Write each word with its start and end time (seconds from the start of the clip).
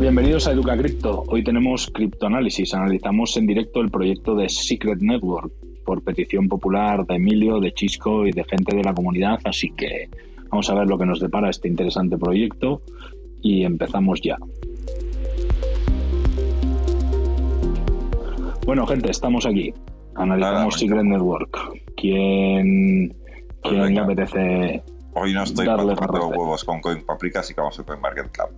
Bienvenidos 0.00 0.46
a 0.46 0.52
Educa 0.52 0.76
Cripto. 0.76 1.24
Hoy 1.26 1.42
tenemos 1.42 1.90
criptoanálisis. 1.92 2.72
Analizamos 2.72 3.36
en 3.36 3.48
directo 3.48 3.80
el 3.80 3.90
proyecto 3.90 4.36
de 4.36 4.48
Secret 4.48 5.00
Network 5.00 5.52
por 5.84 6.04
petición 6.04 6.46
popular 6.46 7.04
de 7.04 7.16
Emilio, 7.16 7.58
de 7.58 7.74
Chisco 7.74 8.24
y 8.24 8.30
de 8.30 8.44
gente 8.44 8.76
de 8.76 8.84
la 8.84 8.94
comunidad. 8.94 9.40
Así 9.42 9.70
que 9.70 10.08
vamos 10.50 10.70
a 10.70 10.74
ver 10.74 10.86
lo 10.86 10.98
que 10.98 11.04
nos 11.04 11.18
depara 11.18 11.50
este 11.50 11.66
interesante 11.66 12.16
proyecto 12.16 12.80
y 13.42 13.64
empezamos 13.64 14.20
ya. 14.22 14.36
Bueno, 18.64 18.86
gente, 18.86 19.10
estamos 19.10 19.46
aquí. 19.46 19.74
Analizamos 20.14 20.78
Secret 20.78 21.02
Network. 21.02 21.58
¿Quién, 21.96 23.16
Pues 23.62 23.74
quién 23.74 23.94
le 23.96 24.00
apetece 24.00 24.82
Hoy 25.14 25.34
no 25.34 25.42
estoy 25.42 25.66
para 25.66 25.82
huevos 25.82 26.62
con 26.62 26.80
Coin 26.80 27.04
Paprika, 27.04 27.40
así 27.40 27.52
que 27.52 27.60
vamos 27.60 27.80
a 27.80 27.82
Coin 27.82 28.00
Market 28.00 28.30
Cap. 28.30 28.50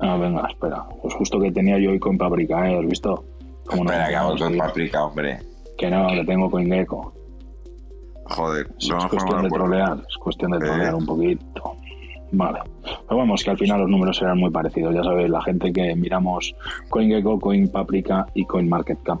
Ah, 0.00 0.16
venga, 0.16 0.46
espera. 0.48 0.84
Pues 1.02 1.14
justo 1.14 1.40
que 1.40 1.50
tenía 1.50 1.78
yo 1.78 1.90
hoy 1.90 1.98
con 1.98 2.18
Paprika, 2.18 2.70
¿eh? 2.70 2.78
¿Has 2.78 2.86
visto? 2.86 3.24
¿Cómo 3.66 3.84
no? 3.84 3.90
Espera, 3.90 4.08
que 4.08 4.14
vamos 4.14 4.42
con. 4.42 4.58
Paprika, 4.58 5.04
hombre. 5.04 5.38
Que 5.78 5.90
no, 5.90 6.08
que 6.08 6.24
tengo 6.24 6.50
CoinGecko. 6.50 7.12
Joder, 8.24 8.66
Sí, 8.78 8.90
no 8.90 8.98
es 8.98 9.06
cuestión 9.06 9.42
de 9.42 9.48
trolear, 9.48 9.98
es 10.08 10.16
cuestión 10.16 10.50
de 10.52 10.58
trolear 10.58 10.94
un 10.94 11.06
poquito. 11.06 11.76
Vale. 12.32 12.58
Pero 12.82 13.18
vamos, 13.18 13.44
que 13.44 13.50
al 13.50 13.58
final 13.58 13.80
los 13.82 13.88
números 13.88 14.16
serán 14.16 14.38
muy 14.38 14.50
parecidos. 14.50 14.94
Ya 14.94 15.04
sabéis, 15.04 15.30
la 15.30 15.42
gente 15.42 15.72
que 15.72 15.94
miramos 15.94 16.54
CoinGecko, 16.90 17.38
CoinPaprika 17.38 18.26
y 18.34 18.44
CoinMarketCap. 18.44 19.20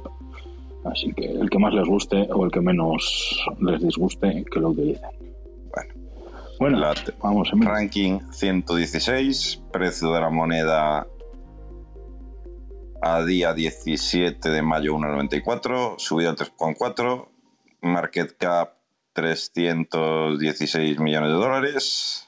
Así 0.84 1.12
que 1.12 1.24
el 1.24 1.48
que 1.50 1.58
más 1.58 1.72
les 1.72 1.86
guste 1.86 2.28
o 2.32 2.44
el 2.44 2.50
que 2.50 2.60
menos 2.60 3.44
les 3.60 3.80
disguste, 3.80 4.44
que 4.50 4.60
lo 4.60 4.70
utilicen. 4.70 5.25
Bueno. 6.58 6.78
La- 6.78 6.94
vamos. 7.22 7.50
Ranking 7.52 8.20
116, 8.32 9.62
precio 9.72 10.10
de 10.12 10.20
la 10.20 10.30
moneda 10.30 11.06
a 13.02 13.22
día 13.24 13.52
17 13.52 14.48
de 14.48 14.62
mayo 14.62 14.94
1,94, 14.96 15.98
subida 15.98 16.30
al 16.30 16.36
3,4, 16.36 17.28
market 17.82 18.36
cap 18.38 18.72
316 19.12 20.98
millones 20.98 21.28
de 21.30 21.34
dólares, 21.34 22.22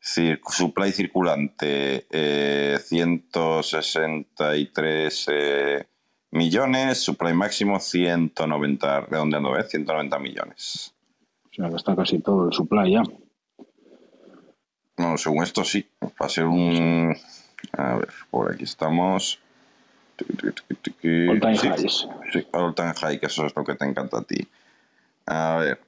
Cir- 0.00 0.40
supply 0.48 0.92
circulante 0.92 2.06
eh, 2.10 2.78
163 2.82 5.26
eh, 5.32 5.84
millones, 6.30 6.98
supply 7.02 7.34
máximo 7.34 7.78
190, 7.80 9.00
redondeando, 9.02 9.58
¿eh? 9.58 9.64
190 9.68 10.18
millones. 10.20 10.94
O 11.56 11.62
sea, 11.62 11.70
que 11.70 11.76
está 11.76 11.96
casi 11.96 12.18
todo 12.18 12.48
el 12.48 12.52
supply 12.52 12.92
ya. 12.92 13.02
No, 14.98 15.16
según 15.16 15.42
esto 15.42 15.64
sí. 15.64 15.86
Va 16.02 16.26
a 16.26 16.28
ser 16.28 16.44
un. 16.44 17.14
A 17.72 17.96
ver, 17.96 18.08
por 18.30 18.52
aquí 18.52 18.64
estamos. 18.64 19.38
All 20.18 21.40
time 21.40 21.56
Sí, 21.56 21.68
highs. 21.68 22.08
Sí, 22.32 22.46
all 22.52 22.74
time 22.74 22.92
high, 22.94 23.18
que 23.18 23.26
eso 23.26 23.46
es 23.46 23.56
lo 23.56 23.64
que 23.64 23.74
te 23.74 23.84
encanta 23.84 24.18
a 24.18 24.22
ti. 24.22 24.46
A 25.26 25.56
ver. 25.56 25.80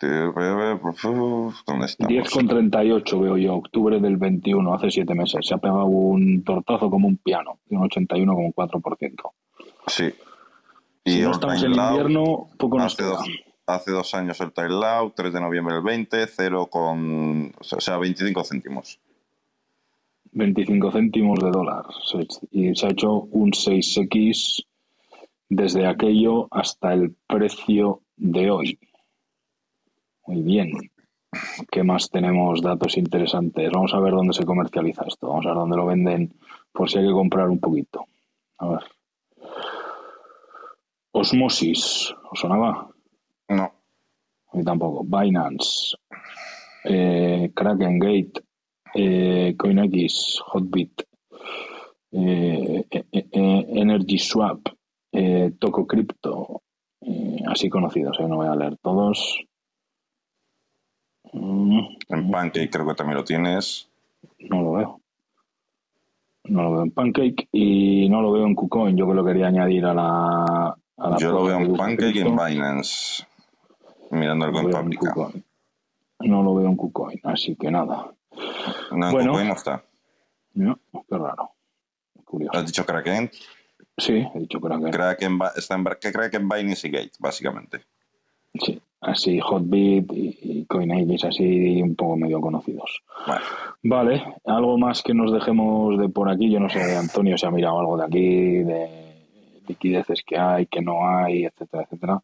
¿Dónde 0.00 1.86
estamos? 1.86 2.12
10,38 2.12 3.20
veo 3.20 3.36
yo, 3.36 3.54
octubre 3.54 4.00
del 4.00 4.16
21, 4.16 4.74
hace 4.74 4.90
siete 4.90 5.14
meses. 5.14 5.46
Se 5.46 5.54
ha 5.54 5.58
pegado 5.58 5.86
un 5.86 6.42
tortazo 6.42 6.90
como 6.90 7.06
un 7.06 7.16
piano, 7.18 7.60
de 7.66 7.76
un 7.76 7.88
81,4%. 7.88 9.30
Sí. 9.86 10.12
Si 11.06 11.20
no 11.20 11.30
estamos 11.30 11.62
en 11.62 11.74
invierno, 11.74 12.48
poco 12.58 12.78
nos 12.78 12.96
queda. 12.96 13.10
dos, 13.10 13.28
hace 13.68 13.92
dos 13.92 14.14
años 14.14 14.40
el 14.40 14.52
time 14.52 14.70
low, 14.70 15.12
3 15.14 15.32
de 15.32 15.40
noviembre 15.40 15.74
del 15.74 15.84
20, 15.84 16.26
0 16.26 16.66
con. 16.66 17.52
O 17.58 17.80
sea, 17.80 17.98
25 17.98 18.44
céntimos. 18.44 18.98
25 20.32 20.90
céntimos 20.90 21.38
de 21.40 21.50
dólar. 21.50 21.84
Y 22.50 22.74
se 22.74 22.86
ha 22.86 22.90
hecho 22.90 23.12
un 23.12 23.52
6X 23.52 24.64
desde 25.48 25.86
aquello 25.86 26.48
hasta 26.50 26.92
el 26.92 27.14
precio 27.26 28.02
de 28.16 28.50
hoy. 28.50 28.78
Muy 30.26 30.42
bien. 30.42 30.70
¿Qué 31.70 31.82
más 31.82 32.10
tenemos? 32.10 32.62
Datos 32.62 32.96
interesantes. 32.96 33.70
Vamos 33.70 33.92
a 33.94 34.00
ver 34.00 34.12
dónde 34.12 34.32
se 34.32 34.44
comercializa 34.44 35.04
esto. 35.06 35.28
Vamos 35.28 35.46
a 35.46 35.50
ver 35.50 35.58
dónde 35.58 35.76
lo 35.76 35.86
venden 35.86 36.34
por 36.72 36.90
si 36.90 36.98
hay 36.98 37.06
que 37.06 37.12
comprar 37.12 37.48
un 37.48 37.60
poquito. 37.60 38.06
A 38.58 38.68
ver. 38.68 38.80
Osmosis. 41.12 42.14
¿Os 42.30 42.40
sonaba? 42.40 42.88
No. 43.48 43.72
A 44.52 44.56
mí 44.56 44.64
tampoco. 44.64 45.04
Binance, 45.04 45.96
eh, 46.84 47.50
Kraken 47.54 47.98
Gate, 47.98 48.42
eh, 48.94 49.54
CoinX, 49.58 50.40
Hotbit, 50.46 51.02
eh, 52.12 52.84
eh, 52.90 53.04
eh, 53.12 53.66
Energy 53.74 54.18
Swap, 54.18 54.68
eh, 55.12 55.52
Toco 55.58 55.86
Crypto, 55.86 56.62
así 57.46 57.68
conocidos, 57.68 58.18
no 58.20 58.36
voy 58.36 58.46
a 58.48 58.56
leer 58.56 58.76
todos. 58.82 59.38
Mm, 61.32 61.80
En 62.08 62.30
Pancake 62.30 62.70
creo 62.70 62.86
que 62.86 62.94
también 62.94 63.18
lo 63.18 63.24
tienes. 63.24 63.88
no 64.38 64.62
lo 64.62 64.72
veo. 64.72 65.00
No 66.44 66.62
lo 66.62 66.72
veo 66.72 66.82
en 66.84 66.90
Pancake 66.92 67.48
y 67.52 68.08
no 68.08 68.22
lo 68.22 68.32
veo 68.32 68.46
en 68.46 68.54
KuCoin. 68.54 68.96
Yo 68.96 69.06
que 69.06 69.12
lo 69.14 69.22
quería 69.24 69.48
añadir 69.48 69.84
a 69.84 69.92
la. 69.92 70.74
a 70.96 71.10
la 71.10 71.18
Yo 71.18 71.32
lo 71.32 71.44
veo 71.44 71.58
en 71.58 71.74
Pancake 71.76 72.16
y 72.16 72.20
en. 72.20 72.34
Binance. 72.34 73.26
Mirando 74.10 74.50
Coin 74.52 74.66
veo 74.66 74.78
en. 74.80 74.92
KuCoin. 74.96 75.44
No 76.20 76.42
lo 76.42 76.54
veo 76.54 76.68
en 76.68 76.76
KuCoin, 76.76 77.20
así 77.24 77.56
que 77.56 77.70
nada. 77.70 78.12
No, 78.90 79.06
en 79.06 79.12
Bueno. 79.12 79.32
KuCoin 79.32 79.48
no 79.48 79.54
está. 79.54 79.84
No, 80.54 80.78
qué 81.08 81.16
raro. 81.16 81.50
Curioso. 82.24 82.58
¿Has 82.58 82.66
dicho 82.66 82.84
Kraken? 82.84 83.30
Sí, 83.96 84.26
he 84.34 84.38
dicho 84.38 84.60
Kraken. 84.60 84.90
Kraken 84.90 85.38
está 85.56 85.74
en 85.74 85.84
Kraken, 85.84 86.48
Binance 86.48 86.88
y 86.88 86.90
Gate, 86.90 87.12
básicamente. 87.18 87.80
Sí, 88.54 88.80
así 89.00 89.40
Hotbit 89.40 90.10
y, 90.12 90.66
y 90.70 91.26
así 91.26 91.82
un 91.82 91.94
poco 91.94 92.16
medio 92.16 92.40
conocidos. 92.40 93.02
Vale. 93.26 93.44
Vale, 93.82 94.34
algo 94.46 94.78
más 94.78 95.02
que 95.02 95.14
nos 95.14 95.32
dejemos 95.32 95.98
de 95.98 96.08
por 96.08 96.30
aquí. 96.30 96.50
Yo 96.50 96.60
no 96.60 96.68
sé, 96.68 96.96
Antonio, 96.96 97.36
si 97.38 97.46
ha 97.46 97.50
mirado 97.50 97.80
algo 97.80 97.96
de 97.96 98.04
aquí, 98.04 98.58
de 98.64 99.08
liquideces 99.66 100.22
que 100.24 100.38
hay, 100.38 100.66
que 100.66 100.80
no 100.80 101.06
hay, 101.06 101.44
etcétera, 101.44 101.84
etcétera. 101.84 102.22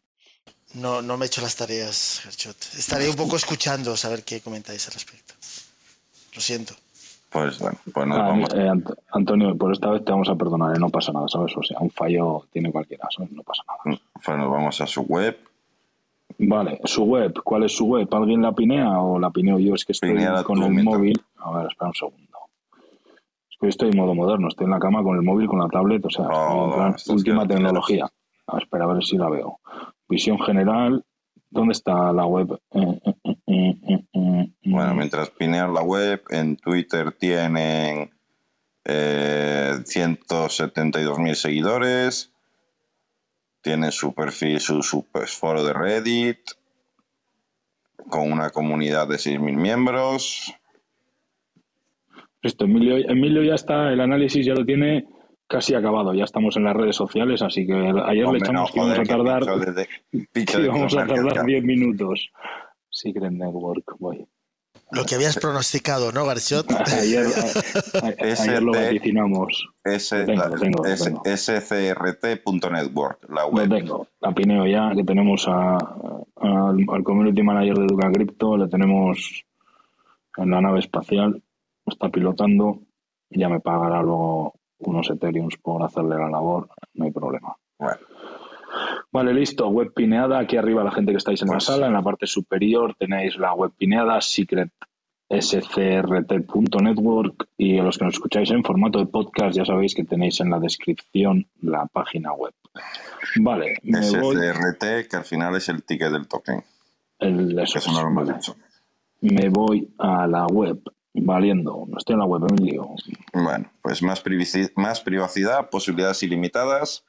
No, 0.75 1.01
no 1.01 1.17
me 1.17 1.25
he 1.25 1.27
hecho 1.27 1.41
las 1.41 1.55
tareas, 1.55 2.19
Gerchot. 2.23 2.57
Estaré 2.77 3.09
un 3.09 3.15
poco 3.15 3.35
escuchando, 3.35 3.93
a 4.01 4.09
ver 4.09 4.23
qué 4.23 4.41
comentáis 4.41 4.87
al 4.87 4.93
respecto. 4.93 5.33
Lo 6.33 6.41
siento. 6.41 6.73
Pues 7.29 7.59
bueno, 7.59 7.77
pues 7.93 8.07
nos 8.07 8.17
Ah, 8.17 8.21
vamos. 8.23 8.49
eh, 8.53 8.67
Ant- 8.69 8.95
Antonio, 9.11 9.55
por 9.57 9.71
esta 9.73 9.89
vez 9.89 10.03
te 10.05 10.11
vamos 10.11 10.29
a 10.29 10.35
perdonar, 10.35 10.75
eh, 10.75 10.79
no 10.79 10.89
pasa 10.89 11.11
nada, 11.11 11.27
¿sabes? 11.27 11.55
O 11.57 11.63
sea, 11.63 11.77
un 11.79 11.91
fallo 11.91 12.45
tiene 12.51 12.71
cualquiera, 12.71 13.07
¿sabes? 13.15 13.31
No 13.31 13.43
pasa 13.43 13.63
nada. 13.67 13.99
Pues 14.23 14.37
nos 14.37 14.51
vamos 14.51 14.79
a 14.81 14.87
su 14.87 15.01
web. 15.03 15.37
Vale, 16.37 16.79
su 16.83 17.03
web, 17.03 17.33
¿cuál 17.43 17.63
es 17.63 17.71
su 17.75 17.85
web? 17.85 18.07
¿Alguien 18.13 18.41
la 18.41 18.51
pinea 18.51 18.99
o 18.99 19.17
la 19.19 19.29
pineo 19.31 19.59
yo? 19.59 19.75
Es 19.75 19.85
que 19.85 19.93
estoy 19.93 20.11
Pinéala 20.11 20.43
con 20.43 20.61
el 20.63 20.71
mientras- 20.71 20.97
móvil. 20.97 21.21
A 21.37 21.51
ver, 21.57 21.67
espera 21.67 21.87
un 21.89 21.93
segundo. 21.95 22.37
Es 23.49 23.57
que 23.59 23.67
estoy 23.69 23.89
en 23.89 23.97
modo 23.97 24.13
moderno, 24.13 24.47
estoy 24.49 24.65
en 24.65 24.71
la 24.71 24.79
cama 24.79 25.03
con 25.03 25.15
el 25.15 25.21
móvil, 25.21 25.47
con 25.47 25.59
la 25.59 25.67
tablet, 25.69 26.03
o 26.05 26.09
sea, 26.09 26.25
en 26.25 26.31
Oh, 26.33 26.73
plan 26.75 26.89
estás 26.95 27.07
última 27.15 27.47
tecnología. 27.47 28.09
A 28.47 28.53
ver, 28.55 28.63
espera, 28.63 28.83
a 28.85 28.87
ver 28.87 29.03
si 29.03 29.17
la 29.17 29.29
veo. 29.29 29.59
Visión 30.07 30.39
general, 30.39 31.03
¿dónde 31.49 31.73
está 31.73 32.11
la 32.13 32.25
web? 32.25 32.59
Eh, 32.73 32.99
eh, 33.47 33.77
eh, 34.13 34.49
Bueno, 34.63 34.93
mientras 34.93 35.29
pinear 35.31 35.69
la 35.69 35.81
web, 35.81 36.21
en 36.29 36.57
Twitter 36.57 37.11
tienen 37.11 38.11
eh, 38.83 39.73
172.000 39.83 41.33
seguidores. 41.33 42.31
Tienen 43.61 43.91
su 43.91 44.13
perfil, 44.13 44.59
su, 44.59 44.83
su 44.83 45.07
pues, 45.11 45.31
foro 45.31 45.63
de 45.63 45.73
Reddit, 45.73 46.39
con 48.09 48.31
una 48.31 48.51
comunidad 48.51 49.07
de 49.07 49.15
6.000 49.15 49.55
miembros. 49.55 50.53
Esto, 52.43 52.65
Emilio, 52.65 52.97
Emilio 52.97 53.41
ya 53.41 53.55
está, 53.55 53.91
el 53.91 53.99
análisis 54.01 54.45
ya 54.45 54.53
lo 54.53 54.63
tiene 54.63 55.07
casi 55.47 55.75
acabado, 55.75 56.13
ya 56.13 56.23
estamos 56.23 56.55
en 56.57 56.63
las 56.63 56.75
redes 56.75 56.95
sociales, 56.95 57.41
así 57.41 57.65
que 57.67 57.73
ayer 57.73 58.27
le 58.27 58.37
echamos 58.39 58.53
no, 58.53 58.73
que 58.73 58.79
íbamos 58.79 58.99
a 58.99 59.03
tardar, 59.03 59.43
desde- 59.59 59.87
que 60.45 60.61
íbamos 60.61 60.95
a 60.97 61.05
tardar 61.07 61.33
Cap. 61.33 61.45
10 61.45 61.63
minutos. 61.63 62.29
Secret 62.89 63.31
Network, 63.31 63.95
voy. 63.99 64.25
Lo 64.91 65.03
que 65.03 65.15
habías 65.15 65.37
pronosticado, 65.39 66.11
¿no, 66.11 66.25
Garchot? 66.25 66.69
Ayer, 67.01 67.25
a- 67.25 68.07
a- 68.07 68.13
ayer 68.43 68.61
lo 68.63 68.71
vaticinamos. 68.71 69.67
S- 69.83 70.19
Lo 70.19 70.25
tengo, 70.25 70.43
la- 70.47 70.55
tengo, 70.59 70.83
lo 70.83 70.95
tengo. 70.95 71.23
scrt.network, 71.37 73.29
la 73.29 73.41
Lo 73.43 73.47
web. 73.49 73.69
tengo, 73.69 74.07
la 74.21 74.31
pineo 74.33 74.65
ya, 74.67 74.91
que 74.95 75.03
tenemos 75.03 75.47
a, 75.47 75.75
a- 75.75 76.23
al, 76.69 76.85
al 76.87 77.03
community 77.03 77.41
manager 77.43 77.77
de 77.77 77.87
Duca 77.87 78.11
Crypto, 78.11 78.57
le 78.57 78.67
tenemos 78.67 79.43
en 80.37 80.49
la 80.51 80.61
nave 80.61 80.79
espacial, 80.79 81.41
está 81.85 82.09
pilotando, 82.09 82.79
ya 83.29 83.49
me 83.49 83.59
pagará 83.59 84.01
luego 84.01 84.53
unos 84.79 85.09
Ethereums 85.09 85.57
por 85.57 85.83
hacerle 85.83 86.15
la 86.17 86.29
labor, 86.29 86.69
no 86.93 87.05
hay 87.05 87.11
problema. 87.11 87.55
Bueno, 87.79 87.97
Vale, 89.11 89.33
listo, 89.33 89.67
web 89.69 89.93
pineada, 89.93 90.39
aquí 90.39 90.57
arriba 90.57 90.83
la 90.83 90.91
gente 90.91 91.11
que 91.13 91.17
estáis 91.17 91.41
en 91.41 91.47
Pues- 91.47 91.67
la 91.67 91.73
sala, 91.73 91.87
en 91.87 91.93
la 91.93 92.01
parte 92.01 92.27
superior 92.27 92.93
tenéis 92.99 93.37
la 93.37 93.53
web 93.53 93.71
pineada 93.77 94.19
Secret 94.19 94.69
scrt.network 96.19 97.47
y 97.57 97.79
a 97.79 97.83
los 97.83 97.97
que 97.97 98.05
nos 98.05 98.13
escucháis 98.15 98.51
en 98.51 98.63
formato 98.63 98.99
de 98.99 99.05
podcast 99.07 99.55
ya 99.57 99.65
sabéis 99.65 99.95
que 99.95 100.03
tenéis 100.03 100.39
en 100.41 100.49
la 100.49 100.59
descripción 100.59 101.47
la 101.61 101.85
página 101.87 102.33
web. 102.33 102.53
Vale, 103.37 103.77
me 103.83 103.99
voy, 104.19 104.35
SCRT, 104.35 105.07
que 105.09 105.15
al 105.17 105.23
final 105.25 105.55
es 105.55 105.69
el 105.69 105.83
ticket 105.83 106.11
del 106.11 106.27
token. 106.27 106.63
el- 107.19 107.57
eso 107.59 107.77
Eso 107.79 107.89
es, 107.89 107.95
no 107.95 108.01
lo 108.03 108.07
hemos 108.09 108.25
vale. 108.27 108.37
dicho. 108.37 108.55
me 109.21 109.49
voy 109.49 109.89
a 109.97 110.27
la 110.27 110.45
web, 110.47 110.79
valiendo, 111.21 111.85
no 111.87 111.97
estoy 111.97 112.13
en 112.13 112.19
la 112.19 112.25
web, 112.25 112.43
Emilio. 112.49 112.89
Bueno, 113.33 113.71
pues 113.81 114.01
más, 114.01 114.23
privaci- 114.23 114.71
más 114.75 115.01
privacidad, 115.01 115.69
posibilidades 115.69 116.21
ilimitadas, 116.23 117.05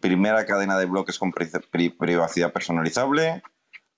primera 0.00 0.44
cadena 0.46 0.78
de 0.78 0.86
bloques 0.86 1.18
con 1.18 1.32
pri- 1.32 1.50
pri- 1.70 1.90
privacidad 1.90 2.52
personalizable, 2.52 3.42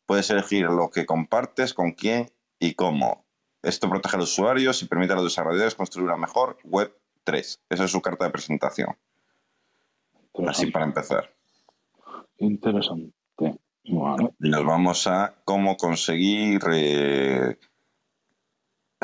puedes 0.06 0.28
elegir 0.30 0.64
lo 0.66 0.90
que 0.90 1.06
compartes, 1.06 1.74
con 1.74 1.92
quién 1.92 2.30
y 2.58 2.74
cómo. 2.74 3.24
Esto 3.62 3.88
protege 3.88 4.16
a 4.16 4.20
los 4.20 4.32
usuarios 4.32 4.82
y 4.82 4.86
permite 4.86 5.12
a 5.12 5.16
los 5.16 5.24
desarrolladores 5.24 5.74
construir 5.74 6.06
una 6.08 6.16
mejor 6.18 6.58
web 6.64 6.94
3. 7.24 7.60
Esa 7.70 7.84
es 7.84 7.90
su 7.90 8.02
carta 8.02 8.26
de 8.26 8.30
presentación, 8.30 8.94
así 10.46 10.66
para 10.70 10.84
empezar. 10.84 11.30
Interesante. 12.38 13.12
Vale. 13.86 14.30
Y 14.40 14.48
nos 14.48 14.64
vamos 14.64 15.06
a 15.06 15.34
cómo 15.44 15.76
conseguir 15.76 16.60
eh, 16.72 17.58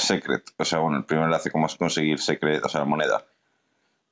Secret. 0.00 0.50
O 0.56 0.64
sea, 0.64 0.78
bueno, 0.80 0.98
el 0.98 1.04
primer 1.04 1.26
enlace, 1.26 1.50
cómo 1.50 1.66
conseguir 1.78 2.18
Secret, 2.20 2.64
o 2.64 2.68
sea, 2.68 2.80
la 2.80 2.86
moneda. 2.86 3.24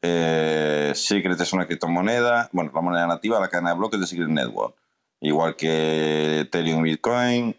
Eh, 0.03 0.93
Secret 0.95 1.41
es 1.41 1.53
una 1.53 1.67
criptomoneda, 1.67 2.49
bueno, 2.53 2.71
la 2.75 2.81
moneda 2.81 3.07
nativa, 3.07 3.41
la 3.41 3.49
cadena 3.49 3.71
de 3.71 3.77
bloques 3.79 3.99
de 4.01 4.07
Secret 4.07 4.29
Network. 4.29 4.77
Igual 5.21 5.57
que 5.57 6.41
Ethereum 6.41 6.87
y 6.87 6.91
Bitcoin, 6.91 7.57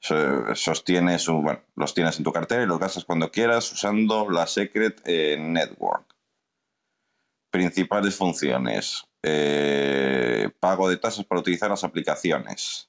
so- 0.00 0.54
sostiene 0.54 1.18
su, 1.18 1.34
bueno, 1.42 1.60
los 1.76 1.92
tienes 1.94 2.16
en 2.18 2.24
tu 2.24 2.32
cartera 2.32 2.62
y 2.62 2.66
los 2.66 2.78
gastas 2.78 3.04
cuando 3.04 3.30
quieras 3.30 3.70
usando 3.72 4.30
la 4.30 4.46
Secret 4.46 5.02
eh, 5.04 5.36
Network. 5.38 6.06
Principales 7.50 8.16
funciones. 8.16 9.04
Eh, 9.22 10.50
pago 10.58 10.88
de 10.88 10.96
tasas 10.96 11.24
para 11.26 11.40
utilizar 11.40 11.68
las 11.70 11.84
aplicaciones. 11.84 12.88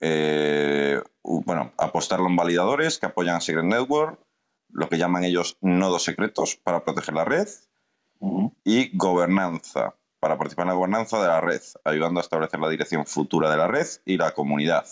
Eh, 0.00 1.02
bueno, 1.22 1.72
apostarlo 1.76 2.26
en 2.28 2.36
validadores 2.36 2.98
que 2.98 3.06
apoyan 3.06 3.36
a 3.36 3.40
Secret 3.40 3.64
Network, 3.64 4.20
lo 4.70 4.88
que 4.88 4.98
llaman 4.98 5.24
ellos 5.24 5.56
nodos 5.60 6.04
secretos 6.04 6.56
para 6.56 6.84
proteger 6.84 7.14
la 7.14 7.24
red, 7.24 7.48
y 8.64 8.96
gobernanza, 8.96 9.94
para 10.20 10.36
participar 10.36 10.64
en 10.64 10.68
la 10.68 10.74
gobernanza 10.74 11.20
de 11.20 11.28
la 11.28 11.40
red, 11.40 11.62
ayudando 11.84 12.20
a 12.20 12.22
establecer 12.22 12.60
la 12.60 12.68
dirección 12.68 13.06
futura 13.06 13.50
de 13.50 13.56
la 13.56 13.68
red 13.68 13.86
y 14.04 14.16
la 14.16 14.32
comunidad. 14.32 14.86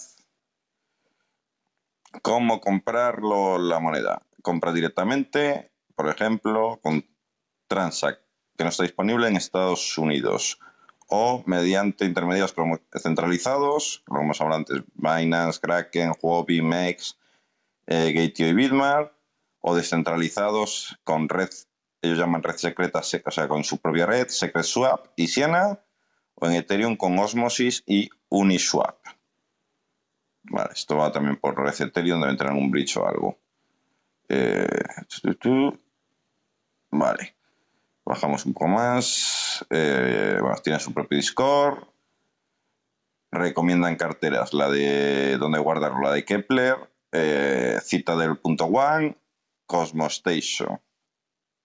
¿Cómo 2.23 2.61
comprarlo 2.61 3.59
la 3.59 3.81
moneda? 3.81 4.23
Compra 4.43 4.73
directamente, 4.73 5.73
por 5.95 6.09
ejemplo, 6.09 6.79
con 6.83 7.05
Transact, 7.67 8.23
que 8.57 8.65
no 8.65 8.71
está 8.71 8.85
disponible 8.85 9.29
en 9.29 9.37
Estados 9.37 9.99
Unidos, 9.99 10.59
o 11.09 11.43
mediante 11.47 12.05
intermediarios 12.05 12.55
centralizados, 13.01 14.03
como 14.07 14.23
hemos 14.23 14.41
hablado 14.41 14.59
antes, 14.59 14.83
Binance, 14.95 15.61
Kraken, 15.61 16.13
Huobi, 16.21 16.63
Mex, 16.63 17.19
eh, 17.87 18.33
y 18.37 18.53
Bitmart, 18.53 19.13
o 19.61 19.75
descentralizados 19.75 20.99
con 21.05 21.29
red, 21.29 21.51
ellos 22.03 22.19
llaman 22.19 22.43
red 22.43 22.57
secreta, 22.57 23.03
se- 23.03 23.23
o 23.25 23.31
sea, 23.31 23.49
con 23.49 23.65
su 23.65 23.79
propia 23.79 24.07
red, 24.07 24.29
Secret 24.29 24.65
Swap 24.65 25.07
y 25.17 25.29
Siena, 25.29 25.81
o 26.35 26.47
en 26.47 26.55
Ethereum 26.55 26.97
con 26.97 27.19
Osmosis 27.19 27.83
y 27.87 28.11
Uniswap. 28.29 28.99
Vale, 30.43 30.71
esto 30.73 30.97
va 30.97 31.11
también 31.11 31.37
por 31.39 31.57
red 31.57 31.75
Ethereum, 31.81 32.21
deben 32.21 32.37
tener 32.37 32.53
un 32.53 32.71
bridge 32.71 32.97
o 32.97 33.07
algo. 33.07 33.39
Eh. 34.29 34.67
Vale. 36.91 37.36
Bajamos 38.07 38.47
un 38.47 38.55
poco 38.55 38.69
más. 38.69 39.67
Eh, 39.71 40.39
bueno, 40.41 40.57
tiene 40.63 40.79
su 40.79 40.95
propio 40.95 41.19
Discord. 41.19 41.85
Recomiendan 43.33 43.97
carteras, 43.97 44.55
la 44.55 44.71
de 44.71 45.37
donde 45.39 45.59
guardarlo, 45.59 46.01
la 46.01 46.13
de 46.13 46.25
Kepler, 46.25 46.77
eh, 47.13 47.79
Citadel.one, 47.83 49.17
Cosmos 49.67 50.15
Station. 50.15 50.81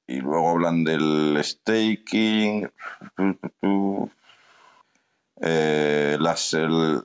Y 0.07 0.17
luego 0.19 0.49
hablan 0.49 0.83
del 0.83 1.39
staking. 1.43 2.69
Eh, 5.43 6.17
las, 6.19 6.53
el- 6.53 7.03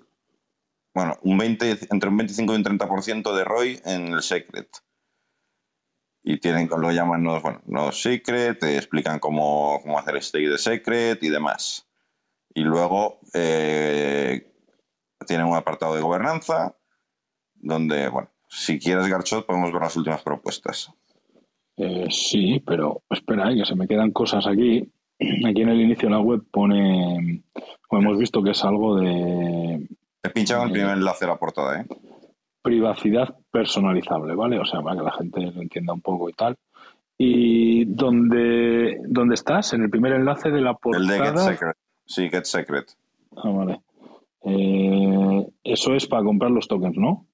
bueno, 0.94 1.18
un 1.22 1.38
20, 1.38 1.78
entre 1.90 2.08
un 2.08 2.16
25 2.16 2.52
y 2.52 2.56
un 2.56 2.64
30% 2.64 3.34
de 3.36 3.44
ROI 3.44 3.80
en 3.84 4.08
el 4.14 4.22
Secret. 4.22 4.68
Y 6.28 6.38
tienen, 6.38 6.68
lo 6.68 6.90
llaman 6.90 7.22
nodos, 7.22 7.40
bueno, 7.40 7.60
nodos 7.66 8.02
Secret, 8.02 8.58
te 8.58 8.76
explican 8.76 9.20
cómo, 9.20 9.78
cómo 9.80 9.96
hacer 9.96 10.20
stake 10.20 10.48
de 10.48 10.58
Secret 10.58 11.22
y 11.22 11.28
demás. 11.28 11.86
Y 12.52 12.62
luego 12.62 13.20
eh, 13.32 14.52
tienen 15.24 15.46
un 15.46 15.54
apartado 15.54 15.94
de 15.94 16.02
gobernanza 16.02 16.74
donde, 17.54 18.08
bueno, 18.08 18.28
si 18.48 18.80
quieres 18.80 19.06
Garchot 19.06 19.46
podemos 19.46 19.72
ver 19.72 19.82
las 19.82 19.96
últimas 19.96 20.22
propuestas. 20.22 20.92
Eh, 21.76 22.08
sí, 22.10 22.60
pero 22.66 23.02
espera, 23.08 23.52
eh, 23.52 23.58
que 23.58 23.64
se 23.64 23.76
me 23.76 23.86
quedan 23.86 24.10
cosas 24.10 24.48
aquí. 24.48 24.92
Aquí 25.46 25.62
en 25.62 25.68
el 25.68 25.80
inicio 25.80 26.08
de 26.08 26.14
la 26.16 26.20
web 26.20 26.42
pone, 26.50 27.44
hemos 27.90 28.18
visto 28.18 28.42
que 28.42 28.50
es 28.50 28.64
algo 28.64 28.96
de 28.96 29.88
He 30.26 30.30
pinchado 30.30 30.64
el 30.64 30.72
primer 30.72 30.96
enlace 30.96 31.24
de 31.24 31.30
la 31.30 31.38
portada, 31.38 31.80
¿eh? 31.80 31.86
Privacidad 32.66 33.32
personalizable, 33.52 34.34
¿vale? 34.34 34.58
O 34.58 34.64
sea, 34.64 34.80
para 34.82 34.96
que 34.96 35.04
la 35.04 35.12
gente 35.12 35.40
lo 35.40 35.62
entienda 35.62 35.92
un 35.92 36.00
poco 36.00 36.28
y 36.28 36.32
tal. 36.32 36.56
¿Y 37.16 37.84
dónde, 37.84 38.98
dónde 39.06 39.36
estás? 39.36 39.72
En 39.72 39.82
el 39.82 39.90
primer 39.90 40.14
enlace 40.14 40.50
de 40.50 40.60
la 40.60 40.76
El 40.92 41.06
de 41.06 41.14
Get 41.14 41.24
portada. 41.26 41.52
Secret. 41.52 41.76
Sí, 42.04 42.28
Get 42.28 42.44
Secret. 42.44 42.90
Ah, 43.36 43.50
vale. 43.50 43.80
Eh, 44.42 45.46
eso 45.62 45.94
es 45.94 46.08
para 46.08 46.24
comprar 46.24 46.50
los 46.50 46.66
tokens, 46.66 46.96
¿no? 46.96 47.28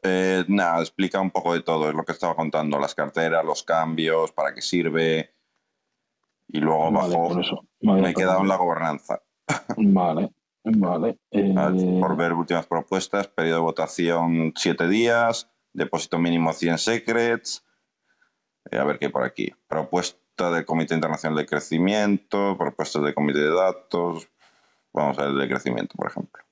Eh, 0.00 0.44
nada, 0.46 0.78
explica 0.78 1.20
un 1.20 1.32
poco 1.32 1.54
de 1.54 1.62
todo, 1.62 1.88
es 1.88 1.94
lo 1.96 2.04
que 2.04 2.12
estaba 2.12 2.36
contando, 2.36 2.78
las 2.78 2.94
carteras, 2.94 3.44
los 3.44 3.64
cambios, 3.64 4.30
para 4.30 4.54
qué 4.54 4.62
sirve. 4.62 5.30
Y 6.46 6.60
luego 6.60 6.92
Vale, 6.92 7.16
abajo 7.16 7.30
por 7.30 7.40
eso. 7.40 7.66
Me 7.80 8.10
he 8.10 8.14
quedado 8.14 8.42
en 8.42 8.48
la 8.48 8.56
gobernanza. 8.56 9.20
Vale, 9.76 10.30
vale. 10.64 11.18
Eh. 11.30 11.54
Por 12.00 12.16
ver 12.16 12.32
últimas 12.32 12.66
propuestas, 12.66 13.28
periodo 13.28 13.56
de 13.56 13.62
votación 13.62 14.52
7 14.56 14.88
días, 14.88 15.50
depósito 15.72 16.18
mínimo 16.18 16.52
100 16.52 16.78
secrets. 16.78 17.64
Eh, 18.70 18.78
a 18.78 18.84
ver 18.84 18.98
qué 18.98 19.06
hay 19.06 19.12
por 19.12 19.24
aquí. 19.24 19.52
Propuesta 19.66 20.50
del 20.50 20.64
Comité 20.64 20.94
Internacional 20.94 21.36
de 21.36 21.46
Crecimiento, 21.46 22.56
propuestas 22.56 23.02
del 23.02 23.14
Comité 23.14 23.40
de 23.40 23.54
Datos. 23.54 24.28
Vamos 24.92 25.18
a 25.18 25.22
ver 25.22 25.32
el 25.32 25.38
de 25.38 25.48
crecimiento, 25.48 25.94
por 25.96 26.10
ejemplo. 26.10 26.42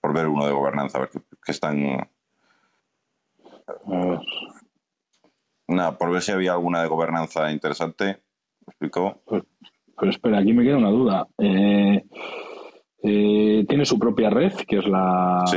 Por 0.00 0.12
ver 0.12 0.26
uno 0.26 0.46
de 0.46 0.52
gobernanza, 0.52 0.98
a 0.98 1.00
ver 1.02 1.10
qué, 1.10 1.52
están. 1.52 2.08
Nada, 5.68 5.96
por 5.96 6.10
ver 6.10 6.20
si 6.22 6.32
había 6.32 6.52
alguna 6.52 6.82
de 6.82 6.88
gobernanza 6.88 7.50
interesante. 7.50 8.04
¿Me 8.04 8.70
explico? 8.70 9.22
Pero 9.26 10.10
espera, 10.10 10.38
aquí 10.38 10.52
me 10.52 10.64
queda 10.64 10.76
una 10.76 10.90
duda. 10.90 11.28
Eh, 11.38 12.04
eh, 13.02 13.64
tiene 13.68 13.84
su 13.84 13.98
propia 13.98 14.30
red, 14.30 14.52
que 14.66 14.78
es 14.78 14.86
la 14.86 15.42
Sí. 15.46 15.56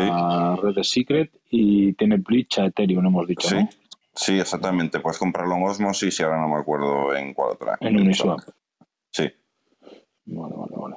red 0.61 0.75
de 0.75 0.83
Secret, 0.83 1.31
y 1.49 1.93
tiene 1.93 2.17
bridge 2.17 2.59
a 2.59 2.65
Ethereum, 2.65 3.05
hemos 3.05 3.27
dicho, 3.27 3.47
Sí. 3.47 3.55
¿no? 3.55 3.69
Sí, 4.13 4.39
exactamente. 4.39 4.99
Puedes 4.99 5.19
comprarlo 5.19 5.55
en 5.55 5.63
Osmosis 5.63 6.19
y 6.19 6.23
ahora 6.23 6.39
no 6.41 6.47
me 6.47 6.59
acuerdo 6.61 7.13
en 7.15 7.33
cuál 7.33 7.51
otra. 7.51 7.77
En 7.81 7.99
Uniswap. 7.99 8.39
Sí. 9.11 9.29
Vale, 10.25 10.55
vale, 10.57 10.73
vale. 10.75 10.95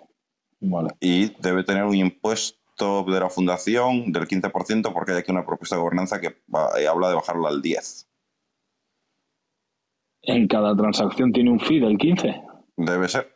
Vale. 0.60 0.88
y 1.00 1.28
debe 1.40 1.62
tener 1.62 1.84
un 1.84 1.94
impuesto 1.94 3.04
de 3.04 3.20
la 3.20 3.28
fundación 3.28 4.10
del 4.12 4.26
15% 4.26 4.92
porque 4.92 5.12
hay 5.12 5.18
aquí 5.18 5.30
una 5.30 5.46
propuesta 5.46 5.76
de 5.76 5.82
gobernanza 5.82 6.20
que 6.20 6.36
va- 6.52 6.70
eh, 6.80 6.88
habla 6.88 7.08
de 7.10 7.14
bajarlo 7.14 7.46
al 7.46 7.62
10. 7.62 8.08
En 10.22 10.48
cada 10.48 10.76
transacción 10.76 11.32
tiene 11.32 11.50
un 11.50 11.60
fee 11.60 11.80
del 11.80 11.96
15. 11.96 12.40
Debe 12.76 13.08
ser. 13.08 13.34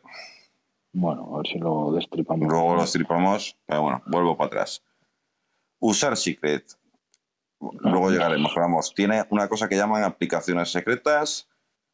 Bueno, 0.93 1.33
a 1.33 1.37
ver 1.37 1.47
si 1.47 1.57
lo 1.57 1.91
destripamos. 1.91 2.47
Luego 2.47 2.75
lo 2.75 2.83
estripamos, 2.83 3.57
pero 3.65 3.81
bueno, 3.81 4.03
vuelvo 4.05 4.37
para 4.37 4.47
atrás. 4.47 4.83
Usar 5.79 6.15
Secret. 6.15 6.77
Luego 7.59 8.11
llegaremos, 8.11 8.53
vamos. 8.55 8.93
Tiene 8.93 9.25
una 9.31 9.47
cosa 9.47 9.67
que 9.67 9.75
llaman 9.75 10.03
aplicaciones 10.03 10.71
secretas. 10.71 11.49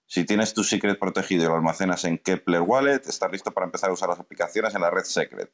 Si 0.06 0.26
tienes 0.26 0.54
tu 0.54 0.64
Secret 0.64 1.00
protegido 1.00 1.44
y 1.44 1.48
lo 1.48 1.56
almacenas 1.56 2.04
en 2.04 2.18
Kepler 2.18 2.62
Wallet, 2.62 3.02
estás 3.08 3.32
listo 3.32 3.52
para 3.52 3.66
empezar 3.66 3.90
a 3.90 3.94
usar 3.94 4.10
las 4.10 4.20
aplicaciones 4.20 4.76
en 4.76 4.82
la 4.82 4.90
red 4.90 5.04
Secret. 5.04 5.52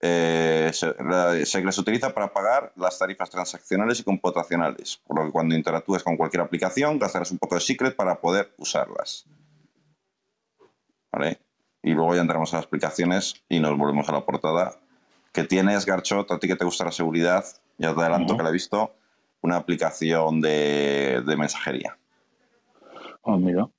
Eh, 0.00 0.70
la 1.00 1.44
Secret 1.44 1.72
se 1.72 1.80
utiliza 1.80 2.14
para 2.14 2.32
pagar 2.32 2.72
las 2.76 2.98
tarifas 2.98 3.30
transaccionales 3.30 3.98
y 3.98 4.04
computacionales, 4.04 4.98
por 4.98 5.18
lo 5.18 5.26
que 5.26 5.32
cuando 5.32 5.56
interactúes 5.56 6.04
con 6.04 6.16
cualquier 6.16 6.42
aplicación 6.42 7.00
gastarás 7.00 7.32
un 7.32 7.38
poco 7.38 7.56
de 7.56 7.62
Secret 7.62 7.96
para 7.96 8.20
poder 8.20 8.54
usarlas. 8.58 9.26
¿Vale? 11.10 11.47
Y 11.88 11.94
luego 11.94 12.14
ya 12.14 12.20
entramos 12.20 12.52
a 12.52 12.56
las 12.56 12.66
aplicaciones 12.66 13.42
y 13.48 13.60
nos 13.60 13.78
volvemos 13.78 14.06
a 14.10 14.12
la 14.12 14.26
portada. 14.26 14.78
Que 15.32 15.44
tienes, 15.44 15.86
Garchot, 15.86 16.30
a 16.30 16.38
ti 16.38 16.46
que 16.46 16.54
te 16.54 16.66
gusta 16.66 16.84
la 16.84 16.92
seguridad, 16.92 17.46
ya 17.78 17.94
te 17.94 18.00
adelanto 18.02 18.36
que 18.36 18.42
la 18.42 18.50
he 18.50 18.52
visto, 18.52 18.94
una 19.40 19.56
aplicación 19.56 20.42
de, 20.42 21.22
de 21.24 21.36
mensajería. 21.38 21.96
Ah, 23.24 23.38
mira. 23.38 23.70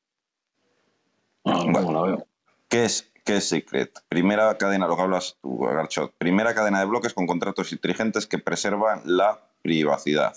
Ah. 1.45 1.65
¿cómo 1.71 1.91
la 1.91 2.01
veo? 2.01 2.27
¿Qué 2.67 2.85
es, 2.85 3.11
¿Qué 3.23 3.37
es 3.37 3.47
Secret? 3.47 3.91
Primera 4.09 4.57
cadena, 4.57 4.87
lo 4.87 4.95
que 4.95 5.03
hablas 5.03 5.37
tú, 5.39 5.59
Garchot. 5.59 6.11
Primera 6.17 6.55
cadena 6.55 6.79
de 6.79 6.87
bloques 6.87 7.13
con 7.13 7.27
contratos 7.27 7.71
inteligentes 7.73 8.25
que 8.25 8.39
preservan 8.39 9.01
la 9.05 9.39
privacidad. 9.61 10.35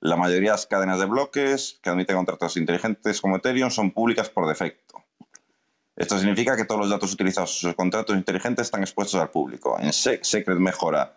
La 0.00 0.16
mayoría 0.16 0.52
de 0.52 0.54
las 0.54 0.66
cadenas 0.66 0.98
de 0.98 1.04
bloques 1.04 1.78
que 1.82 1.90
admiten 1.90 2.16
contratos 2.16 2.56
inteligentes 2.56 3.20
como 3.20 3.36
Ethereum 3.36 3.68
son 3.68 3.90
públicas 3.90 4.30
por 4.30 4.48
defecto. 4.48 5.03
Esto 5.96 6.18
significa 6.18 6.56
que 6.56 6.64
todos 6.64 6.80
los 6.80 6.90
datos 6.90 7.12
utilizados 7.12 7.50
en 7.56 7.68
sus 7.68 7.74
contratos 7.76 8.16
inteligentes 8.16 8.66
están 8.66 8.82
expuestos 8.82 9.20
al 9.20 9.30
público. 9.30 9.76
En 9.78 9.92
Se- 9.92 10.22
Secret 10.24 10.58
mejora 10.58 11.16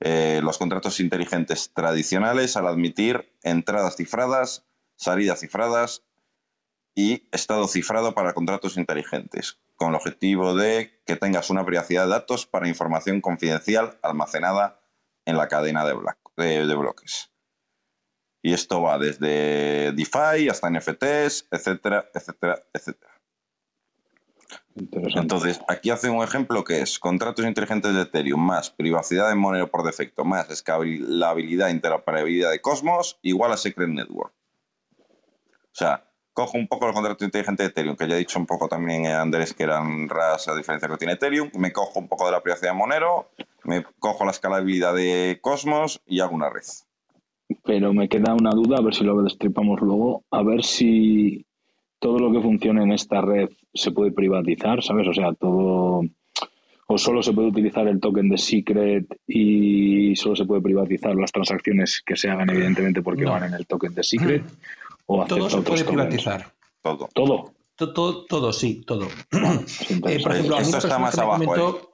eh, 0.00 0.40
los 0.42 0.56
contratos 0.58 0.98
inteligentes 1.00 1.70
tradicionales 1.74 2.56
al 2.56 2.66
admitir 2.66 3.32
entradas 3.42 3.96
cifradas, 3.96 4.64
salidas 4.96 5.40
cifradas 5.40 6.02
y 6.94 7.28
estado 7.32 7.68
cifrado 7.68 8.14
para 8.14 8.32
contratos 8.34 8.76
inteligentes, 8.76 9.58
con 9.76 9.90
el 9.90 9.96
objetivo 9.96 10.54
de 10.54 11.00
que 11.04 11.16
tengas 11.16 11.50
una 11.50 11.64
privacidad 11.66 12.04
de 12.04 12.10
datos 12.10 12.46
para 12.46 12.68
información 12.68 13.20
confidencial 13.20 13.98
almacenada 14.02 14.80
en 15.26 15.36
la 15.36 15.48
cadena 15.48 15.84
de 15.84 16.74
bloques. 16.74 17.30
Y 18.42 18.52
esto 18.52 18.82
va 18.82 18.98
desde 18.98 19.92
DeFi 19.92 20.48
hasta 20.50 20.68
NFTs, 20.70 21.48
etcétera, 21.50 22.10
etcétera, 22.14 22.62
etcétera. 22.72 23.13
Entonces, 24.76 25.60
aquí 25.68 25.90
hace 25.90 26.10
un 26.10 26.24
ejemplo 26.24 26.64
que 26.64 26.80
es 26.80 26.98
contratos 26.98 27.44
inteligentes 27.44 27.94
de 27.94 28.02
Ethereum 28.02 28.40
más 28.40 28.70
privacidad 28.70 29.28
de 29.28 29.36
Monero 29.36 29.70
por 29.70 29.84
defecto 29.84 30.24
más 30.24 30.50
escalabilidad 30.50 31.68
e 31.68 31.72
interoperabilidad 31.72 32.50
de 32.50 32.60
Cosmos 32.60 33.18
igual 33.22 33.52
a 33.52 33.56
Secret 33.56 33.88
Network. 33.88 34.32
O 34.98 35.76
sea, 35.76 36.04
cojo 36.32 36.58
un 36.58 36.66
poco 36.66 36.88
el 36.88 36.92
contrato 36.92 37.24
inteligente 37.24 37.62
de 37.62 37.68
Ethereum, 37.68 37.96
que 37.96 38.08
ya 38.08 38.16
he 38.16 38.18
dicho 38.18 38.38
un 38.38 38.46
poco 38.46 38.68
también 38.68 39.04
eh, 39.04 39.12
Andrés 39.12 39.54
que 39.54 39.62
eran 39.62 40.08
RAS 40.08 40.48
a 40.48 40.56
diferencia 40.56 40.88
que 40.88 40.96
tiene 40.96 41.14
Ethereum, 41.14 41.50
me 41.56 41.72
cojo 41.72 42.00
un 42.00 42.08
poco 42.08 42.26
de 42.26 42.32
la 42.32 42.42
privacidad 42.42 42.72
de 42.72 42.78
Monero, 42.78 43.30
me 43.62 43.84
cojo 44.00 44.24
la 44.24 44.32
escalabilidad 44.32 44.94
de 44.94 45.38
Cosmos 45.40 46.02
y 46.04 46.18
hago 46.18 46.34
una 46.34 46.50
red. 46.50 46.62
Pero 47.62 47.92
me 47.92 48.08
queda 48.08 48.34
una 48.34 48.50
duda, 48.50 48.78
a 48.78 48.82
ver 48.82 48.94
si 48.94 49.04
lo 49.04 49.22
destripamos 49.22 49.80
luego, 49.80 50.24
a 50.32 50.42
ver 50.42 50.64
si 50.64 51.46
todo 52.00 52.18
lo 52.18 52.32
que 52.32 52.40
funcione 52.40 52.82
en 52.82 52.92
esta 52.92 53.20
red 53.20 53.50
se 53.74 53.90
puede 53.90 54.12
privatizar, 54.12 54.82
¿sabes? 54.82 55.08
O 55.08 55.14
sea, 55.14 55.32
todo... 55.34 56.02
O 56.86 56.98
solo 56.98 57.22
se 57.22 57.32
puede 57.32 57.48
utilizar 57.48 57.88
el 57.88 57.98
token 57.98 58.28
de 58.28 58.36
Secret 58.36 59.06
y 59.26 60.14
solo 60.16 60.36
se 60.36 60.44
puede 60.44 60.60
privatizar 60.60 61.14
las 61.16 61.32
transacciones 61.32 62.02
que 62.04 62.14
se 62.14 62.28
hagan, 62.28 62.50
evidentemente, 62.50 63.00
porque 63.02 63.22
No. 63.24 63.30
van 63.32 63.44
en 63.44 63.54
el 63.54 63.66
token 63.66 63.94
de 63.94 64.04
Secret. 64.04 64.44
O 65.06 65.22
acepta 65.22 65.36
Todo 65.38 65.50
se 65.50 65.62
puede 65.62 65.84
privatizar. 65.84 66.52
Todo. 66.82 67.08
Todo. 67.14 67.52
To- 67.76 67.92
Todo, 67.92 68.24
todo, 68.26 68.52
sí, 68.52 68.82
todo. 68.86 69.08
Eh, 70.06 70.20
por 70.22 70.32
ejemplo, 70.32 70.56
a 70.56 70.60
mí 70.60 70.64
Esto 70.66 70.76
la 70.76 70.78
está 70.78 70.80
persona 70.80 70.98
más 70.98 71.10
que 71.14 71.16
me 71.16 71.22
abajo, 71.24 71.44
comentó- 71.44 71.90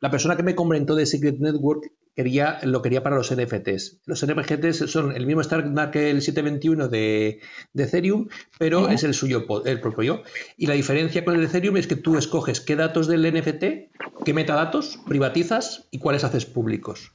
La 0.00 0.10
persona 0.10 0.36
que 0.36 0.42
me 0.44 0.54
comentó 0.54 0.94
de 0.94 1.06
Secret 1.06 1.38
Network 1.40 1.90
quería, 2.14 2.58
lo 2.62 2.80
quería 2.82 3.02
para 3.02 3.16
los 3.16 3.34
NFTs. 3.34 4.00
Los 4.06 4.24
NFTs 4.24 4.90
son 4.90 5.14
el 5.16 5.26
mismo 5.26 5.40
standard 5.40 5.90
que 5.90 6.10
el 6.10 6.22
721 6.22 6.88
de, 6.88 7.40
de 7.72 7.82
Ethereum, 7.84 8.28
pero 8.58 8.88
es 8.88 9.02
el 9.04 9.14
suyo, 9.14 9.44
el 9.64 9.80
propio. 9.80 10.22
Y 10.56 10.66
la 10.66 10.74
diferencia 10.74 11.24
con 11.24 11.34
el 11.34 11.44
Ethereum 11.44 11.76
es 11.76 11.86
que 11.86 11.96
tú 11.96 12.16
escoges 12.16 12.60
qué 12.60 12.76
datos 12.76 13.06
del 13.08 13.22
NFT, 13.32 13.64
qué 14.24 14.32
metadatos 14.34 14.98
privatizas 15.06 15.88
y 15.90 15.98
cuáles 15.98 16.24
haces 16.24 16.46
públicos. 16.46 17.12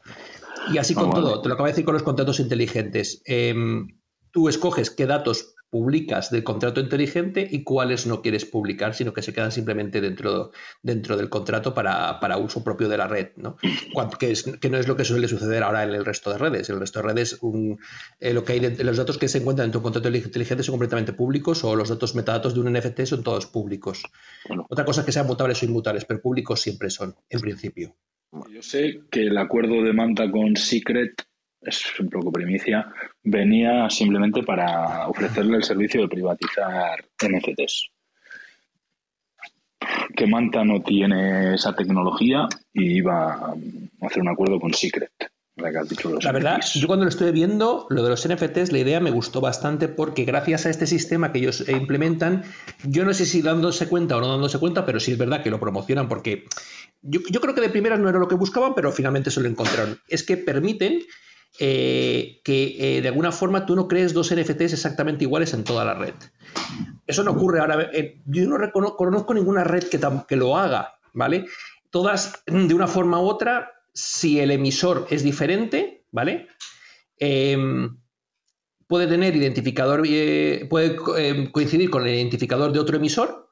Y 0.73 0.77
así 0.77 0.93
Ah, 0.97 1.01
con 1.01 1.09
vale. 1.11 1.21
todo, 1.23 1.41
te 1.41 1.47
lo 1.47 1.53
acabo 1.55 1.67
de 1.67 1.71
decir 1.71 1.85
con 1.85 1.93
los 1.93 2.03
contratos 2.03 2.39
inteligentes. 2.39 3.21
Em, 3.25 3.97
tú 4.31 4.49
escoges 4.49 4.91
qué 4.91 5.05
datos 5.07 5.55
publicas 5.69 6.31
del 6.31 6.43
contrato 6.43 6.79
inteligente 6.81 7.47
y 7.49 7.63
cuáles 7.63 8.07
no 8.07 8.21
quieres 8.21 8.45
publicar, 8.45 8.93
sino 8.95 9.13
que 9.13 9.21
se 9.21 9.33
quedan 9.33 9.51
simplemente 9.51 10.01
dentro, 10.01 10.51
dentro 10.81 11.15
del 11.15 11.29
contrato 11.29 11.73
para, 11.73 12.19
para 12.19 12.37
uso 12.37 12.63
propio 12.63 12.89
de 12.89 12.97
la 12.97 13.07
red, 13.07 13.29
¿no? 13.37 13.57
Que, 14.19 14.31
es- 14.31 14.43
que 14.43 14.69
no 14.69 14.77
es 14.77 14.87
lo 14.87 14.95
que 14.95 15.05
suele 15.05 15.27
suceder 15.27 15.63
ahora 15.63 15.83
en 15.83 15.91
el 15.91 16.05
resto 16.05 16.31
de 16.31 16.37
redes. 16.37 16.69
En 16.69 16.75
el 16.75 16.79
resto 16.81 16.99
de 17.01 17.07
redes, 17.07 17.37
un- 17.41 17.77
eh, 18.19 18.33
lo 18.33 18.43
que 18.43 18.53
hay 18.53 18.59
de- 18.59 18.83
los 18.83 18.97
datos 18.97 19.17
que 19.17 19.27
se 19.27 19.37
encuentran 19.39 19.65
dentro 19.67 19.79
de 19.79 19.87
un 19.87 19.93
contrato 19.93 20.17
inteligente 20.17 20.63
son 20.63 20.73
completamente 20.73 21.13
públicos 21.13 21.63
o 21.63 21.75
los 21.75 21.89
datos 21.89 22.15
metadatos 22.15 22.53
de 22.53 22.59
un 22.61 22.67
NFT 22.73 23.05
son 23.05 23.23
todos 23.23 23.45
públicos. 23.45 24.03
Bueno. 24.47 24.65
Otra 24.69 24.85
cosa 24.85 25.01
es 25.01 25.05
que 25.05 25.11
sean 25.11 25.27
mutables 25.27 25.61
o 25.61 25.65
inmutables, 25.65 26.05
pero 26.05 26.21
públicos 26.21 26.61
siempre 26.61 26.89
son, 26.89 27.15
en 27.29 27.39
principio. 27.39 27.95
Yo 28.53 28.61
sé 28.61 29.01
que 29.09 29.23
el 29.27 29.37
acuerdo 29.37 29.81
de 29.83 29.91
Manta 29.93 30.29
con 30.29 30.55
Secret, 30.55 31.13
es 31.61 31.99
un 31.99 32.09
poco 32.09 32.31
primicia, 32.31 32.91
venía 33.23 33.89
simplemente 33.89 34.43
para 34.43 35.07
ofrecerle 35.07 35.57
el 35.57 35.63
servicio 35.63 36.01
de 36.01 36.07
privatizar 36.07 37.03
NFTs. 37.21 37.89
Que 40.15 40.27
Manta 40.27 40.63
no 40.63 40.81
tiene 40.81 41.55
esa 41.55 41.75
tecnología 41.75 42.47
y 42.73 42.97
iba 42.97 43.33
a 43.33 43.55
hacer 44.01 44.21
un 44.21 44.29
acuerdo 44.29 44.59
con 44.59 44.73
Secret. 44.73 45.11
La, 45.55 45.71
que 45.71 45.77
has 45.77 45.89
dicho 45.89 46.07
de 46.07 46.15
los 46.15 46.23
La 46.23 46.31
verdad, 46.31 46.59
NFTs. 46.59 46.73
yo 46.75 46.87
cuando 46.87 47.03
lo 47.03 47.09
estuve 47.09 47.33
viendo, 47.33 47.85
lo 47.89 48.01
de 48.01 48.09
los 48.09 48.25
NFTs, 48.25 48.71
la 48.71 48.77
idea 48.77 49.01
me 49.01 49.11
gustó 49.11 49.41
bastante 49.41 49.89
porque 49.89 50.23
gracias 50.23 50.65
a 50.65 50.69
este 50.69 50.87
sistema 50.87 51.33
que 51.33 51.39
ellos 51.39 51.67
implementan, 51.67 52.43
yo 52.85 53.03
no 53.03 53.13
sé 53.13 53.25
si 53.25 53.41
dándose 53.41 53.89
cuenta 53.89 54.15
o 54.15 54.21
no 54.21 54.29
dándose 54.29 54.57
cuenta, 54.59 54.85
pero 54.85 55.01
sí 55.01 55.11
es 55.11 55.17
verdad 55.17 55.43
que 55.43 55.49
lo 55.49 55.59
promocionan 55.59 56.07
porque 56.07 56.45
yo, 57.01 57.19
yo 57.29 57.41
creo 57.41 57.53
que 57.53 57.61
de 57.61 57.69
primeras 57.69 57.99
no 57.99 58.07
era 58.07 58.19
lo 58.19 58.29
que 58.29 58.35
buscaban, 58.35 58.73
pero 58.73 58.93
finalmente 58.93 59.31
se 59.31 59.41
lo 59.41 59.49
encontraron. 59.49 59.99
Es 60.07 60.23
que 60.23 60.37
permiten 60.37 61.01
eh, 61.57 62.41
que 62.43 62.97
eh, 62.97 63.01
de 63.01 63.07
alguna 63.07 63.31
forma 63.31 63.65
tú 63.65 63.75
no 63.75 63.87
crees 63.87 64.13
dos 64.13 64.33
NFTs 64.33 64.73
exactamente 64.73 65.25
iguales 65.25 65.53
en 65.53 65.63
toda 65.63 65.83
la 65.83 65.93
red. 65.93 66.13
Eso 67.07 67.23
no 67.23 67.31
ocurre 67.31 67.59
ahora. 67.59 67.89
eh, 67.91 68.21
yo 68.25 68.47
no 68.47 68.71
conozco 68.71 69.33
ninguna 69.33 69.63
red 69.63 69.83
que, 69.85 69.99
que 70.27 70.35
lo 70.35 70.57
haga, 70.57 70.93
¿vale? 71.13 71.45
Todas, 71.89 72.43
de 72.45 72.73
una 72.73 72.87
forma 72.87 73.19
u 73.19 73.27
otra, 73.27 73.71
si 73.93 74.39
el 74.39 74.51
emisor 74.51 75.07
es 75.09 75.23
diferente, 75.23 76.05
¿vale? 76.11 76.47
Em, 77.17 77.97
puede 78.87 79.07
tener 79.07 79.35
identificador, 79.35 80.03
puede 80.69 80.97
em, 81.17 81.51
coincidir 81.51 81.89
con 81.89 82.05
el 82.07 82.13
identificador 82.13 82.71
de 82.71 82.79
otro 82.79 82.97
emisor. 82.97 83.48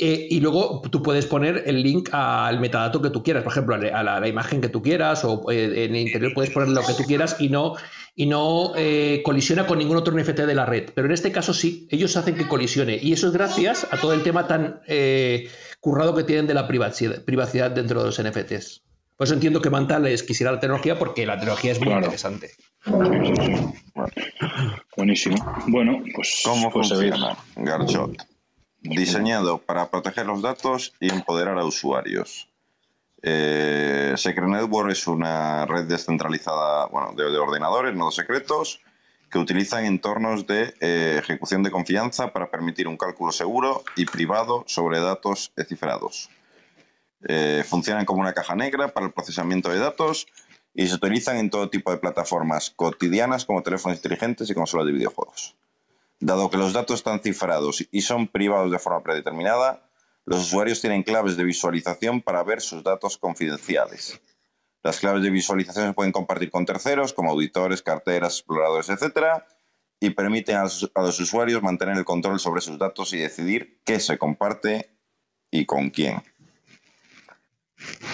Eh, 0.00 0.26
y 0.30 0.40
luego 0.40 0.82
tú 0.90 1.02
puedes 1.02 1.26
poner 1.26 1.62
el 1.66 1.82
link 1.82 2.08
al 2.12 2.58
metadato 2.58 3.00
que 3.02 3.10
tú 3.10 3.22
quieras, 3.22 3.42
por 3.44 3.52
ejemplo, 3.52 3.74
a 3.76 4.02
la, 4.02 4.16
a 4.16 4.28
imagen 4.28 4.60
que 4.60 4.68
tú 4.68 4.82
quieras, 4.82 5.24
o 5.24 5.50
eh, 5.50 5.84
en 5.84 5.94
el 5.94 6.06
interior 6.06 6.32
puedes 6.34 6.50
poner 6.50 6.70
lo 6.70 6.82
que 6.82 6.94
tú 6.94 7.04
quieras 7.04 7.36
y 7.38 7.48
no, 7.48 7.74
y 8.16 8.26
no 8.26 8.72
eh, 8.76 9.22
colisiona 9.24 9.66
con 9.66 9.78
ningún 9.78 9.96
otro 9.96 10.12
NFT 10.16 10.40
de 10.40 10.54
la 10.54 10.66
red. 10.66 10.90
Pero 10.94 11.06
en 11.06 11.12
este 11.12 11.30
caso 11.32 11.52
sí, 11.54 11.86
ellos 11.90 12.16
hacen 12.16 12.34
que 12.34 12.48
colisione. 12.48 12.98
Y 13.00 13.12
eso 13.12 13.26
es 13.28 13.32
gracias 13.32 13.86
a 13.90 13.96
todo 13.98 14.12
el 14.12 14.22
tema 14.22 14.46
tan 14.46 14.80
eh, 14.86 15.48
currado 15.80 16.14
que 16.14 16.24
tienen 16.24 16.46
de 16.46 16.54
la 16.54 16.66
privacidad, 16.66 17.22
privacidad 17.24 17.70
dentro 17.70 18.00
de 18.00 18.06
los 18.06 18.22
NFTs. 18.22 18.82
Por 19.16 19.26
eso 19.26 19.34
entiendo 19.34 19.60
que 19.60 19.68
Manta 19.68 19.98
les 19.98 20.22
quisiera 20.22 20.50
la 20.50 20.60
tecnología 20.60 20.98
porque 20.98 21.26
la 21.26 21.34
tecnología 21.38 21.72
es 21.72 21.78
muy 21.78 21.88
Claro. 21.88 22.00
interesante. 22.00 22.50
Buenísimo. 24.96 25.36
Bueno, 25.68 26.02
pues, 26.14 26.40
¿Cómo 26.44 26.70
pues 26.70 26.88
se 26.88 26.96
ve. 26.96 27.10
funciona 27.10 27.36
Garchot? 27.56 28.16
Diseñado 28.82 29.58
para 29.58 29.90
proteger 29.90 30.26
los 30.26 30.42
datos 30.42 30.94
y 31.00 31.12
empoderar 31.12 31.58
a 31.58 31.64
usuarios. 31.64 32.48
Eh, 33.22 34.14
Secret 34.16 34.48
Network 34.48 34.90
es 34.90 35.06
una 35.06 35.66
red 35.66 35.84
descentralizada 35.84 36.86
bueno, 36.86 37.12
de, 37.14 37.30
de 37.30 37.38
ordenadores, 37.38 37.94
nodos 37.94 38.16
secretos, 38.16 38.80
que 39.30 39.38
utilizan 39.38 39.84
entornos 39.84 40.46
de 40.46 40.74
eh, 40.80 41.16
ejecución 41.18 41.62
de 41.62 41.70
confianza 41.70 42.32
para 42.32 42.50
permitir 42.50 42.88
un 42.88 42.96
cálculo 42.96 43.32
seguro 43.32 43.84
y 43.96 44.04
privado 44.04 44.64
sobre 44.66 44.98
datos 44.98 45.52
cifrados. 45.68 46.30
Eh, 47.28 47.64
funcionan 47.68 48.06
como 48.06 48.22
una 48.22 48.32
caja 48.32 48.56
negra 48.56 48.88
para 48.88 49.06
el 49.06 49.12
procesamiento 49.12 49.68
de 49.68 49.78
datos 49.78 50.26
y 50.74 50.88
se 50.88 50.94
utilizan 50.94 51.36
en 51.36 51.50
todo 51.50 51.68
tipo 51.68 51.90
de 51.90 51.98
plataformas 51.98 52.70
cotidianas 52.70 53.44
como 53.44 53.62
teléfonos 53.62 53.98
inteligentes 53.98 54.48
y 54.50 54.54
consolas 54.54 54.86
de 54.86 54.92
videojuegos. 54.92 55.54
Dado 56.20 56.50
que 56.50 56.58
los 56.58 56.74
datos 56.74 56.96
están 56.96 57.20
cifrados 57.20 57.86
y 57.90 58.02
son 58.02 58.28
privados 58.28 58.70
de 58.70 58.78
forma 58.78 59.02
predeterminada, 59.02 59.90
los 60.26 60.40
usuarios 60.40 60.80
tienen 60.80 61.02
claves 61.02 61.36
de 61.36 61.44
visualización 61.44 62.20
para 62.20 62.42
ver 62.42 62.60
sus 62.60 62.84
datos 62.84 63.16
confidenciales. 63.16 64.20
Las 64.82 64.98
claves 64.98 65.22
de 65.22 65.30
visualización 65.30 65.88
se 65.88 65.92
pueden 65.92 66.12
compartir 66.12 66.50
con 66.50 66.64
terceros, 66.64 67.12
como 67.12 67.30
auditores, 67.30 67.82
carteras, 67.82 68.34
exploradores, 68.34 68.88
etc., 68.90 69.42
y 70.02 70.10
permiten 70.10 70.56
a 70.56 70.62
los, 70.62 71.20
usuarios 71.20 71.62
mantener 71.62 71.98
el 71.98 72.06
control 72.06 72.40
sobre 72.40 72.62
sus 72.62 72.78
datos 72.78 73.12
y 73.12 73.18
decidir 73.18 73.80
qué 73.84 74.00
se 74.00 74.16
comparte 74.16 74.96
y 75.50 75.66
con 75.66 75.90
quién. 75.90 76.22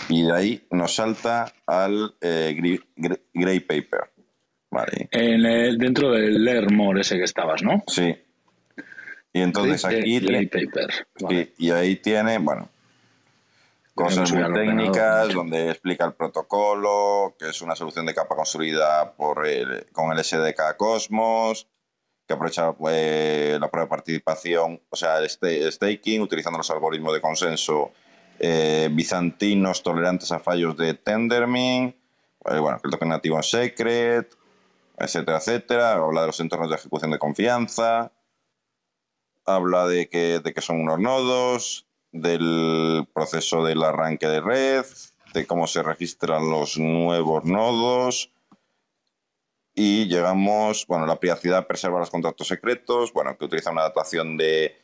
Y 0.09 0.25
de 0.25 0.33
ahí 0.33 0.67
nos 0.71 0.97
salta 0.97 1.53
al 1.65 2.17
eh, 2.21 2.81
Grey 3.33 3.61
Paper. 3.61 4.16
Vale. 4.77 5.09
En 5.11 5.47
el- 5.47 5.79
dentro 5.79 6.11
del 6.13 6.45
Learn 6.45 6.75
More 6.77 7.01
ese 7.01 7.17
que 7.17 7.25
estabas, 7.25 7.63
¿no? 7.63 7.83
Sí. 7.87 8.15
Y 9.33 9.41
entonces 9.41 9.85
aquí 9.85 10.21
tiene- 10.21 10.47
Paper. 10.47 11.07
Vale. 11.21 11.53
y, 11.59 11.69
y 11.69 11.71
ahí 11.71 11.97
tiene, 11.97 12.39
bueno, 12.39 12.69
cosas 13.95 14.31
muy 14.33 14.53
técnicas, 14.53 15.33
donde 15.33 15.71
explica 15.71 16.05
el 16.05 16.13
protocolo, 16.13 17.35
que 17.39 17.49
es 17.51 17.63
una 17.63 17.75
solución 17.77 18.05
de 18.07 18.15
capa 18.15 18.37
construida 18.37 19.13
por 19.13 19.47
el- 19.47 19.87
con 19.93 20.13
el 20.13 20.19
SDK 20.23 20.77
Cosmos, 20.77 21.67
que 22.27 22.35
aprovecha 22.35 22.75
eh, 22.91 23.57
la 23.61 23.71
prueba 23.71 23.87
de 23.87 23.91
participación, 23.91 24.81
o 24.91 24.97
sea, 24.97 25.19
el 25.19 25.27
sta- 25.27 25.71
staking, 25.71 26.21
utilizando 26.21 26.59
los 26.59 26.71
algoritmos 26.71 27.15
de 27.15 27.21
consenso 27.21 27.93
eh, 28.39 28.89
bizantinos 28.93 29.83
tolerantes 29.83 30.31
a 30.33 30.39
fallos 30.39 30.77
de 30.77 30.93
Tendermint, 30.93 31.95
eh, 32.51 32.59
bueno, 32.59 32.79
el 32.85 32.91
token 32.91 33.09
nativo 33.09 33.41
es 33.41 33.49
Secret, 33.49 34.35
etcétera, 34.99 35.39
etcétera. 35.39 35.93
Habla 35.93 36.23
de 36.23 36.27
los 36.29 36.41
entornos 36.41 36.71
de 36.71 36.77
ejecución 36.77 37.11
de 37.11 37.19
confianza, 37.19 38.13
habla 39.45 39.87
de 39.87 40.09
que, 40.09 40.41
de 40.41 40.55
que 40.55 40.61
son 40.61 40.81
unos 40.81 40.99
nodos, 40.99 41.87
del 42.13 43.07
proceso 43.13 43.65
del 43.65 43.83
arranque 43.83 44.27
de 44.27 44.41
red, 44.41 44.85
de 45.35 45.47
cómo 45.47 45.67
se 45.67 45.83
registran 45.83 46.51
los 46.51 46.79
nuevos 46.79 47.45
nodos. 47.45 48.33
Y 49.75 50.07
llegamos, 50.07 50.87
bueno, 50.87 51.07
la 51.07 51.21
privacidad 51.21 51.67
preserva 51.67 51.99
los 51.99 52.11
contratos 52.11 52.49
secretos, 52.49 53.13
bueno, 53.13 53.37
que 53.37 53.45
utiliza 53.45 53.71
una 53.71 53.83
adaptación 53.83 54.37
de 54.39 54.75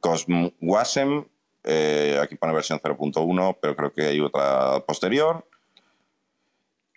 CosmWasm, 0.00 1.24
eh, 1.62 2.18
aquí 2.20 2.36
pone 2.36 2.54
versión 2.54 2.80
0.1, 2.80 3.58
pero 3.60 3.76
creo 3.76 3.92
que 3.92 4.02
hay 4.02 4.20
otra 4.20 4.80
posterior. 4.80 5.46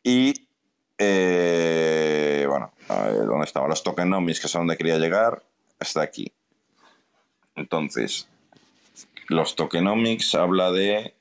Y, 0.03 0.47
eh, 0.97 2.45
bueno, 2.47 2.71
a 2.89 3.09
¿dónde 3.09 3.45
estaba? 3.45 3.67
Los 3.67 3.83
tokenomics, 3.83 4.39
que 4.39 4.47
es 4.47 4.55
a 4.55 4.59
donde 4.59 4.77
quería 4.77 4.97
llegar, 4.97 5.43
está 5.79 6.01
aquí. 6.01 6.31
Entonces, 7.55 8.27
los 9.27 9.55
tokenomics 9.55 10.35
habla 10.35 10.71
de 10.71 11.13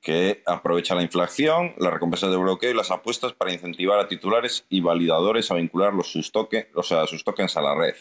que 0.00 0.42
aprovecha 0.46 0.94
la 0.94 1.02
inflación, 1.02 1.74
la 1.78 1.90
recompensa 1.90 2.28
de 2.28 2.36
bloqueo 2.36 2.70
y 2.70 2.74
las 2.74 2.90
apuestas 2.90 3.32
para 3.32 3.52
incentivar 3.52 3.98
a 3.98 4.08
titulares 4.08 4.64
y 4.68 4.80
validadores 4.80 5.50
a 5.50 5.54
vincular 5.54 5.92
los, 5.92 6.10
sus, 6.12 6.32
toque- 6.32 6.68
o 6.74 6.82
sea, 6.82 7.06
sus 7.06 7.24
tokens 7.24 7.56
a 7.56 7.60
la 7.62 7.74
red. 7.74 7.94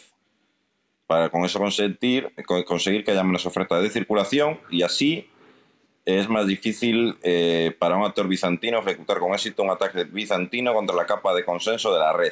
Para 1.07 1.29
con 1.29 1.43
eso 1.45 1.57
consentir, 1.59 2.31
con- 2.45 2.63
conseguir 2.63 3.03
que 3.03 3.11
haya 3.11 3.23
menos 3.23 3.45
oferta 3.45 3.79
de 3.81 3.89
circulación 3.89 4.59
y 4.69 4.83
así 4.83 5.29
es 6.07 6.29
más 6.29 6.47
difícil 6.47 7.17
eh, 7.21 7.75
para 7.77 7.97
un 7.97 8.05
actor 8.05 8.29
bizantino 8.29 8.79
ejecutar 8.79 9.19
con 9.19 9.33
éxito 9.33 9.61
un 9.61 9.71
ataque 9.71 10.05
bizantino 10.05 10.73
contra 10.73 10.95
la 10.95 11.05
capa 11.05 11.33
de 11.35 11.43
consenso 11.43 11.93
de 11.93 11.99
la 11.99 12.13
red. 12.13 12.31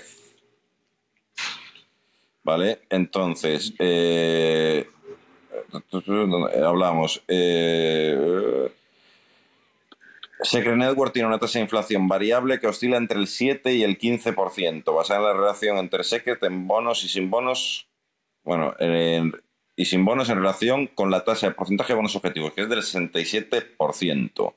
¿Vale? 2.42 2.80
Entonces, 2.90 3.74
eh, 3.80 4.88
hablamos. 6.64 7.22
Eh, 7.28 8.72
Secret 10.42 10.76
Network 10.78 11.12
tiene 11.12 11.28
una 11.28 11.40
tasa 11.40 11.60
de 11.60 11.64
inflación 11.64 12.08
variable 12.08 12.60
que 12.60 12.68
oscila 12.68 12.96
entre 12.96 13.20
el 13.20 13.28
7 13.28 13.74
y 13.74 13.84
el 13.84 13.98
15%, 13.98 14.94
basada 14.94 15.20
en 15.20 15.26
la 15.26 15.34
relación 15.34 15.78
entre 15.78 16.04
Secret 16.06 16.42
en 16.44 16.66
bonos 16.66 17.04
y 17.04 17.10
sin 17.10 17.30
bonos, 17.30 17.88
bueno, 18.44 18.74
en- 18.80 19.34
y 19.76 19.86
sin 19.86 20.06
bonos 20.06 20.30
en 20.30 20.38
relación 20.38 20.88
con 20.88 21.12
la 21.12 21.24
tasa 21.24 21.48
de 21.48 21.54
porcentaje 21.54 21.94
de 21.94 21.98
bonos 21.98 22.16
objetivos, 22.16 22.54
que 22.54 22.62
es 22.62 22.70
del 22.70 22.82
67%. 22.82 24.54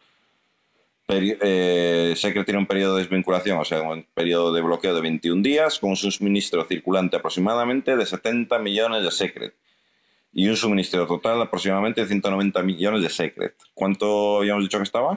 Peri- 1.06 1.38
eh, 1.40 2.12
Secret 2.16 2.44
tiene 2.44 2.58
un 2.60 2.66
periodo 2.66 2.94
de 2.96 3.02
desvinculación, 3.02 3.58
o 3.58 3.64
sea, 3.64 3.80
un 3.82 4.04
periodo 4.14 4.52
de 4.52 4.60
bloqueo 4.60 4.94
de 4.94 5.00
21 5.00 5.42
días, 5.42 5.78
con 5.78 5.90
un 5.90 5.96
suministro 5.96 6.64
circulante 6.66 7.16
aproximadamente 7.16 7.96
de 7.96 8.04
70 8.04 8.58
millones 8.58 9.02
de 9.02 9.10
Secret 9.10 9.54
y 10.34 10.46
un 10.48 10.56
suministro 10.56 11.06
total 11.06 11.40
aproximadamente 11.40 12.02
de 12.02 12.06
190 12.08 12.62
millones 12.62 13.02
de 13.02 13.08
Secret. 13.08 13.54
¿Cuánto 13.72 14.38
habíamos 14.38 14.62
dicho 14.64 14.76
que 14.76 14.84
estaba? 14.84 15.16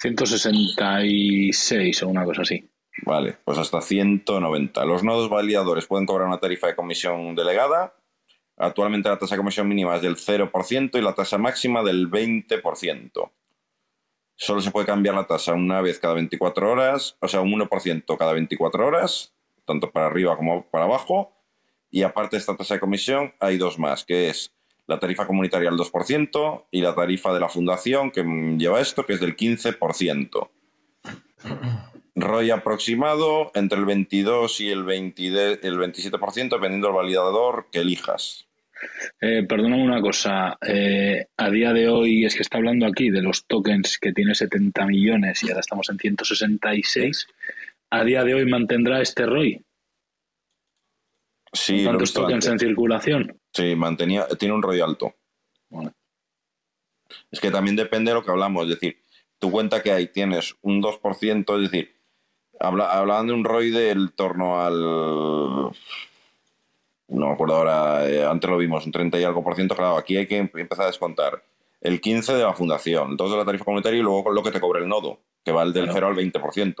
166 0.00 2.02
o 2.04 2.08
una 2.08 2.24
cosa 2.24 2.42
así. 2.42 2.68
Vale, 3.04 3.36
pues 3.44 3.58
hasta 3.58 3.80
190. 3.80 4.84
Los 4.84 5.02
nodos 5.02 5.28
validadores 5.28 5.86
pueden 5.86 6.06
cobrar 6.06 6.28
una 6.28 6.38
tarifa 6.38 6.68
de 6.68 6.76
comisión 6.76 7.34
delegada. 7.34 7.94
Actualmente 8.62 9.08
la 9.08 9.18
tasa 9.18 9.34
de 9.34 9.40
comisión 9.40 9.66
mínima 9.68 9.96
es 9.96 10.02
del 10.02 10.16
0% 10.16 10.90
y 10.96 11.00
la 11.02 11.14
tasa 11.14 11.36
máxima 11.36 11.82
del 11.82 12.08
20%. 12.10 13.30
Solo 14.36 14.60
se 14.60 14.70
puede 14.70 14.86
cambiar 14.86 15.14
la 15.16 15.26
tasa 15.26 15.52
una 15.52 15.80
vez 15.80 15.98
cada 15.98 16.14
24 16.14 16.70
horas, 16.70 17.16
o 17.20 17.28
sea, 17.28 17.40
un 17.40 17.52
1% 17.52 18.16
cada 18.16 18.32
24 18.32 18.86
horas, 18.86 19.34
tanto 19.64 19.90
para 19.90 20.06
arriba 20.06 20.36
como 20.36 20.64
para 20.70 20.84
abajo. 20.84 21.32
Y 21.90 22.02
aparte 22.04 22.36
de 22.36 22.40
esta 22.40 22.56
tasa 22.56 22.74
de 22.74 22.80
comisión, 22.80 23.34
hay 23.40 23.58
dos 23.58 23.78
más, 23.78 24.04
que 24.04 24.28
es 24.30 24.54
la 24.86 24.98
tarifa 24.98 25.26
comunitaria 25.26 25.68
al 25.68 25.76
2% 25.76 26.66
y 26.70 26.80
la 26.82 26.94
tarifa 26.94 27.32
de 27.34 27.40
la 27.40 27.48
fundación 27.48 28.10
que 28.10 28.22
lleva 28.58 28.80
esto, 28.80 29.04
que 29.04 29.14
es 29.14 29.20
del 29.20 29.36
15%. 29.36 30.50
ROI 32.14 32.50
aproximado 32.50 33.50
entre 33.54 33.78
el 33.78 33.86
22 33.86 34.60
y 34.60 34.70
el, 34.70 34.84
20 34.84 35.30
de- 35.30 35.58
el 35.62 35.78
27%, 35.78 36.50
dependiendo 36.56 36.88
del 36.88 36.96
validador 36.96 37.66
que 37.70 37.80
elijas. 37.80 38.46
Eh, 39.20 39.44
perdóname 39.48 39.82
una 39.82 40.00
cosa. 40.00 40.58
eh, 40.66 41.26
a 41.36 41.50
día 41.50 41.72
de 41.72 41.88
hoy 41.88 42.24
es 42.24 42.34
que 42.34 42.42
está 42.42 42.58
hablando 42.58 42.86
aquí 42.86 43.10
de 43.10 43.22
los 43.22 43.46
tokens 43.46 43.98
que 43.98 44.12
tiene 44.12 44.34
70 44.34 44.86
millones 44.86 45.42
y 45.42 45.48
ahora 45.48 45.60
estamos 45.60 45.88
en 45.90 45.98
166. 45.98 47.26
A 47.90 48.04
día 48.04 48.24
de 48.24 48.34
hoy 48.34 48.46
mantendrá 48.46 49.00
este 49.00 49.26
ROI. 49.26 49.60
Sí, 51.52 51.84
¿Cuántos 51.84 52.14
tokens 52.14 52.46
en 52.46 52.58
circulación? 52.58 53.38
Sí, 53.52 53.74
mantenía, 53.76 54.26
tiene 54.38 54.54
un 54.54 54.62
ROI 54.62 54.80
alto. 54.80 55.14
Bueno, 55.68 55.92
Es 57.30 57.40
que 57.40 57.50
también 57.50 57.76
depende 57.76 58.10
de 58.10 58.14
lo 58.14 58.24
que 58.24 58.30
hablamos. 58.30 58.64
Es 58.64 58.70
decir, 58.70 58.96
tu 59.38 59.50
cuenta 59.50 59.82
que 59.82 59.92
hay, 59.92 60.06
tienes 60.08 60.54
un 60.62 60.82
2%, 60.82 61.56
es 61.56 61.70
decir, 61.70 61.94
habla, 62.58 62.90
hablaban 62.92 63.26
de 63.26 63.32
un 63.34 63.44
ROI 63.44 63.70
del 63.70 64.12
torno 64.12 64.60
al. 64.62 65.72
No 67.12 67.26
me 67.28 67.32
acuerdo 67.34 67.56
ahora, 67.56 68.08
eh, 68.08 68.24
antes 68.24 68.48
lo 68.50 68.56
vimos, 68.56 68.86
un 68.86 68.92
30 68.92 69.18
y 69.20 69.24
algo 69.24 69.44
por 69.44 69.54
ciento. 69.54 69.74
Claro, 69.76 69.96
aquí 69.96 70.16
hay 70.16 70.26
que 70.26 70.38
empezar 70.38 70.84
a 70.84 70.86
descontar 70.86 71.44
el 71.80 72.00
15 72.00 72.34
de 72.34 72.42
la 72.42 72.54
fundación, 72.54 73.16
dos 73.16 73.30
de 73.30 73.36
la 73.36 73.44
tarifa 73.44 73.64
comunitaria 73.64 73.98
y 74.00 74.02
luego 74.02 74.30
lo 74.30 74.42
que 74.42 74.50
te 74.50 74.60
cobre 74.60 74.80
el 74.80 74.88
nodo, 74.88 75.20
que 75.44 75.52
va 75.52 75.64
del 75.64 75.72
Claro. 75.72 75.92
0 75.92 76.06
al 76.08 76.14
20%. 76.14 76.74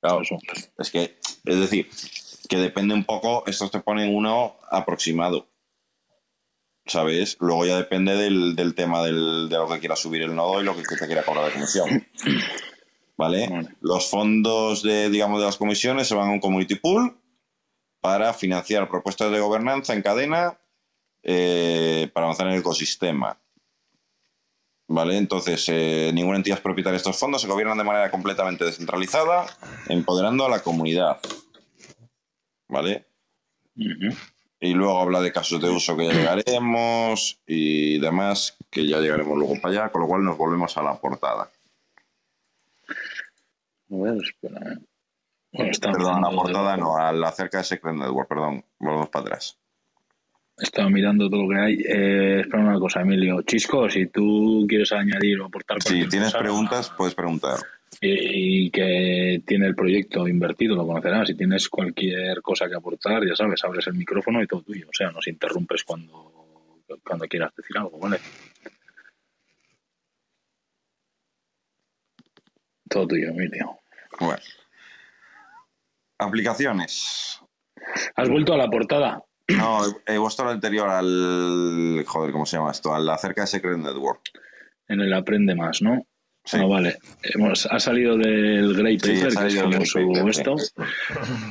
Claro, 0.00 0.20
eso. 0.22 0.36
es 0.78 0.90
que, 0.90 1.16
es 1.44 1.60
decir, 1.60 1.88
que 2.48 2.56
depende 2.56 2.94
un 2.94 3.04
poco, 3.04 3.44
estos 3.46 3.70
te 3.70 3.80
ponen 3.80 4.14
uno 4.14 4.56
aproximado. 4.70 5.48
¿Sabes? 6.84 7.36
Luego 7.40 7.66
ya 7.66 7.76
depende 7.76 8.14
del, 8.14 8.54
del 8.54 8.74
tema 8.76 9.02
del, 9.02 9.48
de 9.48 9.56
lo 9.56 9.68
que 9.68 9.80
quiera 9.80 9.96
subir 9.96 10.22
el 10.22 10.36
nodo 10.36 10.60
y 10.60 10.64
lo 10.64 10.76
que 10.76 10.82
te 10.82 11.06
quiera 11.06 11.24
cobrar 11.24 11.46
de 11.46 11.52
comisión. 11.52 12.06
Vale. 13.16 13.70
Los 13.80 14.08
fondos 14.08 14.82
de, 14.82 15.10
digamos, 15.10 15.40
de 15.40 15.46
las 15.46 15.56
comisiones 15.56 16.06
se 16.06 16.14
van 16.14 16.28
a 16.28 16.32
un 16.32 16.38
community 16.40 16.76
pool 16.76 17.16
para 18.06 18.32
financiar 18.32 18.88
propuestas 18.88 19.32
de 19.32 19.40
gobernanza 19.40 19.92
en 19.92 20.00
cadena 20.00 20.56
eh, 21.24 22.08
para 22.14 22.26
avanzar 22.26 22.46
en 22.46 22.52
el 22.52 22.60
ecosistema. 22.60 23.36
¿Vale? 24.86 25.16
Entonces, 25.16 25.64
eh, 25.66 26.12
ninguna 26.14 26.36
entidad 26.36 26.58
es 26.58 26.62
propietaria 26.62 26.92
de 26.92 26.98
estos 26.98 27.18
fondos, 27.18 27.42
se 27.42 27.48
gobiernan 27.48 27.78
de 27.78 27.82
manera 27.82 28.08
completamente 28.12 28.64
descentralizada, 28.64 29.46
empoderando 29.88 30.46
a 30.46 30.48
la 30.48 30.60
comunidad. 30.60 31.18
¿Vale? 32.68 33.06
Y 33.74 34.72
luego 34.72 35.00
habla 35.00 35.20
de 35.20 35.32
casos 35.32 35.60
de 35.60 35.68
uso 35.68 35.96
que 35.96 36.06
ya 36.06 36.12
llegaremos 36.12 37.40
y 37.44 37.98
demás, 37.98 38.56
que 38.70 38.86
ya 38.86 39.00
llegaremos 39.00 39.36
luego 39.36 39.60
para 39.60 39.74
allá, 39.74 39.90
con 39.90 40.02
lo 40.02 40.06
cual 40.06 40.22
nos 40.22 40.38
volvemos 40.38 40.76
a 40.76 40.82
la 40.84 40.94
portada. 40.94 41.50
A 43.90 43.96
ver, 43.96 44.16
espera. 44.22 44.60
eh. 44.74 44.95
Bueno, 45.56 45.72
Perdón, 45.80 46.22
la 46.22 46.30
portada 46.30 46.76
no, 46.76 46.96
a 46.96 47.12
la 47.12 47.28
acerca 47.28 47.58
de 47.58 47.64
Secret 47.64 47.94
Network, 47.94 48.28
perdón, 48.28 48.64
volvemos 48.78 49.08
para 49.08 49.24
atrás. 49.24 49.58
Estaba 50.58 50.88
mirando 50.88 51.28
todo 51.28 51.42
lo 51.42 51.48
que 51.50 51.60
hay. 51.60 51.74
Eh, 51.86 52.40
espera 52.40 52.62
una 52.62 52.78
cosa, 52.78 53.00
Emilio. 53.02 53.42
Chisco, 53.42 53.88
si 53.90 54.06
tú 54.06 54.64
quieres 54.68 54.90
añadir 54.92 55.38
o 55.40 55.46
aportar 55.46 55.82
Si 55.82 56.06
tienes 56.08 56.28
cosa, 56.32 56.38
preguntas, 56.38 56.90
puedes 56.96 57.14
preguntar. 57.14 57.58
y, 58.00 58.66
y 58.66 58.70
que 58.70 59.42
tiene 59.46 59.66
el 59.66 59.74
proyecto 59.74 60.26
invertido, 60.26 60.74
lo 60.74 60.86
conocerás. 60.86 61.28
Si 61.28 61.34
tienes 61.34 61.68
cualquier 61.68 62.40
cosa 62.40 62.68
que 62.68 62.74
aportar, 62.76 63.26
ya 63.26 63.36
sabes, 63.36 63.62
abres 63.64 63.86
el 63.86 63.94
micrófono 63.94 64.42
y 64.42 64.46
todo 64.46 64.62
tuyo. 64.62 64.86
O 64.88 64.94
sea, 64.94 65.10
nos 65.10 65.26
interrumpes 65.28 65.84
cuando, 65.84 66.32
cuando 67.06 67.26
quieras 67.26 67.54
decir 67.54 67.76
algo, 67.76 67.98
¿vale? 67.98 68.18
Todo 72.88 73.06
tuyo, 73.08 73.28
Emilio. 73.28 73.78
Bueno. 74.20 74.38
Aplicaciones. 76.18 77.40
¿Has 78.14 78.28
vuelto 78.28 78.54
a 78.54 78.56
la 78.56 78.68
portada? 78.68 79.22
No, 79.48 79.80
he, 80.06 80.16
puesto 80.16 80.44
lo 80.44 80.50
anterior 80.50 80.88
al. 80.88 82.04
Joder, 82.06 82.32
¿cómo 82.32 82.46
se 82.46 82.56
llama 82.56 82.72
esto? 82.72 82.94
Al 82.94 83.08
acerca 83.08 83.42
de 83.42 83.46
Secret 83.46 83.78
Network. 83.78 84.22
En 84.88 85.00
el 85.00 85.12
Aprende 85.12 85.54
Más, 85.54 85.82
¿no? 85.82 86.06
Sí. 86.44 86.58
No, 86.58 86.68
vale. 86.68 86.96
Hemos, 87.22 87.66
ha 87.66 87.78
salido 87.80 88.16
del 88.16 88.74
Grey 88.74 88.98
Sí, 88.98 89.20
Paper, 89.20 89.34
que 89.70 89.82
es 89.82 89.90
su 89.90 89.98
Paper, 89.98 90.28
esto. 90.28 90.54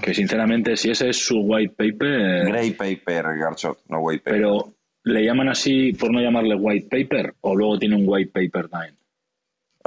Que 0.02 0.14
sinceramente, 0.14 0.78
si 0.78 0.92
ese 0.92 1.10
es 1.10 1.26
su 1.26 1.40
white 1.40 1.74
paper, 1.76 2.46
Grey 2.48 2.72
Paper, 2.72 3.38
Garchot, 3.38 3.80
no 3.90 4.00
White 4.00 4.24
Paper. 4.24 4.34
pero 4.42 4.74
¿le 5.04 5.26
llaman 5.26 5.50
así 5.50 5.92
por 5.94 6.12
no 6.12 6.22
llamarle 6.22 6.56
white 6.56 6.88
paper 6.90 7.36
o 7.42 7.56
luego 7.56 7.78
tiene 7.78 7.96
un 7.96 8.04
white 8.06 8.32
paper 8.32 8.70
también? 8.70 8.98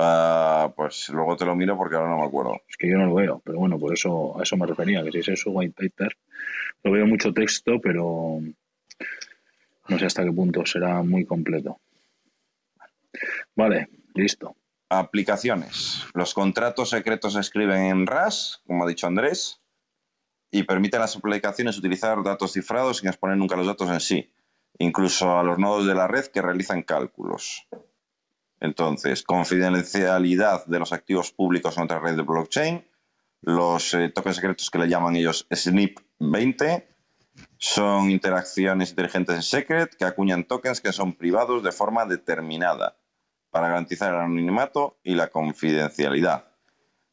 Ah, 0.01 0.73
pues 0.77 1.09
luego 1.09 1.37
te 1.37 1.45
lo 1.45 1.57
miro 1.57 1.77
porque 1.77 1.97
ahora 1.97 2.09
no 2.09 2.19
me 2.19 2.25
acuerdo. 2.25 2.61
Es 2.69 2.77
que 2.77 2.89
yo 2.89 2.97
no 2.99 3.07
lo 3.07 3.15
veo, 3.15 3.43
pero 3.45 3.59
bueno, 3.59 3.81
por 3.81 3.93
eso 3.93 4.39
a 4.39 4.45
eso 4.45 4.57
me 4.57 4.65
refería, 4.65 5.03
que 5.03 5.11
si 5.11 5.19
es 5.19 5.29
eso 5.29 5.51
white 5.51 5.75
paper, 5.77 6.17
lo 6.85 6.93
veo 6.93 7.05
mucho 7.05 7.35
texto, 7.35 7.81
pero 7.81 8.41
no 9.89 9.99
sé 9.99 10.07
hasta 10.07 10.23
qué 10.23 10.31
punto 10.31 10.65
será 10.65 11.03
muy 11.03 11.25
completo. 11.25 11.81
Vale, 13.57 13.89
listo. 14.15 14.55
Aplicaciones. 14.89 16.05
Los 16.15 16.33
contratos 16.33 16.91
secretos 16.91 17.33
se 17.33 17.41
escriben 17.41 17.83
en 17.83 18.07
RAS, 18.07 18.63
como 18.69 18.85
ha 18.85 18.89
dicho 18.89 19.09
Andrés, 19.09 19.61
y 20.53 20.63
permiten 20.63 21.01
a 21.01 21.03
las 21.03 21.17
aplicaciones 21.17 21.77
utilizar 21.77 22.23
datos 22.23 22.53
cifrados 22.53 22.99
sin 22.99 23.09
exponer 23.09 23.37
nunca 23.37 23.57
los 23.57 23.67
datos 23.67 23.91
en 23.91 23.99
sí, 23.99 24.33
incluso 24.79 25.37
a 25.37 25.43
los 25.43 25.59
nodos 25.59 25.87
de 25.87 25.97
la 25.97 26.07
red 26.07 26.27
que 26.27 26.41
realizan 26.41 26.85
cálculos. 26.85 27.67
Entonces, 28.61 29.23
confidencialidad 29.23 30.67
de 30.67 30.79
los 30.79 30.93
activos 30.93 31.33
públicos 31.33 31.77
en 31.77 31.85
otra 31.85 32.01
red 32.01 32.17
de 32.17 32.23
blockchain, 32.23 32.85
los 33.43 33.95
eh, 33.95 34.09
tokens 34.09 34.37
secretos 34.37 34.71
que 34.71 34.79
le 34.79 34.89
llaman 34.89 35.17
ellos 35.17 35.47
SNIP20, 35.51 36.85
son 37.57 38.11
interacciones 38.11 38.91
inteligentes 38.91 39.37
en 39.37 39.43
Secret 39.43 39.95
que 39.97 40.05
acuñan 40.05 40.45
tokens 40.45 40.81
que 40.81 40.93
son 40.93 41.15
privados 41.15 41.63
de 41.63 41.73
forma 41.73 42.05
determinada 42.05 42.97
para 43.51 43.69
garantizar 43.69 44.13
el 44.13 44.21
anonimato 44.21 44.99
y 45.03 45.15
la 45.15 45.29
confidencialidad. 45.29 46.49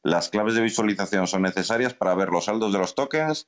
Las 0.03 0.29
claves 0.29 0.55
de 0.55 0.61
visualización 0.61 1.27
son 1.27 1.43
necesarias 1.43 1.93
para 1.93 2.13
ver 2.15 2.29
los 2.29 2.45
saldos 2.45 2.71
de 2.73 2.79
los 2.79 2.95
tokens, 2.95 3.47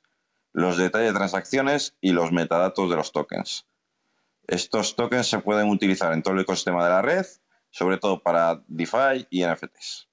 los 0.54 0.78
detalles 0.78 1.14
de 1.14 1.18
transacciones 1.18 1.96
y 2.02 2.14
los 2.14 2.32
metadatos 2.32 2.90
de 2.90 2.96
los 2.96 3.12
tokens. 3.12 3.68
Estos 4.48 4.96
tokens 4.96 5.28
se 5.28 5.40
pueden 5.40 5.70
utilizar 5.70 6.14
en 6.14 6.24
todo 6.24 6.34
el 6.34 6.42
ecosistema 6.42 6.84
de 6.84 6.90
la 6.90 7.02
red, 7.02 7.26
sobre 7.78 7.98
todo 7.98 8.24
para 8.24 8.64
DeFi 8.68 9.28
y 9.30 9.46
NFTs. 9.46 10.10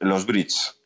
Los 0.00 0.24
bridges. 0.24 0.80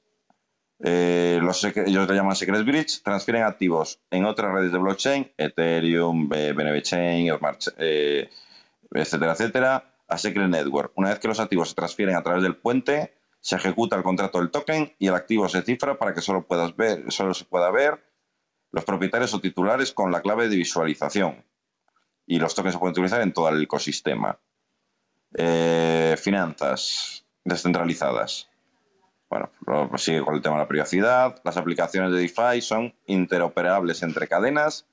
Eh, 0.81 1.39
los 1.41 1.63
ellos 1.63 2.09
le 2.09 2.15
llaman 2.17 2.35
Secret 2.35 2.65
Bridge, 2.65 3.01
transfieren 3.05 3.45
activos 3.45 4.01
en 4.11 4.25
otras 4.25 4.53
redes 4.53 4.73
de 4.73 4.79
blockchain, 4.79 5.33
Ethereum, 5.37 6.29
BNB 6.29 6.83
Chain, 6.83 7.33
eh, 7.79 8.29
etcétera, 8.91 9.33
etcétera, 9.33 9.95
a 10.09 10.19
Secret 10.19 10.49
Network. 10.49 10.93
Una 10.97 11.11
vez 11.11 11.21
que 11.21 11.29
los 11.29 11.39
activos 11.39 11.69
se 11.69 11.77
transfieren 11.77 12.17
a 12.17 12.23
través 12.25 12.43
del 12.43 12.57
puente, 12.57 13.21
se 13.39 13.55
ejecuta 13.55 13.95
el 13.95 14.03
contrato 14.03 14.39
del 14.39 14.51
token 14.51 14.97
y 14.99 15.07
el 15.07 15.15
activo 15.15 15.49
se 15.49 15.63
cifra 15.63 15.97
para 15.97 16.13
que 16.13 16.21
solo, 16.21 16.45
ver, 16.77 17.05
solo 17.13 17.35
se 17.35 17.45
pueda 17.45 17.71
ver 17.71 18.05
los 18.73 18.85
propietarios 18.85 19.33
o 19.33 19.41
titulares 19.41 19.93
con 19.93 20.11
la 20.11 20.23
clave 20.23 20.49
de 20.49 20.57
visualización. 20.57 21.45
Y 22.27 22.41
los 22.41 22.57
tokens 22.57 22.75
se 22.75 22.81
pueden 22.81 22.93
utilizar 22.93 23.21
en 23.21 23.33
todo 23.33 23.49
el 23.49 23.63
ecosistema. 23.63 24.41
Eh, 25.35 26.17
finanzas 26.19 27.25
descentralizadas. 27.45 28.49
Bueno, 29.29 29.51
sigue 29.97 30.23
con 30.23 30.35
el 30.35 30.41
tema 30.41 30.57
de 30.57 30.63
la 30.63 30.69
privacidad. 30.69 31.37
Las 31.45 31.59
aplicaciones 31.59 32.13
de 32.13 32.21
DeFi 32.21 32.63
son 32.63 32.95
interoperables 33.07 34.03
entre 34.03 34.27
cadenas, 34.27 34.87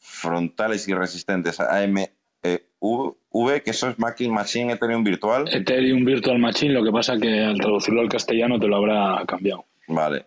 frontales 0.00 0.88
y 0.88 0.94
resistentes 0.94 1.60
a 1.60 1.76
AMV, 1.78 2.08
que 2.42 3.70
eso 3.70 3.88
es 3.88 3.98
Machine 4.00 4.72
Ethereum 4.72 5.04
Virtual. 5.04 5.46
Ethereum 5.48 6.04
Virtual 6.04 6.40
Machine, 6.40 6.72
lo 6.72 6.82
que 6.82 6.90
pasa 6.90 7.16
que 7.18 7.44
al 7.44 7.58
traducirlo 7.58 8.00
al 8.00 8.08
castellano 8.08 8.58
te 8.58 8.66
lo 8.66 8.76
habrá 8.76 9.24
cambiado. 9.26 9.66
Vale. 9.86 10.26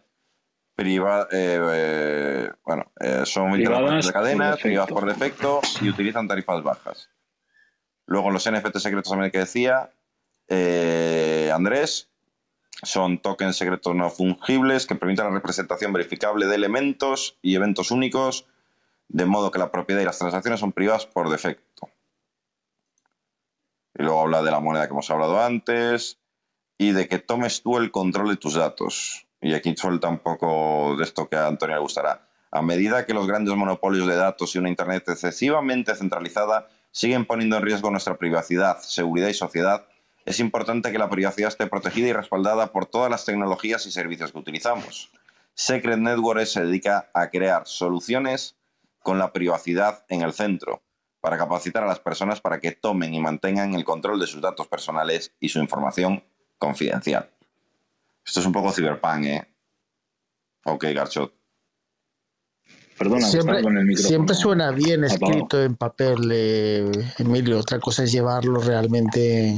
Priva, 0.73 1.27
eh, 1.31 1.59
eh, 1.73 2.49
bueno, 2.65 2.91
son 3.25 3.51
interoperables 3.51 4.05
entre 4.05 4.13
cadenas, 4.13 4.59
privadas 4.59 4.89
por 4.89 5.05
defecto 5.05 5.59
y 5.81 5.89
utilizan 5.89 6.27
tarifas 6.27 6.63
bajas. 6.63 7.09
Luego 8.05 8.31
los 8.31 8.49
NFT 8.49 8.77
secretos 8.77 9.09
también 9.09 9.31
que 9.31 9.39
decía 9.39 9.91
eh, 10.47 11.51
Andrés, 11.53 12.09
son 12.83 13.19
tokens 13.19 13.57
secretos 13.57 13.95
no 13.95 14.09
fungibles 14.09 14.85
que 14.85 14.95
permiten 14.95 15.25
la 15.25 15.31
representación 15.31 15.93
verificable 15.93 16.45
de 16.45 16.55
elementos 16.55 17.37
y 17.41 17.55
eventos 17.55 17.91
únicos, 17.91 18.45
de 19.07 19.25
modo 19.25 19.51
que 19.51 19.59
la 19.59 19.71
propiedad 19.71 20.01
y 20.01 20.05
las 20.05 20.19
transacciones 20.19 20.59
son 20.59 20.71
privadas 20.71 21.05
por 21.05 21.29
defecto. 21.29 21.89
Y 23.97 24.03
luego 24.03 24.21
habla 24.21 24.43
de 24.43 24.51
la 24.51 24.59
moneda 24.59 24.87
que 24.87 24.93
hemos 24.93 25.09
hablado 25.09 25.41
antes 25.41 26.19
y 26.77 26.91
de 26.91 27.07
que 27.07 27.19
tomes 27.19 27.61
tú 27.61 27.77
el 27.77 27.91
control 27.91 28.29
de 28.29 28.35
tus 28.35 28.55
datos. 28.55 29.25
Y 29.41 29.53
aquí 29.53 29.73
suelta 29.77 30.09
un 30.09 30.19
poco 30.19 30.95
de 30.97 31.03
esto 31.03 31.29
que 31.29 31.37
a 31.37 31.47
Antonio 31.47 31.75
le 31.75 31.81
gustará. 31.81 32.27
A 32.51 32.61
medida 32.61 33.05
que 33.05 33.13
los 33.13 33.27
grandes 33.27 33.55
monopolios 33.55 34.07
de 34.07 34.15
datos 34.15 34.53
y 34.55 34.59
una 34.59 34.69
Internet 34.69 35.07
excesivamente 35.07 35.95
centralizada 35.95 36.67
siguen 36.95 37.25
poniendo 37.25 37.57
en 37.57 37.63
riesgo 37.63 37.91
nuestra 37.91 38.17
privacidad, 38.17 38.79
seguridad 38.79 39.27
y 39.27 39.33
sociedad, 39.33 39.85
es 40.23 40.39
importante 40.39 40.93
que 40.93 40.97
la 40.97 41.09
privacidad 41.09 41.49
esté 41.49 41.67
protegida 41.67 42.07
y 42.07 42.13
respaldada 42.13 42.71
por 42.71 42.85
todas 42.85 43.11
las 43.11 43.25
tecnologías 43.25 43.85
y 43.85 43.91
servicios 43.91 44.31
que 44.31 44.37
utilizamos. 44.37 45.11
Secret 45.53 45.99
Network 45.99 46.45
se 46.45 46.63
dedica 46.63 47.09
a 47.13 47.29
crear 47.29 47.67
soluciones 47.67 48.55
con 48.99 49.19
la 49.19 49.33
privacidad 49.33 50.05
en 50.07 50.21
el 50.21 50.31
centro, 50.31 50.83
para 51.19 51.37
capacitar 51.37 51.83
a 51.83 51.87
las 51.87 51.99
personas 51.99 52.39
para 52.39 52.61
que 52.61 52.71
tomen 52.71 53.13
y 53.13 53.19
mantengan 53.19 53.75
el 53.75 53.83
control 53.83 54.17
de 54.17 54.27
sus 54.27 54.41
datos 54.41 54.67
personales 54.67 55.33
y 55.41 55.49
su 55.49 55.59
información 55.59 56.23
confidencial. 56.57 57.29
Esto 58.25 58.39
es 58.39 58.45
un 58.45 58.53
poco 58.53 58.71
ciberpunk, 58.71 59.25
¿eh? 59.25 59.47
Ok, 60.63 60.85
Garchot. 60.95 61.34
Perdona, 62.97 63.25
siempre, 63.27 63.61
con 63.61 63.77
el 63.77 63.85
micrófono 63.85 64.07
siempre 64.07 64.35
suena 64.35 64.71
bien 64.71 65.03
apagado. 65.03 65.31
escrito 65.31 65.63
en 65.63 65.75
papel, 65.75 66.29
eh, 66.31 66.91
Emilio. 67.19 67.59
Otra 67.59 67.79
cosa 67.79 68.03
es 68.03 68.11
llevarlo 68.11 68.61
realmente 68.61 69.57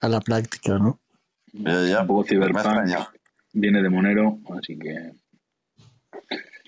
a 0.00 0.08
la 0.08 0.20
práctica, 0.20 0.78
¿no? 0.78 0.98
Ya, 1.52 1.86
ya, 1.86 2.00
un 2.00 2.06
poco. 2.06 2.24
Viene 3.52 3.82
de 3.82 3.88
Monero, 3.88 4.38
así 4.58 4.78
que 4.78 5.12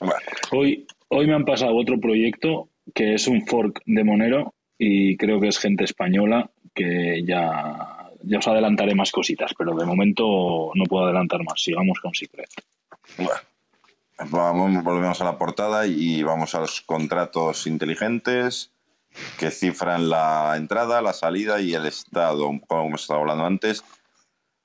Bueno, 0.00 0.14
hoy, 0.52 0.86
hoy 1.08 1.26
me 1.26 1.34
han 1.34 1.44
pasado 1.44 1.76
otro 1.76 2.00
proyecto 2.00 2.70
que 2.94 3.14
es 3.14 3.26
un 3.28 3.46
fork 3.46 3.82
de 3.84 4.04
Monero 4.04 4.54
y 4.78 5.16
creo 5.16 5.40
que 5.40 5.48
es 5.48 5.58
gente 5.58 5.84
española 5.84 6.50
que 6.74 7.22
ya, 7.26 8.10
ya 8.22 8.38
os 8.38 8.48
adelantaré 8.48 8.94
más 8.94 9.10
cositas, 9.10 9.52
pero 9.56 9.74
de 9.74 9.84
momento 9.84 10.70
no 10.74 10.84
puedo 10.84 11.04
adelantar 11.04 11.42
más. 11.44 11.62
Sigamos 11.62 11.98
con 12.00 12.14
Secret. 12.14 12.48
bueno. 13.16 13.40
Vamos, 14.26 14.82
volvemos 14.82 15.20
a 15.20 15.24
la 15.24 15.38
portada 15.38 15.86
y 15.86 16.24
vamos 16.24 16.54
a 16.56 16.60
los 16.60 16.80
contratos 16.80 17.68
inteligentes 17.68 18.72
que 19.38 19.52
cifran 19.52 20.08
la 20.08 20.56
entrada, 20.56 21.00
la 21.00 21.12
salida 21.12 21.60
y 21.60 21.74
el 21.74 21.86
estado, 21.86 22.50
como 22.66 22.88
hemos 22.88 23.02
estado 23.02 23.20
hablando 23.20 23.44
antes, 23.44 23.84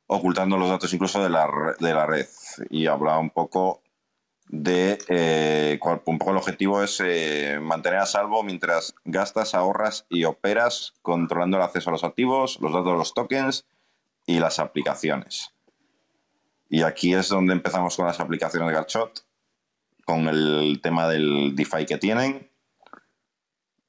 ocultando 0.08 0.58
los 0.58 0.70
datos 0.70 0.92
incluso 0.92 1.22
de 1.22 1.30
la, 1.30 1.48
de 1.80 1.94
la 1.94 2.08
red. 2.08 2.26
Y 2.72 2.88
hablaba 2.88 3.20
un 3.20 3.30
poco 3.30 3.84
de 4.48 4.98
eh, 5.08 5.80
un 6.06 6.18
poco 6.18 6.32
el 6.32 6.38
objetivo 6.38 6.82
es 6.82 7.00
eh, 7.06 7.60
mantener 7.62 8.00
a 8.00 8.06
salvo 8.08 8.42
mientras 8.42 8.96
gastas, 9.06 9.54
ahorras 9.54 10.08
y 10.10 10.26
operas 10.26 10.96
controlando 11.04 11.58
el 11.58 11.64
acceso 11.64 11.92
a 11.92 11.94
los 11.94 12.04
activos, 12.04 12.60
los 12.60 12.74
datos 12.74 12.92
de 12.92 12.98
los 12.98 13.14
tokens 13.14 13.68
y 14.26 14.40
las 14.40 14.58
aplicaciones. 14.58 15.54
Y 16.70 16.82
aquí 16.82 17.14
es 17.14 17.30
donde 17.30 17.54
empezamos 17.54 17.96
con 17.96 18.08
las 18.08 18.20
aplicaciones 18.20 18.68
de 18.68 18.74
Garchot, 18.74 19.24
con 20.06 20.28
el 20.28 20.80
tema 20.82 21.08
del 21.08 21.56
DeFi 21.56 21.86
que 21.86 21.98
tienen. 21.98 22.50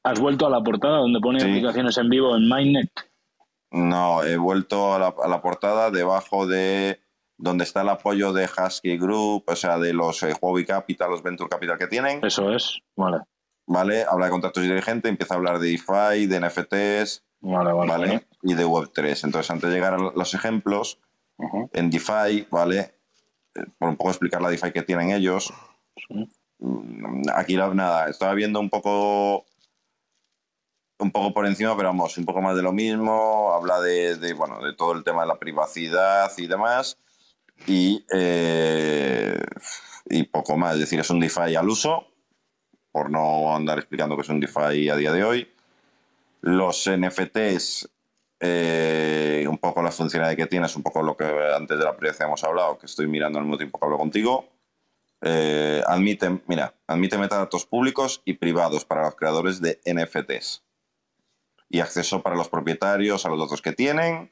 ¿Has 0.02 0.20
vuelto 0.20 0.46
a 0.46 0.50
la 0.50 0.62
portada 0.62 0.98
donde 0.98 1.20
pone 1.20 1.40
Sí. 1.40 1.46
aplicaciones 1.48 1.96
en 1.98 2.08
vivo 2.10 2.36
en 2.36 2.48
Mainnet? 2.48 2.90
No, 3.70 4.22
he 4.22 4.36
vuelto 4.36 4.94
a 4.94 4.98
la, 4.98 5.14
a 5.22 5.28
la 5.28 5.40
portada 5.40 5.90
debajo 5.90 6.46
de 6.46 7.00
donde 7.36 7.64
está 7.64 7.80
el 7.82 7.88
apoyo 7.88 8.32
de 8.32 8.44
Husky 8.46 8.96
Group, 8.96 9.44
o 9.48 9.56
sea, 9.56 9.78
de 9.78 9.92
los 9.92 10.22
eh, 10.22 10.34
Huawei 10.40 10.64
Capital, 10.64 11.10
los 11.10 11.22
Venture 11.22 11.48
Capital 11.48 11.78
que 11.78 11.88
tienen. 11.88 12.24
Eso 12.24 12.52
es. 12.52 12.78
Vale. 12.96 13.18
¿Vale? 13.66 14.04
Habla 14.08 14.26
de 14.26 14.30
contratos 14.30 14.62
inteligentes, 14.62 15.10
empieza 15.10 15.34
a 15.34 15.38
hablar 15.38 15.58
de 15.58 15.68
DeFi, 15.70 16.26
de 16.26 16.38
NFTs, 16.40 17.24
Vale, 17.40 17.72
vale. 17.72 17.90
¿vale? 17.90 18.06
vale. 18.06 18.26
Y 18.42 18.54
de 18.54 18.64
Web3. 18.66 19.24
Entonces, 19.24 19.50
antes 19.50 19.68
de 19.68 19.74
llegar 19.74 19.94
a 19.94 19.98
los 19.98 20.34
ejemplos, 20.34 21.00
en 21.72 21.90
DeFi, 21.90 22.46
¿vale? 22.50 22.94
Eh, 23.54 23.64
Por 23.78 23.88
un 23.88 23.96
poco 23.96 24.10
explicar 24.10 24.40
la 24.40 24.50
DeFi 24.50 24.70
que 24.70 24.82
tienen 24.82 25.10
ellos. 25.10 25.52
Mm, 26.58 27.22
Aquí 27.34 27.56
la- 27.56 27.74
nada, 27.74 28.08
estaba 28.08 28.34
viendo 28.34 28.60
un 28.60 28.70
poco 28.70 29.44
un 30.98 31.10
poco 31.10 31.34
por 31.34 31.46
encima, 31.46 31.76
pero 31.76 31.88
vamos, 31.88 32.16
un 32.18 32.24
poco 32.24 32.40
más 32.40 32.56
de 32.56 32.62
lo 32.62 32.72
mismo. 32.72 33.52
Habla 33.52 33.80
de, 33.80 34.16
de, 34.16 34.32
bueno, 34.32 34.62
de 34.64 34.74
todo 34.74 34.92
el 34.92 35.04
tema 35.04 35.22
de 35.22 35.28
la 35.28 35.38
privacidad 35.38 36.30
y 36.38 36.46
demás. 36.46 36.98
Y, 37.66 38.04
eh, 38.14 39.38
y 40.06 40.24
poco 40.24 40.56
más. 40.56 40.74
Es 40.74 40.80
decir, 40.80 41.00
es 41.00 41.10
un 41.10 41.20
DeFi 41.20 41.56
al 41.56 41.68
uso, 41.68 42.06
por 42.92 43.10
no 43.10 43.54
andar 43.54 43.78
explicando 43.78 44.16
que 44.16 44.22
es 44.22 44.28
un 44.28 44.40
DeFi 44.40 44.88
a 44.88 44.96
día 44.96 45.12
de 45.12 45.24
hoy. 45.24 45.48
Los 46.42 46.86
NFTs, 46.86 47.88
eh, 48.40 49.46
un 49.48 49.58
poco 49.58 49.82
la 49.82 49.90
funcionalidad 49.92 50.36
que 50.36 50.46
tiene, 50.46 50.66
es 50.66 50.76
un 50.76 50.82
poco 50.82 51.02
lo 51.02 51.16
que 51.16 51.24
antes 51.24 51.78
de 51.78 51.84
la 51.84 51.96
privacidad 51.96 52.28
hemos 52.28 52.44
hablado, 52.44 52.78
que 52.78 52.86
estoy 52.86 53.06
mirando 53.08 53.38
al 53.38 53.44
mismo 53.44 53.58
tiempo 53.58 53.78
que 53.78 53.86
hablo 53.86 53.98
contigo. 53.98 54.46
Eh, 55.26 55.82
admite, 55.86 56.42
mira, 56.46 56.74
admite 56.86 57.16
metadatos 57.16 57.64
públicos 57.64 58.20
y 58.26 58.34
privados 58.34 58.84
para 58.84 59.04
los 59.04 59.16
creadores 59.16 59.58
de 59.62 59.80
NFTs 59.86 60.62
y 61.70 61.80
acceso 61.80 62.22
para 62.22 62.36
los 62.36 62.50
propietarios 62.50 63.24
a 63.24 63.30
los 63.30 63.40
datos 63.40 63.62
que 63.62 63.72
tienen. 63.72 64.30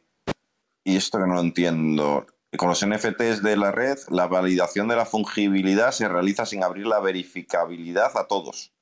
y 0.84 0.96
esto 0.96 1.18
que 1.18 1.26
no 1.26 1.34
lo 1.34 1.40
entiendo, 1.40 2.26
con 2.58 2.68
los 2.68 2.84
NFTs 2.86 3.42
de 3.42 3.56
la 3.56 3.70
red, 3.70 3.98
la 4.10 4.26
validación 4.26 4.88
de 4.88 4.96
la 4.96 5.06
fungibilidad 5.06 5.92
se 5.92 6.08
realiza 6.08 6.44
sin 6.44 6.62
abrir 6.62 6.86
la 6.86 7.00
verificabilidad 7.00 8.16
a 8.18 8.26
todos. 8.26 8.72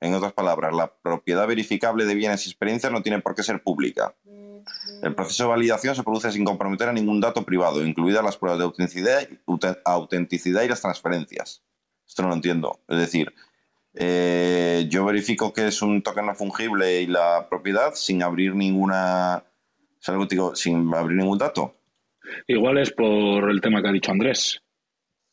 En 0.00 0.14
otras 0.14 0.32
palabras, 0.32 0.74
la 0.74 0.94
propiedad 0.94 1.48
verificable 1.48 2.04
de 2.04 2.14
bienes 2.14 2.46
y 2.46 2.50
experiencias 2.50 2.92
no 2.92 3.02
tiene 3.02 3.20
por 3.20 3.34
qué 3.34 3.42
ser 3.42 3.62
pública. 3.62 4.14
El 5.02 5.14
proceso 5.14 5.44
de 5.44 5.50
validación 5.50 5.94
se 5.94 6.02
produce 6.02 6.32
sin 6.32 6.44
comprometer 6.44 6.88
a 6.88 6.92
ningún 6.92 7.20
dato 7.20 7.44
privado, 7.44 7.84
incluidas 7.84 8.24
las 8.24 8.36
pruebas 8.36 8.58
de 8.58 8.64
autenticidad, 9.84 10.62
y 10.64 10.68
las 10.68 10.80
transferencias. 10.80 11.62
Esto 12.06 12.22
no 12.22 12.28
lo 12.28 12.34
entiendo. 12.34 12.80
Es 12.88 12.98
decir, 12.98 13.32
eh, 13.94 14.86
yo 14.88 15.04
verifico 15.04 15.52
que 15.52 15.68
es 15.68 15.82
un 15.82 16.02
token 16.02 16.26
no 16.26 16.34
fungible 16.34 17.02
y 17.02 17.06
la 17.06 17.46
propiedad 17.48 17.94
sin 17.94 18.22
abrir 18.22 18.54
ninguna. 18.54 19.44
Digo, 20.28 20.54
sin 20.54 20.94
abrir 20.94 21.16
ningún 21.16 21.38
dato. 21.38 21.74
Igual 22.46 22.78
es 22.78 22.92
por 22.92 23.50
el 23.50 23.60
tema 23.60 23.82
que 23.82 23.88
ha 23.88 23.92
dicho 23.92 24.12
Andrés. 24.12 24.62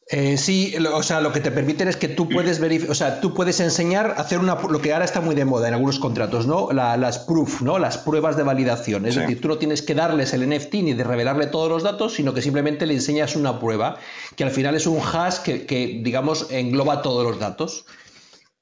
Eh, 0.07 0.37
sí, 0.37 0.75
o 0.93 1.01
sea, 1.01 1.21
lo 1.21 1.31
que 1.31 1.39
te 1.39 1.49
permiten 1.49 1.87
es 1.87 1.95
que 1.95 2.09
tú 2.09 2.27
puedes 2.27 2.59
verificar, 2.59 2.91
o 2.91 2.95
sea, 2.95 3.21
tú 3.21 3.33
puedes 3.33 3.61
enseñar, 3.61 4.15
hacer 4.17 4.39
una, 4.39 4.55
lo 4.55 4.81
que 4.81 4.91
ahora 4.91 5.05
está 5.05 5.21
muy 5.21 5.33
de 5.33 5.45
moda 5.45 5.69
en 5.69 5.75
algunos 5.75 5.97
contratos, 5.97 6.45
¿no? 6.45 6.71
las 6.73 7.19
proof, 7.19 7.61
¿no? 7.61 7.79
Las 7.79 7.97
pruebas 7.97 8.35
de 8.35 8.43
validación. 8.43 9.05
Es 9.05 9.15
decir, 9.15 9.39
tú 9.39 9.47
no 9.47 9.57
tienes 9.57 9.81
que 9.81 9.95
darles 9.95 10.33
el 10.33 10.47
NFT 10.47 10.73
ni 10.75 10.93
de 10.93 11.03
revelarle 11.05 11.47
todos 11.47 11.69
los 11.69 11.83
datos, 11.83 12.15
sino 12.15 12.33
que 12.33 12.41
simplemente 12.41 12.85
le 12.85 12.95
enseñas 12.95 13.35
una 13.35 13.59
prueba, 13.59 13.97
que 14.35 14.43
al 14.43 14.51
final 14.51 14.75
es 14.75 14.87
un 14.87 14.99
hash 14.99 15.37
que, 15.37 15.65
que 15.65 16.01
digamos, 16.03 16.47
engloba 16.51 17.01
todos 17.01 17.25
los 17.25 17.39
datos 17.39 17.85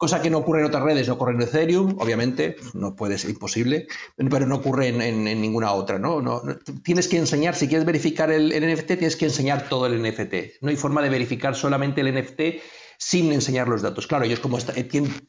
cosa 0.01 0.19
que 0.19 0.31
no 0.31 0.39
ocurre 0.39 0.61
en 0.61 0.65
otras 0.65 0.81
redes, 0.81 1.07
no 1.07 1.13
ocurre 1.13 1.33
en 1.33 1.43
Ethereum, 1.43 1.95
obviamente, 1.99 2.55
no 2.73 2.95
puede 2.95 3.19
ser 3.19 3.29
imposible, 3.29 3.85
pero 4.31 4.47
no 4.47 4.55
ocurre 4.55 4.87
en, 4.87 5.23
ninguna 5.23 5.73
otra, 5.73 5.99
¿no? 5.99 6.41
Tienes 6.81 7.07
que 7.07 7.17
enseñar, 7.17 7.53
si 7.53 7.67
quieres 7.67 7.85
verificar 7.85 8.31
el, 8.31 8.49
NFT, 8.49 8.87
tienes 8.97 9.15
que 9.15 9.25
enseñar 9.25 9.69
todo 9.69 9.85
el 9.85 10.01
NFT. 10.01 10.59
No 10.61 10.71
hay 10.71 10.75
forma 10.75 11.03
de 11.03 11.09
verificar 11.09 11.55
solamente 11.55 12.01
el 12.01 12.15
NFT 12.15 12.41
sin 12.97 13.31
enseñar 13.31 13.67
los 13.67 13.83
datos. 13.83 14.07
Claro, 14.07 14.25
ellos 14.25 14.39
como 14.39 14.57
eh, 14.57 14.87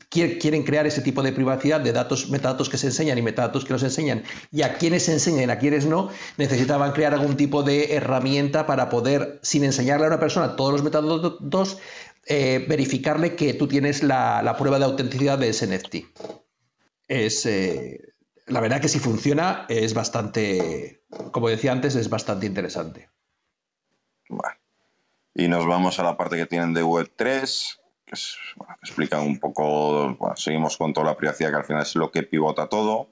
quieren 0.08 0.62
crear 0.62 0.86
ese 0.86 1.02
tipo 1.02 1.22
de 1.22 1.32
privacidad 1.32 1.80
de 1.80 1.92
datos, 1.92 2.30
metadatos 2.30 2.70
que 2.70 2.78
se 2.78 2.86
enseñan 2.86 3.18
y 3.18 3.22
metadatos 3.22 3.66
que 3.66 3.74
no 3.74 3.78
se 3.78 3.86
enseñan, 3.86 4.24
y 4.50 4.62
a 4.62 4.78
quienes 4.78 5.04
se 5.04 5.12
enseñan 5.12 5.50
y 5.50 5.52
a 5.52 5.58
quienes 5.58 5.84
no, 5.84 6.08
necesitaban 6.38 6.92
crear 6.92 7.12
algún 7.12 7.36
tipo 7.36 7.62
de 7.62 7.94
herramienta 7.94 8.66
para 8.66 8.88
poder, 8.88 9.38
sin 9.42 9.64
enseñarle 9.64 10.06
a 10.06 10.08
una 10.08 10.20
persona 10.20 10.56
todos 10.56 10.72
los 10.72 10.82
metadatos, 10.82 11.78
eh, 12.26 12.64
verificarle 12.68 13.34
que 13.34 13.52
tú 13.54 13.66
tienes 13.66 14.04
la, 14.04 14.54
prueba 14.58 14.78
de 14.78 14.84
autenticidad 14.84 15.38
de 15.38 15.48
ese 15.48 15.66
NFT. 15.66 15.96
Es, 17.08 17.46
eh, 17.46 18.14
la 18.46 18.60
verdad 18.60 18.80
que 18.80 18.88
si 18.88 19.00
funciona 19.00 19.66
es 19.68 19.92
bastante, 19.92 21.02
como 21.32 21.48
decía 21.48 21.72
antes, 21.72 21.96
es 21.96 22.08
bastante 22.08 22.46
interesante. 22.46 23.10
Y 25.34 25.48
nos 25.48 25.66
vamos 25.66 25.98
a 25.98 26.04
la 26.04 26.16
parte 26.16 26.36
que 26.36 26.46
tienen 26.46 26.74
de 26.74 26.84
Web3, 26.84 27.78
que, 28.06 28.14
es, 28.14 28.36
explica 28.82 29.20
un 29.20 29.40
poco, 29.40 30.16
seguimos 30.36 30.76
con 30.76 30.92
toda 30.92 31.06
la 31.06 31.16
privacidad 31.16 31.50
que 31.50 31.56
al 31.56 31.64
final 31.64 31.82
es 31.82 31.96
lo 31.96 32.12
que 32.12 32.22
pivota 32.22 32.68
todo. 32.68 33.08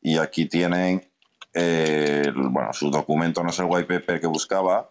Y 0.00 0.18
aquí 0.18 0.46
tienen, 0.46 1.08
eh, 1.54 2.32
bueno, 2.34 2.72
su 2.72 2.90
documento 2.90 3.42
no 3.44 3.50
es 3.50 3.58
el 3.58 3.66
white 3.66 3.86
paper 3.86 4.20
que 4.20 4.26
buscaba, 4.26 4.90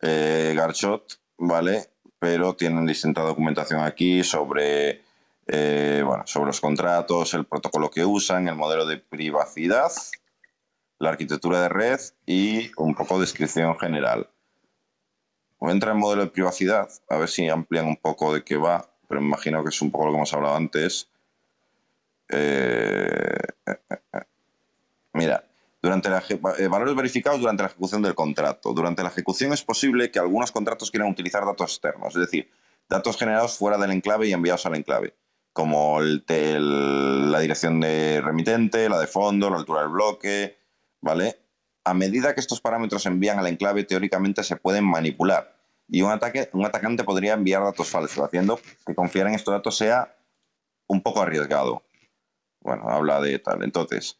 Garchot, 0.00 1.20
¿vale? 1.36 1.89
Pero 2.20 2.54
tienen 2.54 2.86
distinta 2.86 3.22
documentación 3.22 3.80
aquí 3.80 4.22
sobre, 4.22 5.02
eh, 5.46 6.02
bueno, 6.06 6.22
sobre 6.26 6.48
los 6.48 6.60
contratos, 6.60 7.34
el 7.34 7.46
protocolo 7.46 7.90
que 7.90 8.04
usan, 8.04 8.46
el 8.46 8.54
modelo 8.54 8.86
de 8.86 8.98
privacidad, 8.98 9.90
la 10.98 11.08
arquitectura 11.08 11.62
de 11.62 11.70
red 11.70 11.98
y 12.26 12.70
un 12.76 12.94
poco 12.94 13.14
de 13.14 13.22
descripción 13.22 13.76
general. 13.78 14.28
Entra 15.62 15.92
en 15.92 15.98
modelo 15.98 16.22
de 16.22 16.30
privacidad, 16.30 16.90
a 17.08 17.16
ver 17.16 17.28
si 17.28 17.48
amplían 17.48 17.86
un 17.86 17.96
poco 17.96 18.34
de 18.34 18.44
qué 18.44 18.56
va, 18.58 18.90
pero 19.08 19.22
me 19.22 19.28
imagino 19.28 19.62
que 19.62 19.70
es 19.70 19.80
un 19.80 19.90
poco 19.90 20.04
lo 20.06 20.12
que 20.12 20.16
hemos 20.18 20.34
hablado 20.34 20.56
antes. 20.56 21.08
Eh, 22.28 23.34
eh, 23.66 23.76
mira, 25.14 25.49
durante 25.82 26.10
la, 26.10 26.22
eh, 26.58 26.68
valores 26.68 26.94
verificados 26.94 27.40
durante 27.40 27.62
la 27.62 27.68
ejecución 27.68 28.02
del 28.02 28.14
contrato. 28.14 28.72
Durante 28.72 29.02
la 29.02 29.08
ejecución 29.08 29.52
es 29.52 29.62
posible 29.62 30.10
que 30.10 30.18
algunos 30.18 30.52
contratos 30.52 30.90
quieran 30.90 31.10
utilizar 31.10 31.44
datos 31.44 31.72
externos, 31.72 32.14
es 32.14 32.20
decir, 32.20 32.50
datos 32.88 33.16
generados 33.16 33.56
fuera 33.56 33.78
del 33.78 33.92
enclave 33.92 34.28
y 34.28 34.32
enviados 34.32 34.66
al 34.66 34.74
enclave, 34.74 35.14
como 35.52 36.00
la 36.00 37.40
dirección 37.40 37.80
de 37.80 38.20
remitente, 38.20 38.88
la 38.88 38.98
de 38.98 39.06
fondo, 39.06 39.50
la 39.50 39.56
altura 39.56 39.80
del 39.80 39.90
bloque, 39.90 40.58
¿vale? 41.00 41.40
A 41.84 41.94
medida 41.94 42.34
que 42.34 42.40
estos 42.40 42.60
parámetros 42.60 43.02
se 43.02 43.08
envían 43.08 43.38
al 43.38 43.46
enclave, 43.46 43.84
teóricamente 43.84 44.44
se 44.44 44.56
pueden 44.56 44.84
manipular 44.84 45.60
y 45.90 46.02
un, 46.02 46.12
ataque, 46.12 46.48
un 46.52 46.64
atacante 46.64 47.02
podría 47.02 47.34
enviar 47.34 47.64
datos 47.64 47.88
falsos, 47.88 48.24
haciendo 48.24 48.60
que 48.86 48.94
confiar 48.94 49.26
en 49.26 49.34
estos 49.34 49.52
datos 49.52 49.76
sea 49.76 50.16
un 50.86 51.02
poco 51.02 51.20
arriesgado. 51.20 51.82
Bueno, 52.60 52.88
habla 52.88 53.20
de 53.20 53.38
tal. 53.40 53.64
Entonces, 53.64 54.18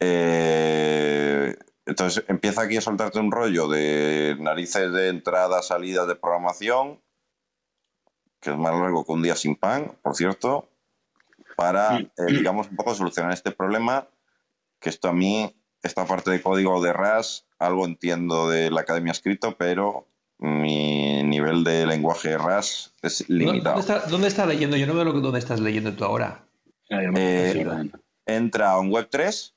eh, 0.00 1.56
entonces 1.84 2.24
empieza 2.28 2.62
aquí 2.62 2.76
a 2.76 2.80
soltarte 2.80 3.18
un 3.18 3.30
rollo 3.30 3.68
de 3.68 4.36
narices 4.38 4.92
de 4.92 5.08
entrada, 5.08 5.62
salida 5.62 6.06
de 6.06 6.16
programación, 6.16 7.00
que 8.40 8.50
es 8.50 8.56
más 8.56 8.72
largo 8.72 9.04
que 9.04 9.12
un 9.12 9.22
día 9.22 9.36
sin 9.36 9.56
pan, 9.56 9.92
por 10.02 10.14
cierto, 10.14 10.68
para, 11.56 11.98
eh, 11.98 12.08
digamos, 12.28 12.68
un 12.70 12.76
poco 12.76 12.94
solucionar 12.94 13.32
este 13.32 13.50
problema, 13.50 14.08
que 14.78 14.88
esto 14.88 15.08
a 15.08 15.12
mí, 15.12 15.54
esta 15.82 16.06
parte 16.06 16.30
de 16.30 16.40
código 16.40 16.80
de 16.82 16.92
RAS, 16.92 17.46
algo 17.58 17.84
entiendo 17.84 18.48
de 18.48 18.70
la 18.70 18.80
academia 18.80 19.12
escrito, 19.12 19.56
pero 19.58 20.06
mi 20.38 21.22
nivel 21.24 21.64
de 21.64 21.86
lenguaje 21.86 22.38
RAS 22.38 22.94
es 23.02 23.28
limitado. 23.28 23.82
¿Dónde 24.08 24.28
está, 24.28 24.46
leyendo? 24.46 24.76
Yo 24.78 24.86
no 24.86 24.94
veo 24.94 25.04
lo 25.04 25.12
que, 25.12 25.20
dónde 25.20 25.38
estás 25.38 25.60
leyendo 25.60 25.92
tú 25.92 26.04
ahora. 26.04 26.46
Eh, 26.88 27.90
entra 28.26 28.70
a 28.70 28.78
un 28.78 28.90
web 28.90 29.08
3 29.10 29.54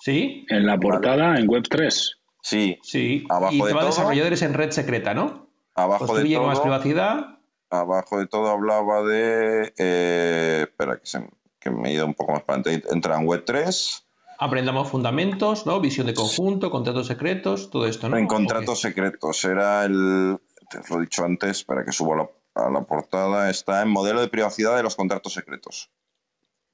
¿Sí? 0.00 0.46
En 0.48 0.66
la 0.66 0.78
portada, 0.78 1.38
en 1.38 1.46
Web3. 1.46 2.16
Sí. 2.42 2.78
Sí. 2.82 3.24
Abajo 3.28 3.54
y 3.54 3.62
de 3.62 3.72
todo, 3.72 3.86
desarrolladores 3.86 4.42
en 4.42 4.54
red 4.54 4.70
secreta, 4.70 5.14
¿no? 5.14 5.50
Abajo 5.74 6.16
de 6.16 6.34
todo. 6.34 6.46
más 6.46 6.60
privacidad. 6.60 7.38
Abajo 7.68 8.18
de 8.18 8.26
todo 8.26 8.48
hablaba 8.48 9.02
de. 9.02 9.72
Eh, 9.78 10.66
espera, 10.68 10.98
que, 10.98 11.28
que 11.60 11.70
me 11.70 11.90
he 11.90 11.92
ido 11.94 12.06
un 12.06 12.14
poco 12.14 12.32
más 12.32 12.42
para 12.42 12.60
adelante. 12.60 12.88
Entra 12.90 13.16
en 13.16 13.26
Web3. 13.26 14.02
Aprendamos 14.38 14.88
fundamentos, 14.88 15.66
¿no? 15.66 15.80
Visión 15.80 16.06
de 16.06 16.14
conjunto, 16.14 16.70
contratos 16.70 17.06
secretos, 17.06 17.70
todo 17.70 17.86
esto, 17.86 18.08
¿no? 18.08 18.16
En 18.16 18.26
contratos 18.26 18.80
secretos. 18.80 19.44
Era 19.44 19.84
el. 19.84 20.38
Te 20.70 20.78
lo 20.88 20.98
he 20.98 21.00
dicho 21.02 21.24
antes, 21.24 21.62
para 21.62 21.84
que 21.84 21.92
suba 21.92 22.28
a 22.54 22.70
la 22.70 22.80
portada. 22.82 23.50
Está 23.50 23.82
en 23.82 23.90
modelo 23.90 24.22
de 24.22 24.28
privacidad 24.28 24.76
de 24.76 24.82
los 24.82 24.96
contratos 24.96 25.34
secretos. 25.34 25.90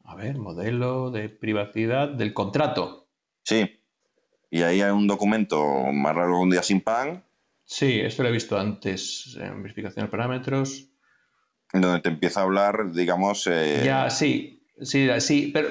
A 0.05 0.15
ver, 0.15 0.39
modelo 0.39 1.11
de 1.11 1.29
privacidad 1.29 2.09
del 2.09 2.33
contrato. 2.33 3.06
Sí. 3.47 3.81
Y 4.51 4.63
ahí 4.63 4.81
hay 4.81 4.91
un 4.91 5.07
documento 5.07 5.65
más 5.93 6.15
raro 6.15 6.33
que 6.33 6.43
un 6.43 6.51
día 6.51 6.63
sin 6.63 6.81
pan. 6.81 7.25
Sí, 7.65 8.01
esto 8.01 8.23
lo 8.23 8.29
he 8.29 8.33
visto 8.33 8.59
antes 8.59 9.37
en 9.41 9.63
verificación 9.63 10.07
de 10.07 10.11
parámetros. 10.11 10.89
Donde 11.73 12.01
te 12.01 12.09
empieza 12.09 12.41
a 12.41 12.43
hablar, 12.45 12.93
digamos. 12.93 13.47
Eh, 13.47 13.83
ya, 13.85 14.11
sí. 14.11 14.53
Sí, 14.83 15.09
sí, 15.21 15.53
pero 15.55 15.71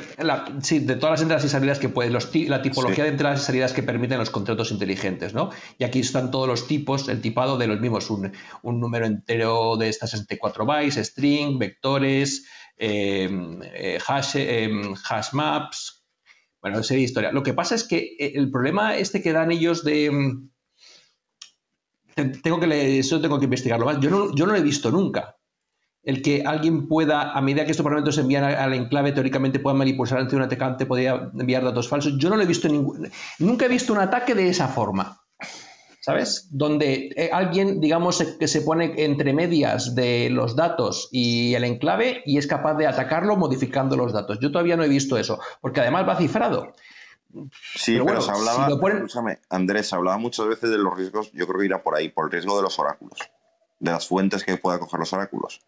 sí, 0.63 0.79
de 0.79 0.95
todas 0.95 1.11
las 1.11 1.21
entradas 1.21 1.45
y 1.45 1.49
salidas 1.49 1.77
que 1.77 1.89
puedes, 1.89 2.11
la 2.49 2.61
tipología 2.63 3.03
de 3.03 3.11
entradas 3.11 3.43
y 3.43 3.45
salidas 3.45 3.71
que 3.71 3.83
permiten 3.83 4.17
los 4.17 4.31
contratos 4.31 4.71
inteligentes, 4.71 5.35
¿no? 5.35 5.51
Y 5.77 5.83
aquí 5.83 5.99
están 5.99 6.31
todos 6.31 6.47
los 6.47 6.65
tipos, 6.65 7.07
el 7.07 7.21
tipado 7.21 7.59
de 7.59 7.67
los 7.67 7.79
mismos, 7.79 8.09
un, 8.09 8.31
número 8.63 9.05
entero 9.05 9.77
de 9.77 9.89
estas 9.89 10.09
64 10.09 10.65
bytes, 10.65 10.95
string, 10.95 11.59
vectores, 11.59 12.47
eh, 12.77 13.29
eh, 13.75 13.99
hash, 14.07 14.37
hash 15.07 15.33
maps, 15.33 16.04
bueno, 16.65 16.81
sería 16.81 17.03
historia. 17.03 17.31
Lo 17.31 17.43
que 17.43 17.53
pasa 17.53 17.75
es 17.75 17.83
que 17.83 18.15
eh, 18.17 18.31
el 18.33 18.49
problema 18.49 18.97
este 18.97 19.21
que 19.21 19.33
dan 19.33 19.51
ellos 19.51 19.83
de... 19.83 20.09
Mm, 20.09 20.49
tengo 22.41 22.59
que 22.59 22.97
eso 22.97 23.21
tengo 23.21 23.37
que 23.37 23.45
investigarlo 23.45 23.85
más. 23.85 23.99
Yo 23.99 24.09
no, 24.09 24.33
yo 24.33 24.47
no 24.47 24.53
lo 24.53 24.57
he 24.57 24.63
visto 24.63 24.89
nunca. 24.89 25.35
El 26.01 26.23
que 26.23 26.41
alguien 26.43 26.87
pueda, 26.87 27.33
a 27.33 27.41
medida 27.41 27.65
que 27.65 27.71
estos 27.71 27.83
parámetros 27.83 28.15
se 28.15 28.21
envían 28.21 28.45
al 28.45 28.73
enclave, 28.73 29.11
teóricamente 29.11 29.59
puedan 29.59 29.77
manipular 29.77 30.17
ante 30.17 30.35
un 30.35 30.41
atacante, 30.41 30.87
podría 30.87 31.29
enviar 31.37 31.63
datos 31.63 31.87
falsos. 31.87 32.17
Yo 32.17 32.31
no 32.31 32.35
lo 32.35 32.41
he 32.41 32.47
visto 32.47 32.67
ningún, 32.67 33.11
nunca 33.37 33.65
he 33.65 33.69
visto 33.69 33.93
un 33.93 33.99
ataque 33.99 34.33
de 34.33 34.49
esa 34.49 34.67
forma. 34.67 35.21
¿Sabes? 36.05 36.47
Donde 36.51 37.09
eh, 37.15 37.31
alguien, 37.33 37.81
digamos, 37.81 38.21
que 38.39 38.47
se 38.47 38.61
pone 38.61 38.93
entre 38.97 39.33
medias 39.33 39.95
de 39.95 40.29
los 40.29 40.55
datos 40.55 41.09
y 41.11 41.55
el 41.55 41.63
enclave 41.63 42.21
y 42.27 42.37
es 42.37 42.45
capaz 42.45 42.75
de 42.75 42.85
atacarlo 42.85 43.35
modificando 43.37 43.97
los 43.97 44.13
datos. 44.13 44.37
Yo 44.39 44.51
todavía 44.51 44.77
no 44.77 44.83
he 44.83 44.87
visto 44.87 45.17
eso, 45.17 45.39
porque 45.61 45.81
además 45.81 46.07
va 46.07 46.15
cifrado. 46.15 46.75
Sí, 47.73 47.99
pero, 48.05 48.21
se 48.21 48.29
hablaba, 48.29 48.69
Andrés, 49.49 49.93
hablaba 49.93 50.19
muchas 50.19 50.45
veces 50.45 50.69
de 50.69 50.77
los 50.77 50.95
riesgos, 50.95 51.31
yo 51.33 51.47
creo 51.47 51.59
que 51.59 51.65
irá 51.65 51.81
por 51.81 51.95
ahí, 51.95 52.09
por 52.09 52.25
el 52.25 52.31
riesgo 52.33 52.55
de 52.55 52.61
los 52.61 52.77
oráculos, 52.77 53.17
de 53.79 53.91
las 53.91 54.07
fuentes 54.07 54.43
que 54.43 54.57
pueda 54.57 54.77
coger 54.77 54.99
los 54.99 55.11
oráculos. 55.11 55.59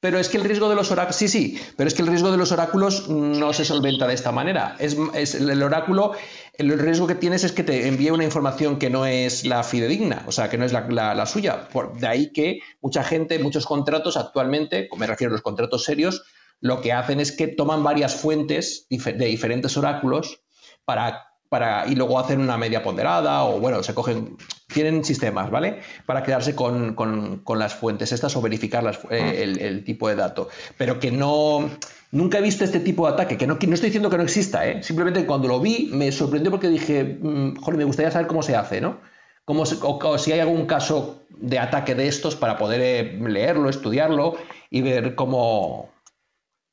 Pero 0.00 0.18
es 0.18 0.30
que 0.30 0.38
el 0.38 0.44
riesgo 0.44 0.70
de 0.70 0.74
los 0.76 0.90
oráculos, 0.90 1.16
sí, 1.16 1.28
sí, 1.28 1.60
pero 1.76 1.86
es 1.86 1.94
que 1.94 2.00
el 2.00 2.08
riesgo 2.08 2.30
de 2.30 2.38
los 2.38 2.52
oráculos 2.52 3.08
no 3.08 3.52
se 3.52 3.66
solventa 3.66 4.06
de 4.06 4.14
esta 4.14 4.32
manera. 4.32 4.76
Es, 4.78 4.96
el 5.34 5.62
oráculo, 5.62 6.12
el 6.54 6.78
riesgo 6.78 7.06
que 7.06 7.14
tienes 7.14 7.44
es 7.44 7.52
que 7.52 7.64
te 7.64 7.86
envíe 7.86 8.10
una 8.10 8.24
información 8.24 8.78
que 8.78 8.88
no 8.88 9.04
es 9.04 9.44
la 9.44 9.62
fidedigna, 9.62 10.24
o 10.26 10.32
sea, 10.32 10.48
que 10.48 10.56
no 10.56 10.64
es 10.64 10.72
la, 10.72 10.88
la- 10.88 11.26
suya. 11.26 11.68
Por, 11.68 11.98
de 11.98 12.06
ahí 12.06 12.32
que 12.32 12.60
mucha 12.80 13.04
gente, 13.04 13.38
muchos 13.38 13.66
contratos 13.66 14.16
actualmente, 14.16 14.88
me 14.96 15.06
refiero 15.06 15.32
a 15.32 15.34
los 15.34 15.42
contratos 15.42 15.84
serios, 15.84 16.22
lo 16.60 16.80
que 16.80 16.92
hacen 16.92 17.20
es 17.20 17.32
que 17.32 17.48
toman 17.48 17.82
varias 17.84 18.14
fuentes 18.14 18.86
de 18.88 19.26
diferentes 19.26 19.76
oráculos 19.76 20.40
para, 20.86 21.29
para, 21.50 21.86
y 21.88 21.96
luego 21.96 22.18
hacen 22.18 22.40
una 22.40 22.56
media 22.56 22.82
ponderada 22.82 23.44
o 23.44 23.58
bueno, 23.60 23.82
se 23.82 23.92
cogen, 23.92 24.36
tienen 24.72 25.04
sistemas, 25.04 25.50
¿vale? 25.50 25.80
Para 26.06 26.22
quedarse 26.22 26.54
con, 26.54 26.94
con- 26.94 27.40
con 27.40 27.58
las 27.58 27.74
fuentes 27.74 28.12
estas 28.12 28.34
o 28.36 28.40
verificar 28.40 28.82
las- 28.84 29.00
eh, 29.10 29.42
el, 29.42 29.58
el 29.60 29.84
tipo 29.84 30.08
de 30.08 30.14
dato. 30.14 30.48
Pero 30.78 30.98
que 31.00 31.10
no, 31.10 31.68
nunca 32.12 32.38
he 32.38 32.40
visto 32.40 32.64
este 32.64 32.78
tipo 32.80 33.06
de 33.06 33.14
ataque, 33.14 33.36
que 33.36 33.46
no, 33.48 33.58
que 33.58 33.66
no 33.66 33.74
estoy 33.74 33.88
diciendo 33.88 34.08
que 34.10 34.16
no 34.16 34.22
exista, 34.22 34.64
¿eh? 34.66 34.82
Simplemente 34.82 35.26
cuando 35.26 35.48
lo 35.48 35.58
vi 35.60 35.90
me 35.92 36.10
sorprendió 36.12 36.50
porque 36.52 36.68
dije, 36.68 37.18
mm, 37.20 37.56
joder, 37.56 37.76
me 37.78 37.84
gustaría 37.84 38.12
saber 38.12 38.28
cómo 38.28 38.42
se 38.42 38.54
hace, 38.54 38.80
¿no? 38.80 39.00
Cómo 39.44 39.66
se- 39.66 39.76
o, 39.82 39.98
o 39.98 40.18
si 40.18 40.30
hay 40.30 40.38
algún 40.40 40.66
caso 40.66 41.24
de 41.30 41.58
ataque 41.58 41.96
de 41.96 42.06
estos 42.06 42.36
para 42.36 42.56
poder 42.58 42.80
eh, 42.80 43.18
leerlo, 43.20 43.68
estudiarlo 43.68 44.36
y 44.70 44.82
ver 44.82 45.16
cómo, 45.16 45.90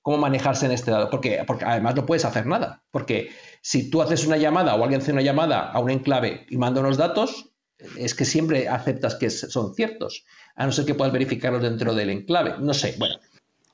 cómo 0.03 0.17
manejarse 0.17 0.67
en 0.67 0.71
este 0.73 0.91
lado. 0.91 1.09
Porque, 1.09 1.43
porque 1.47 1.65
además 1.65 1.95
no 1.95 2.05
puedes 2.05 2.25
hacer 2.25 2.45
nada. 2.45 2.83
Porque 2.91 3.29
si 3.67 3.89
tú 3.89 4.01
haces 4.01 4.25
una 4.25 4.37
llamada 4.37 4.75
o 4.75 4.81
alguien 4.81 5.01
hace 5.01 5.11
una 5.11 5.21
llamada 5.21 5.59
a 5.59 5.79
un 5.81 5.89
enclave 5.89 6.45
y 6.49 6.55
manda 6.55 6.79
unos 6.79 6.95
datos, 6.95 7.49
es 7.97 8.15
que 8.15 8.23
siempre 8.23 8.69
aceptas 8.69 9.15
que 9.15 9.29
son 9.29 9.75
ciertos, 9.75 10.23
a 10.55 10.65
no 10.65 10.71
ser 10.71 10.85
que 10.85 10.95
puedas 10.95 11.11
verificarlos 11.11 11.61
dentro 11.61 11.93
del 11.93 12.09
enclave. 12.09 12.55
No 12.61 12.73
sé, 12.73 12.95
bueno. 12.97 13.15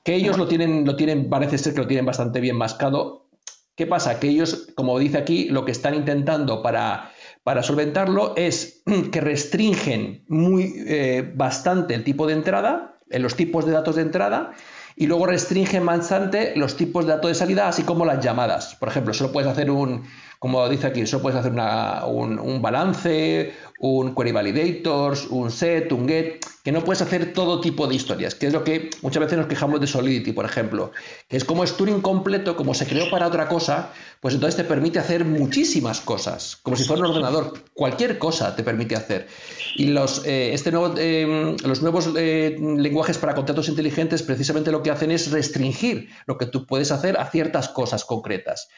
Que 0.02 0.16
ellos 0.16 0.36
lo 0.36 0.48
tienen, 0.48 0.84
lo 0.84 0.96
tienen, 0.96 1.30
parece 1.30 1.58
ser 1.58 1.74
que 1.74 1.82
lo 1.82 1.86
tienen 1.86 2.04
bastante 2.04 2.40
bien 2.40 2.56
mascado. 2.56 3.28
¿Qué 3.76 3.86
pasa? 3.86 4.18
Que 4.18 4.30
ellos, 4.30 4.66
como 4.74 4.98
dice 4.98 5.16
aquí, 5.16 5.44
lo 5.44 5.64
que 5.64 5.70
están 5.70 5.94
intentando 5.94 6.60
para, 6.60 7.12
para 7.44 7.62
solventarlo 7.62 8.34
es 8.36 8.82
que 9.12 9.20
restringen 9.20 10.24
muy 10.26 10.74
eh, 10.88 11.32
bastante 11.36 11.94
el 11.94 12.02
tipo 12.02 12.26
de 12.26 12.32
entrada, 12.32 12.98
eh, 13.10 13.20
los 13.20 13.36
tipos 13.36 13.64
de 13.64 13.70
datos 13.70 13.94
de 13.94 14.02
entrada, 14.02 14.54
y 14.96 15.06
luego 15.06 15.26
restringen 15.26 15.84
bastante 15.84 16.54
los 16.56 16.76
tipos 16.76 17.06
de 17.06 17.12
datos 17.12 17.30
de 17.30 17.34
salida, 17.34 17.68
así 17.68 17.82
como 17.82 18.04
las 18.04 18.24
llamadas. 18.24 18.76
Por 18.76 18.88
ejemplo, 18.88 19.12
solo 19.12 19.32
puedes 19.32 19.50
hacer 19.50 19.70
un, 19.70 20.04
como 20.44 20.68
dice 20.68 20.86
aquí, 20.86 21.06
solo 21.06 21.22
puedes 21.22 21.40
hacer 21.40 21.52
un 21.52 22.60
balance, 22.60 23.54
un 23.78 24.14
query 24.14 24.30
validators, 24.30 25.28
un 25.28 25.50
set, 25.50 25.90
un 25.90 26.06
get, 26.06 26.44
que 26.62 26.70
no 26.70 26.84
puedes 26.84 27.00
hacer 27.00 27.32
todo 27.32 27.62
tipo 27.62 27.86
de 27.86 27.94
historias, 27.94 28.34
que 28.34 28.48
es 28.48 28.52
lo 28.52 28.62
que 28.62 28.90
muchas 29.00 29.22
veces 29.22 29.38
nos 29.38 29.46
quejamos 29.46 29.80
de 29.80 29.86
Solidity, 29.86 30.32
por 30.32 30.44
ejemplo, 30.44 30.92
que 31.28 31.38
es 31.38 31.46
como 31.46 31.64
es 31.64 31.78
Turing 31.78 32.02
completo, 32.02 32.56
como 32.56 32.74
se 32.74 32.86
creó 32.86 33.08
para 33.10 33.26
otra 33.26 33.48
cosa, 33.48 33.92
pues 34.20 34.34
entonces 34.34 34.58
te 34.58 34.64
permite 34.64 34.98
hacer 34.98 35.24
muchísimas 35.24 36.02
cosas, 36.02 36.56
como 36.56 36.76
si 36.76 36.84
fuera 36.84 37.04
un 37.04 37.12
ordenador, 37.12 37.54
cualquier 37.72 38.18
cosa 38.18 38.54
te 38.54 38.62
permite 38.62 38.96
hacer. 38.96 39.28
Y 39.76 39.86
los, 39.86 40.26
eh, 40.26 40.52
este 40.52 40.70
nuevo, 40.72 40.94
eh, 40.98 41.56
los 41.64 41.80
nuevos 41.80 42.10
eh, 42.18 42.54
lenguajes 42.60 43.16
para 43.16 43.34
contratos 43.34 43.70
inteligentes 43.70 44.22
precisamente 44.22 44.70
lo 44.70 44.82
que 44.82 44.90
hacen 44.90 45.10
es 45.10 45.30
restringir 45.30 46.10
lo 46.26 46.36
que 46.36 46.44
tú 46.44 46.66
puedes 46.66 46.92
hacer 46.92 47.16
a 47.18 47.30
ciertas 47.30 47.70
cosas 47.70 48.04
concretas 48.04 48.68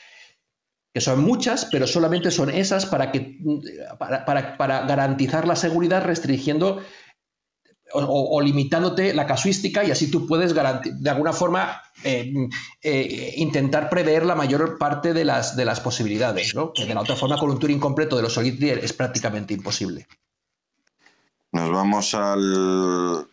que 0.96 1.02
son 1.02 1.22
muchas, 1.22 1.66
pero 1.66 1.86
solamente 1.86 2.30
son 2.30 2.48
esas 2.48 2.86
para, 2.86 3.12
que, 3.12 3.36
para, 3.98 4.24
para- 4.24 4.56
para 4.56 4.86
garantizar 4.86 5.46
la 5.46 5.54
seguridad 5.54 6.02
restringiendo 6.02 6.82
o, 7.92 8.40
limitándote 8.40 9.12
la 9.12 9.26
casuística 9.26 9.84
y 9.84 9.90
así 9.90 10.10
tú 10.10 10.26
puedes 10.26 10.54
de 10.54 11.10
alguna 11.10 11.34
forma 11.34 11.82
eh, 12.02 12.32
eh, 12.80 13.34
intentar 13.36 13.90
prever 13.90 14.24
la 14.24 14.34
mayor 14.34 14.78
parte 14.78 15.12
de 15.12 15.26
las, 15.26 15.54
de 15.54 15.66
las 15.66 15.80
posibilidades, 15.80 16.54
que 16.74 16.86
de 16.86 16.94
la 16.94 17.02
otra 17.02 17.14
forma 17.14 17.36
con 17.36 17.50
un 17.50 17.58
Turing 17.58 17.78
completo 17.78 18.16
de 18.16 18.22
los 18.22 18.32
Solidity 18.32 18.70
es 18.70 18.94
prácticamente 18.94 19.52
imposible. 19.52 20.06
Nos 21.52 21.70
vamos 21.70 22.14
al. 22.14 23.28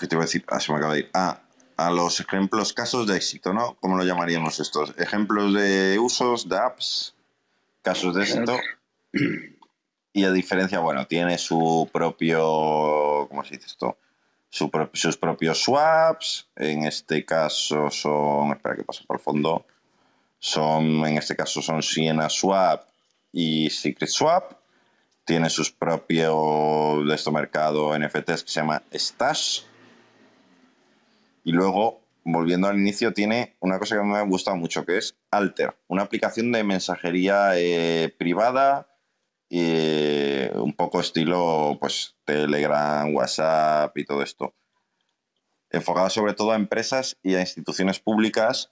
¿Qué 0.00 0.08
te 0.08 0.16
iba 0.16 0.24
a 0.24 0.26
decir? 0.26 0.44
Ah, 0.48 0.58
se 0.58 0.72
me 0.72 0.78
acaba 0.78 0.94
de 0.94 0.98
ir. 1.00 1.10
Ah, 1.14 1.42
a 1.78 1.90
los 1.90 2.20
ejemplos, 2.20 2.72
casos 2.74 3.06
de 3.06 3.16
éxito, 3.16 3.54
¿no? 3.54 3.76
¿Cómo 3.80 3.96
lo 3.96 4.04
llamaríamos 4.04 4.60
estos? 4.60 4.92
Ejemplos 4.98 5.54
de 5.54 5.98
usos, 5.98 6.48
de 6.48 6.58
apps, 6.58 7.14
casos 7.82 8.14
de 8.14 8.22
éxito. 8.24 8.58
Y 10.12 10.24
a 10.24 10.32
diferencia, 10.32 10.80
bueno, 10.80 11.06
tiene 11.06 11.38
su 11.38 11.88
propio. 11.92 13.26
¿Cómo 13.28 13.44
se 13.44 13.54
dice 13.56 13.66
esto? 13.68 13.96
Su 14.50 14.70
pro- 14.70 14.90
sus 14.92 15.16
propios 15.16 15.62
swaps. 15.62 16.48
En 16.56 16.84
este 16.84 17.24
caso 17.24 17.90
son. 17.90 18.52
Espera 18.52 18.74
que 18.76 18.82
pase 18.84 19.04
por 19.06 19.16
el 19.16 19.22
fondo. 19.22 19.64
Son, 20.40 20.84
en 21.06 21.16
este 21.18 21.34
caso 21.36 21.60
son 21.62 21.82
Siena 21.82 22.28
Swap 22.28 22.84
y 23.32 23.68
Secret 23.70 24.08
Swap 24.10 24.52
tiene 25.24 25.50
sus 25.50 25.70
propios 25.70 27.06
de 27.06 27.14
este 27.14 27.30
mercado 27.30 27.96
NFTs 27.98 28.44
que 28.44 28.50
se 28.50 28.60
llama 28.60 28.82
Stash. 28.92 29.62
Y 31.48 31.52
luego, 31.52 32.04
volviendo 32.24 32.68
al 32.68 32.78
inicio, 32.78 33.14
tiene 33.14 33.56
una 33.60 33.78
cosa 33.78 33.96
que 33.96 34.02
me 34.02 34.18
ha 34.18 34.20
gustado 34.20 34.58
mucho, 34.58 34.84
que 34.84 34.98
es 34.98 35.16
Alter, 35.30 35.78
una 35.86 36.02
aplicación 36.02 36.52
de 36.52 36.62
mensajería 36.62 37.52
eh, 37.54 38.14
privada, 38.18 38.94
eh, 39.48 40.52
un 40.56 40.74
poco 40.74 41.00
estilo 41.00 41.78
pues 41.80 42.16
Telegram, 42.26 43.14
WhatsApp 43.14 43.96
y 43.96 44.04
todo 44.04 44.22
esto. 44.22 44.54
Enfocada 45.70 46.10
sobre 46.10 46.34
todo 46.34 46.52
a 46.52 46.56
empresas 46.56 47.16
y 47.22 47.34
a 47.34 47.40
instituciones 47.40 47.98
públicas 47.98 48.70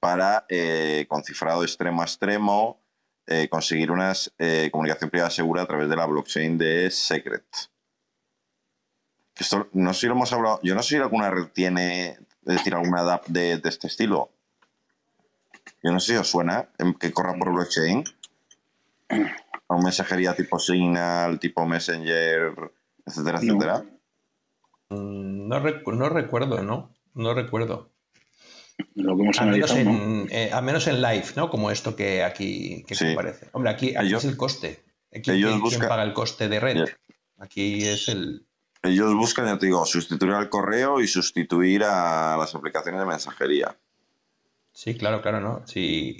para, 0.00 0.46
eh, 0.48 1.06
con 1.08 1.22
cifrado 1.22 1.62
extremo 1.62 2.02
a 2.02 2.06
extremo, 2.06 2.82
eh, 3.28 3.48
conseguir 3.48 3.92
una 3.92 4.12
comunicación 4.72 5.10
privada 5.10 5.30
segura 5.30 5.62
a 5.62 5.66
través 5.66 5.88
de 5.88 5.94
la 5.94 6.06
blockchain 6.06 6.58
de 6.58 6.90
Secret. 6.90 7.46
Que 9.36 9.44
Esto, 9.44 9.68
no 9.74 9.92
sé 9.92 10.00
si 10.00 10.06
lo 10.06 10.12
hemos 10.14 10.32
hablado. 10.32 10.60
Yo 10.62 10.74
no 10.74 10.82
sé 10.82 10.96
si 10.96 10.96
alguna 10.96 11.30
red 11.30 11.48
tiene, 11.52 12.12
es 12.12 12.18
decir, 12.56 12.74
alguna 12.74 13.02
DApp 13.02 13.26
de, 13.26 13.58
de 13.58 13.68
este 13.68 13.86
estilo. 13.86 14.30
Yo 15.82 15.92
no 15.92 16.00
sé 16.00 16.12
si 16.14 16.18
os 16.18 16.28
suena 16.28 16.70
em, 16.78 16.94
que 16.94 17.12
corra 17.12 17.34
por 17.38 17.52
blockchain. 17.52 18.02
O 19.68 19.82
mensajería 19.82 20.34
tipo 20.34 20.58
Signal, 20.58 21.38
tipo 21.38 21.66
Messenger, 21.66 22.72
etcétera, 23.04 23.40
No. 23.40 23.44
etcétera. 23.44 23.84
Mm, 24.88 25.48
No, 25.48 25.60
recu- 25.60 25.94
no 25.96 26.08
recuerdo, 26.08 26.62
¿no? 26.62 26.92
No 27.14 27.34
recuerdo. 27.34 27.90
Lo 28.94 29.16
que 29.16 29.22
hemos 29.22 29.38
Al 29.40 29.50
menos, 29.50 29.70
en, 29.74 30.28
eh, 30.30 30.50
al 30.52 30.62
menos 30.64 30.86
en 30.86 31.00
live, 31.02 31.26
¿no? 31.36 31.50
Como 31.50 31.70
esto 31.70 31.94
que 31.96 32.22
aquí 32.22 32.84
que 32.86 32.94
Sí. 32.94 33.12
aparece. 33.12 33.48
Hombre, 33.52 33.70
aquí, 33.70 33.96
aquí 33.96 34.06
Ellos- 34.08 34.24
es 34.24 34.30
el 34.30 34.36
coste. 34.36 34.84
Aquí, 35.14 35.30
ellos 35.30 35.50
¿quién, 35.50 35.60
quién 35.68 35.80
buscan- 35.80 35.88
paga 35.88 36.02
el 36.04 36.12
coste 36.12 36.48
de 36.48 36.60
red? 36.60 36.84
Aquí 37.38 37.86
es 37.86 38.08
el... 38.08 38.45
Ellos 38.86 39.14
buscan, 39.14 39.46
ya 39.46 39.58
te 39.58 39.66
digo, 39.66 39.84
sustituir 39.86 40.32
al 40.32 40.48
correo 40.48 41.00
y 41.00 41.08
sustituir 41.08 41.84
a 41.84 42.36
las 42.38 42.54
aplicaciones 42.54 43.00
de 43.00 43.06
mensajería. 43.06 43.76
Sí, 44.72 44.94
claro, 44.96 45.22
claro, 45.22 45.40
¿no? 45.40 45.62
Sí, 45.66 46.16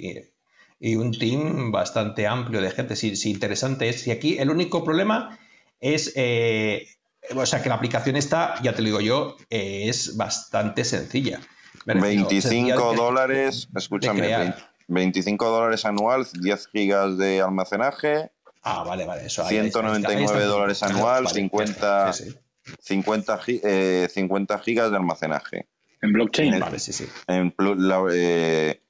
y, 0.79 0.95
un 0.95 1.11
team 1.17 1.71
bastante 1.71 2.27
amplio 2.27 2.61
de 2.61 2.71
gente. 2.71 2.95
Sí, 2.95 3.15
sí, 3.15 3.31
interesante 3.31 3.89
es. 3.89 4.05
Y 4.07 4.11
aquí 4.11 4.37
el 4.37 4.49
único 4.49 4.83
problema 4.83 5.37
es... 5.79 6.13
eh, 6.15 6.87
o 7.35 7.45
sea, 7.45 7.61
que 7.61 7.67
la 7.69 7.75
aplicación 7.75 8.15
esta, 8.15 8.61
ya 8.61 8.73
te 8.73 8.81
lo 8.81 8.85
digo 8.85 9.01
yo, 9.01 9.35
eh, 9.49 9.89
es 9.89 10.15
bastante 10.15 10.85
sencilla. 10.85 11.41
Me 11.85 11.93
refiero, 11.95 12.29
sencilla 12.29 12.75
25 12.75 12.89
de- 12.91 12.95
dólares, 12.97 13.67
escúchame. 13.75 14.21
20 14.21 14.63
25 14.87 15.49
dólares 15.49 15.83
anual, 15.85 16.25
10 16.39 16.67
gigas 16.67 17.17
de 17.17 17.41
almacenaje, 17.41 18.31
Ah, 18.69 18.83
vale, 18.83 19.05
vale. 19.05 19.25
Eso, 19.27 19.45
ahí- 19.45 19.57
ahí 19.59 19.67
está, 19.67 19.79
199 19.79 20.17
ahí 20.19 20.23
está. 20.43 20.47
dólares 20.49 20.79
Claro, 20.79 20.93
anual, 20.95 21.23
vale, 21.23 21.35
50 21.35 22.13
sí, 22.13 22.23
sí. 22.25 22.37
50, 22.79 23.37
gi- 23.39 23.61
eh, 23.63 24.07
50 24.09 24.59
gigas 24.59 24.91
de 24.91 24.97
almacenaje. 24.97 25.67
En 26.01 26.13
blockchain. 26.13 26.59
Vale, 26.59 26.79
sí, 26.79 26.93
sí. 26.93 27.07
En 27.27 27.53
la, 27.57 28.03
eh, 28.11 28.81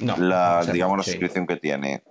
No, 0.00 0.16
la, 0.18 0.64
digamos, 0.72 0.98
la 0.98 1.02
suscripción 1.04 1.46
que 1.46 1.56
tiene. 1.56 2.02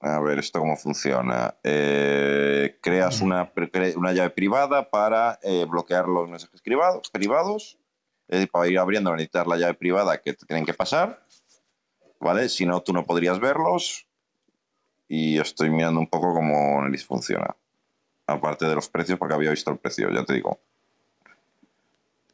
A 0.00 0.18
ver, 0.20 0.38
¿esto 0.40 0.58
cómo 0.58 0.76
funciona? 0.76 1.54
Eh, 1.62 2.78
creas 2.82 3.20
una, 3.20 3.52
cre- 3.54 3.94
una 3.96 4.12
llave 4.12 4.30
privada 4.30 4.90
para 4.90 5.38
eh, 5.42 5.64
bloquear 5.68 6.08
los 6.08 6.28
mensajes 6.28 6.60
privados, 6.60 7.08
privados. 7.10 7.78
Es 8.26 8.38
decir, 8.38 8.50
para 8.50 8.68
ir 8.68 8.78
abriendo 8.78 9.12
necesitas 9.12 9.46
la 9.46 9.56
llave 9.56 9.74
privada 9.74 10.20
que 10.20 10.32
te 10.32 10.46
tienen 10.46 10.64
que 10.64 10.74
pasar. 10.74 11.24
¿Vale? 12.18 12.48
Si 12.48 12.64
no, 12.66 12.80
tú 12.82 12.92
no 12.92 13.04
podrías 13.04 13.38
verlos. 13.38 14.08
Y 15.08 15.38
estoy 15.38 15.68
mirando 15.70 16.00
un 16.00 16.06
poco 16.08 16.32
cómo 16.32 16.82
Neris 16.82 17.04
funciona. 17.04 17.54
Aparte 18.32 18.66
de 18.66 18.74
los 18.74 18.88
precios, 18.88 19.18
porque 19.18 19.34
había 19.34 19.50
visto 19.50 19.70
el 19.70 19.78
precio, 19.78 20.10
ya 20.10 20.24
te 20.24 20.34
digo. 20.34 20.60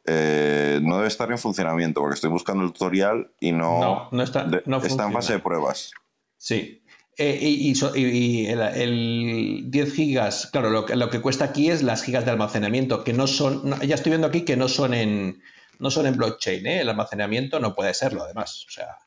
Eh, 0.05 0.79
no 0.81 0.95
debe 0.97 1.07
estar 1.07 1.29
en 1.31 1.37
funcionamiento, 1.37 2.01
porque 2.01 2.15
estoy 2.15 2.29
buscando 2.31 2.63
el 2.63 2.71
tutorial 2.73 3.31
y 3.39 3.51
no, 3.51 3.79
No, 3.79 4.09
no 4.11 4.23
está- 4.23 4.45
no 4.65 4.77
está 4.77 5.05
en 5.05 5.13
fase 5.13 5.33
de 5.33 5.39
pruebas. 5.39 5.91
Sí. 6.37 6.81
Eh, 7.17 7.37
y, 7.41 7.69
y 7.69 7.75
so- 7.75 7.95
y- 7.95 8.05
y 8.05 8.47
el, 8.47 8.61
el 8.61 9.63
10 9.69 9.93
gigas, 9.93 10.47
claro, 10.51 10.69
lo 10.69 10.85
que, 10.85 10.95
lo 10.95 11.09
que 11.09 11.19
cuesta 11.21 11.43
aquí 11.45 11.69
es 11.69 11.83
las 11.83 12.01
gigas 12.01 12.23
de 12.25 12.31
almacenamiento, 12.31 13.03
que 13.03 13.11
no 13.13 13.27
son, 13.27 13.77
ya 13.81 13.95
estoy 13.95 14.11
viendo 14.11 14.27
aquí 14.27 14.43
que 14.45 14.55
no 14.57 14.67
son 14.69 14.93
en, 14.93 15.41
No 15.79 15.91
son 15.91 16.07
en 16.07 16.17
blockchain, 16.17 16.65
¿eh? 16.67 16.81
El 16.81 16.89
almacenamiento 16.89 17.59
no 17.61 17.73
puede 17.75 17.93
serlo, 17.93 18.23
además. 18.23 18.65
O 18.67 18.71
sea, 18.71 18.97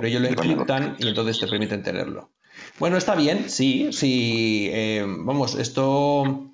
pero 0.00 0.06
ellos 0.08 0.22
lo- 0.22 0.28
encriptan 0.28 0.96
y 0.98 1.08
entonces 1.08 1.38
te 1.38 1.46
permiten 1.46 1.82
tenerlo. 1.84 2.30
Bueno, 2.78 2.96
está 2.96 3.14
bien, 3.14 3.48
sí, 3.50 3.90
sí. 3.92 4.68
eh, 4.72 5.04
vamos, 5.06 5.54
esto 5.54 6.50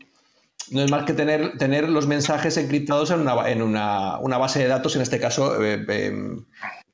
no 0.70 0.82
es 0.82 0.90
más 0.90 1.04
que 1.04 1.12
tener, 1.12 1.56
tener 1.58 1.88
los 1.88 2.06
mensajes 2.06 2.56
encriptados 2.56 3.10
en, 3.10 3.20
una, 3.20 3.48
en 3.48 3.62
una, 3.62 4.18
una 4.18 4.38
base 4.38 4.58
de 4.58 4.68
datos, 4.68 4.96
en 4.96 5.02
este 5.02 5.20
caso 5.20 5.62
eh, 5.64 5.84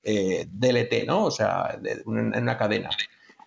eh, 0.04 0.46
DLT, 0.50 1.06
¿no? 1.06 1.24
O 1.24 1.30
sea, 1.30 1.78
en 1.82 2.42
una 2.42 2.58
cadena. 2.58 2.90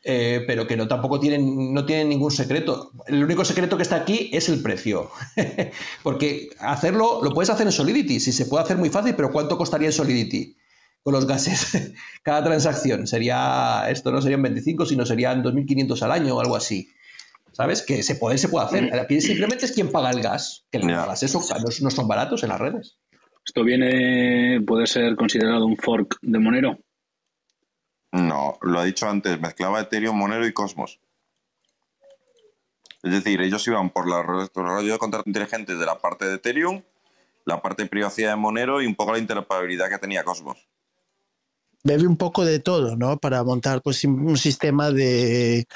Pero 0.03 0.67
que 0.67 0.77
no 0.77 0.87
tampoco 0.87 1.19
tienen, 1.19 1.73
no 1.73 1.83
tienen 1.85 2.09
ningún 2.09 2.29
secreto. 2.29 2.91
El 3.07 3.23
único 3.23 3.43
secreto 3.43 3.75
que 3.75 3.83
está 3.83 3.95
aquí 3.95 4.29
es 4.33 4.49
el 4.49 4.61
precio. 4.61 5.09
Porque 6.03 6.49
hacerlo, 6.59 7.21
lo 7.23 7.31
puedes 7.31 7.49
hacer 7.49 7.65
en 7.65 7.71
Solidity, 7.71 8.19
si 8.19 8.31
se 8.31 8.45
puede 8.45 8.63
hacer 8.63 8.77
muy 8.77 8.89
fácil, 8.91 9.15
pero 9.15 9.31
¿cuánto 9.31 9.57
costaría 9.57 9.87
en 9.87 9.93
Solidity? 9.93 10.55
Con 11.05 11.13
los 11.13 11.27
gases, 11.27 11.93
cada 12.23 12.43
transacción. 12.43 13.05
Sería, 13.05 13.85
esto 13.89 14.11
no 14.11 14.23
serían 14.23 14.41
25, 14.41 14.87
sino 14.87 15.05
serían 15.05 15.43
2.500 15.43 16.01
al 16.01 16.11
año 16.11 16.35
o 16.35 16.41
algo 16.41 16.55
así. 16.55 16.89
¿Sabes? 17.51 17.83
Que 17.83 18.01
se 18.01 18.15
puede, 18.15 18.39
se 18.39 18.49
puede 18.49 18.65
hacer. 18.65 18.99
Aquí 18.99 19.21
simplemente 19.21 19.65
es 19.65 19.71
quien 19.71 19.91
paga 19.91 20.09
el 20.09 20.21
gas. 20.23 20.65
Que 20.71 20.79
Ya. 20.79 21.05
gas 21.05 21.21
eso 21.21 21.39
no, 21.39 21.65
no 21.81 21.91
son 21.91 22.07
baratos 22.07 22.41
en 22.41 22.49
las 22.49 22.59
redes. 22.59 22.97
¿Esto 23.45 23.63
viene, 23.63 24.61
puede 24.65 24.87
ser 24.87 25.15
considerado 25.15 25.67
un 25.67 25.77
fork 25.77 26.17
de 26.23 26.39
Monero? 26.39 26.79
No, 28.11 28.57
lo 28.61 28.79
ha 28.79 28.85
dicho 28.85 29.07
antes, 29.07 29.39
mezclaba 29.39 29.81
Ethereum, 29.81 30.17
Monero 30.17 30.47
y 30.47 30.53
Cosmos. 30.53 30.99
Es 33.03 33.11
decir, 33.11 33.39
ellos 33.41 33.67
iban 33.67 33.91
por 33.91 34.09
la 34.09 34.23
rollo 34.23 34.91
de 34.93 34.97
contratos 34.97 35.27
inteligentes 35.27 35.77
de 35.77 35.85
la 35.85 35.99
parte 35.99 36.25
de 36.25 36.35
Ethereum, 36.35 36.81
la 37.45 37.61
parte 37.61 37.83
de 37.83 37.89
privacidad 37.89 38.31
de 38.31 38.37
Monero 38.37 38.81
y 38.81 38.87
un 38.87 38.95
poco 38.95 39.11
la 39.11 39.19
interoperabilidad 39.19 39.89
que 39.89 39.99
tenía 39.99 40.23
Cosmos. 40.23 40.67
Bebe 41.85 42.07
un 42.07 42.17
poco 42.17 42.43
de 42.43 42.59
todo, 42.59 42.97
¿no? 42.97 43.17
Para 43.17 43.43
montar 43.43 43.81
pues 43.83 44.03
un 44.03 44.37
sistema 44.37 44.91
de, 44.91 45.67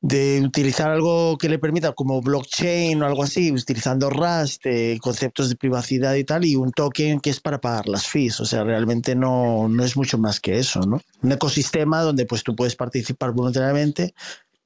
de 0.00 0.40
utilizar 0.42 0.90
algo 0.90 1.36
que 1.36 1.50
le 1.50 1.58
permita 1.58 1.92
como 1.92 2.22
blockchain 2.22 3.02
o 3.02 3.06
algo 3.06 3.22
así, 3.22 3.52
utilizando 3.52 4.08
Rust, 4.08 4.64
eh, 4.64 4.98
conceptos 5.00 5.50
de 5.50 5.56
privacidad 5.56 6.14
y 6.14 6.24
tal, 6.24 6.46
y 6.46 6.56
un 6.56 6.72
token 6.72 7.20
que 7.20 7.28
es 7.28 7.40
para 7.40 7.60
pagar 7.60 7.86
las 7.86 8.06
fees. 8.06 8.40
O 8.40 8.46
sea, 8.46 8.64
realmente 8.64 9.14
no, 9.14 9.68
no 9.68 9.84
es 9.84 9.94
mucho 9.94 10.16
más 10.16 10.40
que 10.40 10.58
eso, 10.58 10.80
¿no? 10.80 11.02
Un 11.22 11.32
ecosistema 11.32 12.00
donde 12.00 12.24
pues 12.24 12.42
tú 12.42 12.56
puedes 12.56 12.74
participar 12.74 13.32
voluntariamente 13.32 14.14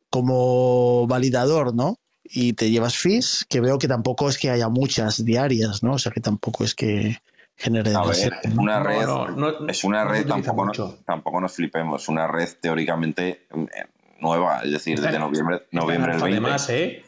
como 0.09 1.09
validador, 1.09 1.74
¿no? 1.74 1.98
Y 2.22 2.52
te 2.52 2.70
llevas 2.70 2.96
fees, 2.96 3.44
que 3.48 3.61
veo 3.61 3.78
que 3.78 3.88
tampoco 3.88 4.28
es 4.28 4.38
que 4.38 4.50
haya 4.50 4.68
muchas 4.68 5.24
diarias, 5.24 5.82
¿no? 5.82 5.94
O 5.94 5.98
sea, 5.98 6.12
que 6.12 6.20
tampoco 6.20 6.62
es 6.62 6.76
que 6.76 7.18
genere 7.57 7.94
A 7.94 8.02
ver, 8.05 8.32
una 8.59 8.80
red, 8.82 9.07
no, 9.07 9.28
no- 9.28 9.68
es 9.68 9.84
una 9.84 10.05
red, 10.05 10.26
tampoco, 10.26 10.98
tampoco 11.07 11.40
nos 11.40 11.52
flipemos, 11.52 12.09
una 12.09 12.26
red 12.26 12.48
teóricamente 12.61 13.46
eh, 13.50 13.86
nueva, 14.20 14.61
es 14.62 14.72
decir, 14.72 14.94
Está 14.94 15.07
desde 15.09 15.16
en- 15.16 15.22
noviembre, 15.30 15.66
noviembre 15.70 16.12
del 16.12 16.22
alfa, 16.22 16.26
20. 16.26 16.40
Además, 16.42 16.70
¿eh? 16.70 17.05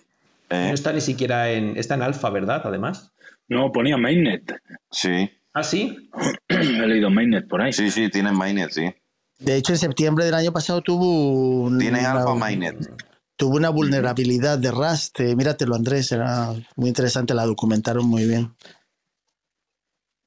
¿eh? 0.51 0.66
No 0.68 0.74
está 0.74 0.92
ni 0.92 1.01
siquiera 1.01 1.51
en. 1.51 1.76
Está 1.76 1.94
en 1.94 2.03
alfa, 2.03 2.30
¿verdad? 2.30 2.62
Además. 2.64 3.12
No, 3.49 3.70
ponía 3.72 3.97
mainnet. 3.97 4.61
Sí, 4.90 5.30
Ah, 5.53 5.62
sí. 5.62 6.11
He 6.49 6.55
leído 6.86 7.09
mainnet 7.11 7.49
por 7.49 7.62
ahí. 7.62 7.72
sí, 7.72 7.90
sí, 7.90 8.09
tienen 8.11 8.36
mainnet, 8.36 8.70
sí. 8.70 8.94
De 9.38 9.57
hecho, 9.57 9.72
en 9.72 9.78
septiembre 9.78 10.24
del 10.24 10.34
año 10.34 10.53
pasado 10.53 10.80
tuvo 10.82 11.62
un- 11.64 11.78
Tienen 11.78 12.01
una, 12.01 12.12
alfa 12.12 12.34
mainnet. 12.34 12.76
tuvo 13.36 13.57
una 13.57 13.70
vulnerabilidad 13.70 14.59
de 14.59 14.70
Rust. 14.70 15.18
eh, 15.20 15.34
míratelo, 15.36 15.74
Andrés, 15.74 16.11
era 16.12 16.53
muy 16.76 16.88
interesante, 16.88 17.32
la 17.34 17.44
documentaron 17.47 18.07
muy 18.07 18.26
bien. 18.26 18.55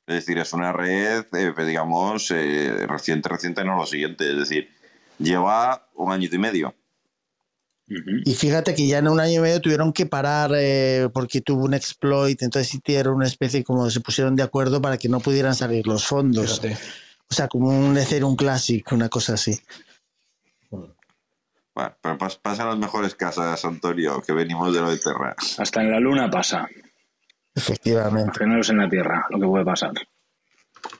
Es 0.10 0.16
decir, 0.26 0.38
es 0.40 0.52
una 0.54 0.74
red, 0.74 1.26
eh, 1.34 1.54
digamos, 1.66 2.32
eh, 2.32 2.86
reciente, 2.88 3.30
reciente, 3.30 3.64
no 3.64 3.76
lo 3.78 3.86
siguiente. 3.86 4.30
Es 4.32 4.38
decir, 4.38 4.70
lleva 5.20 5.88
un 5.96 6.12
añito 6.12 6.36
y 6.36 6.40
medio. 6.40 6.74
Y 8.26 8.34
fíjate 8.36 8.76
que 8.76 8.86
ya 8.88 9.00
en 9.00 9.08
un 9.08 9.20
año 9.20 9.40
y 9.40 9.40
medio 9.40 9.62
tuvieron 9.62 9.94
que 9.94 10.06
parar 10.06 10.52
eh, 10.56 11.10
porque 11.12 11.42
tuvo 11.42 11.66
un 11.66 11.74
exploit, 11.74 12.40
entonces 12.44 12.72
hicieron 12.74 13.16
una 13.16 13.26
especie 13.26 13.64
como 13.64 13.90
se 13.90 14.00
pusieron 14.00 14.36
de 14.36 14.44
acuerdo 14.44 14.80
para 14.82 14.98
que 14.98 15.10
no 15.10 15.20
pudieran 15.20 15.56
salir 15.56 15.88
los 15.88 16.06
fondos. 16.06 16.60
Fíjate. 16.62 16.78
O 17.32 17.34
sea, 17.34 17.48
como 17.48 17.70
un 17.70 17.98
Ethereum 17.98 18.36
Classic, 18.36 18.92
una 18.92 19.10
cosa 19.10 19.34
así. 19.34 19.60
Bueno, 20.70 21.96
pero 22.02 22.18
pas- 22.18 22.40
pasan 22.42 22.68
las 22.68 22.78
mejores 22.78 23.16
casas, 23.16 23.64
Antonio, 23.66 24.22
que 24.22 24.34
venimos 24.34 24.74
de 24.74 24.82
lo 24.82 24.90
de 24.92 24.98
Terra. 25.00 25.36
Hasta 25.58 25.82
en 25.82 25.92
la 25.92 26.00
luna 26.00 26.30
pasa. 26.30 26.68
Efectivamente. 27.60 28.40
Es 28.60 28.70
en 28.70 28.78
la 28.78 28.90
Tierra 28.90 29.26
lo 29.30 29.38
que 29.40 29.46
puede 29.46 29.66
pasar. 29.66 29.92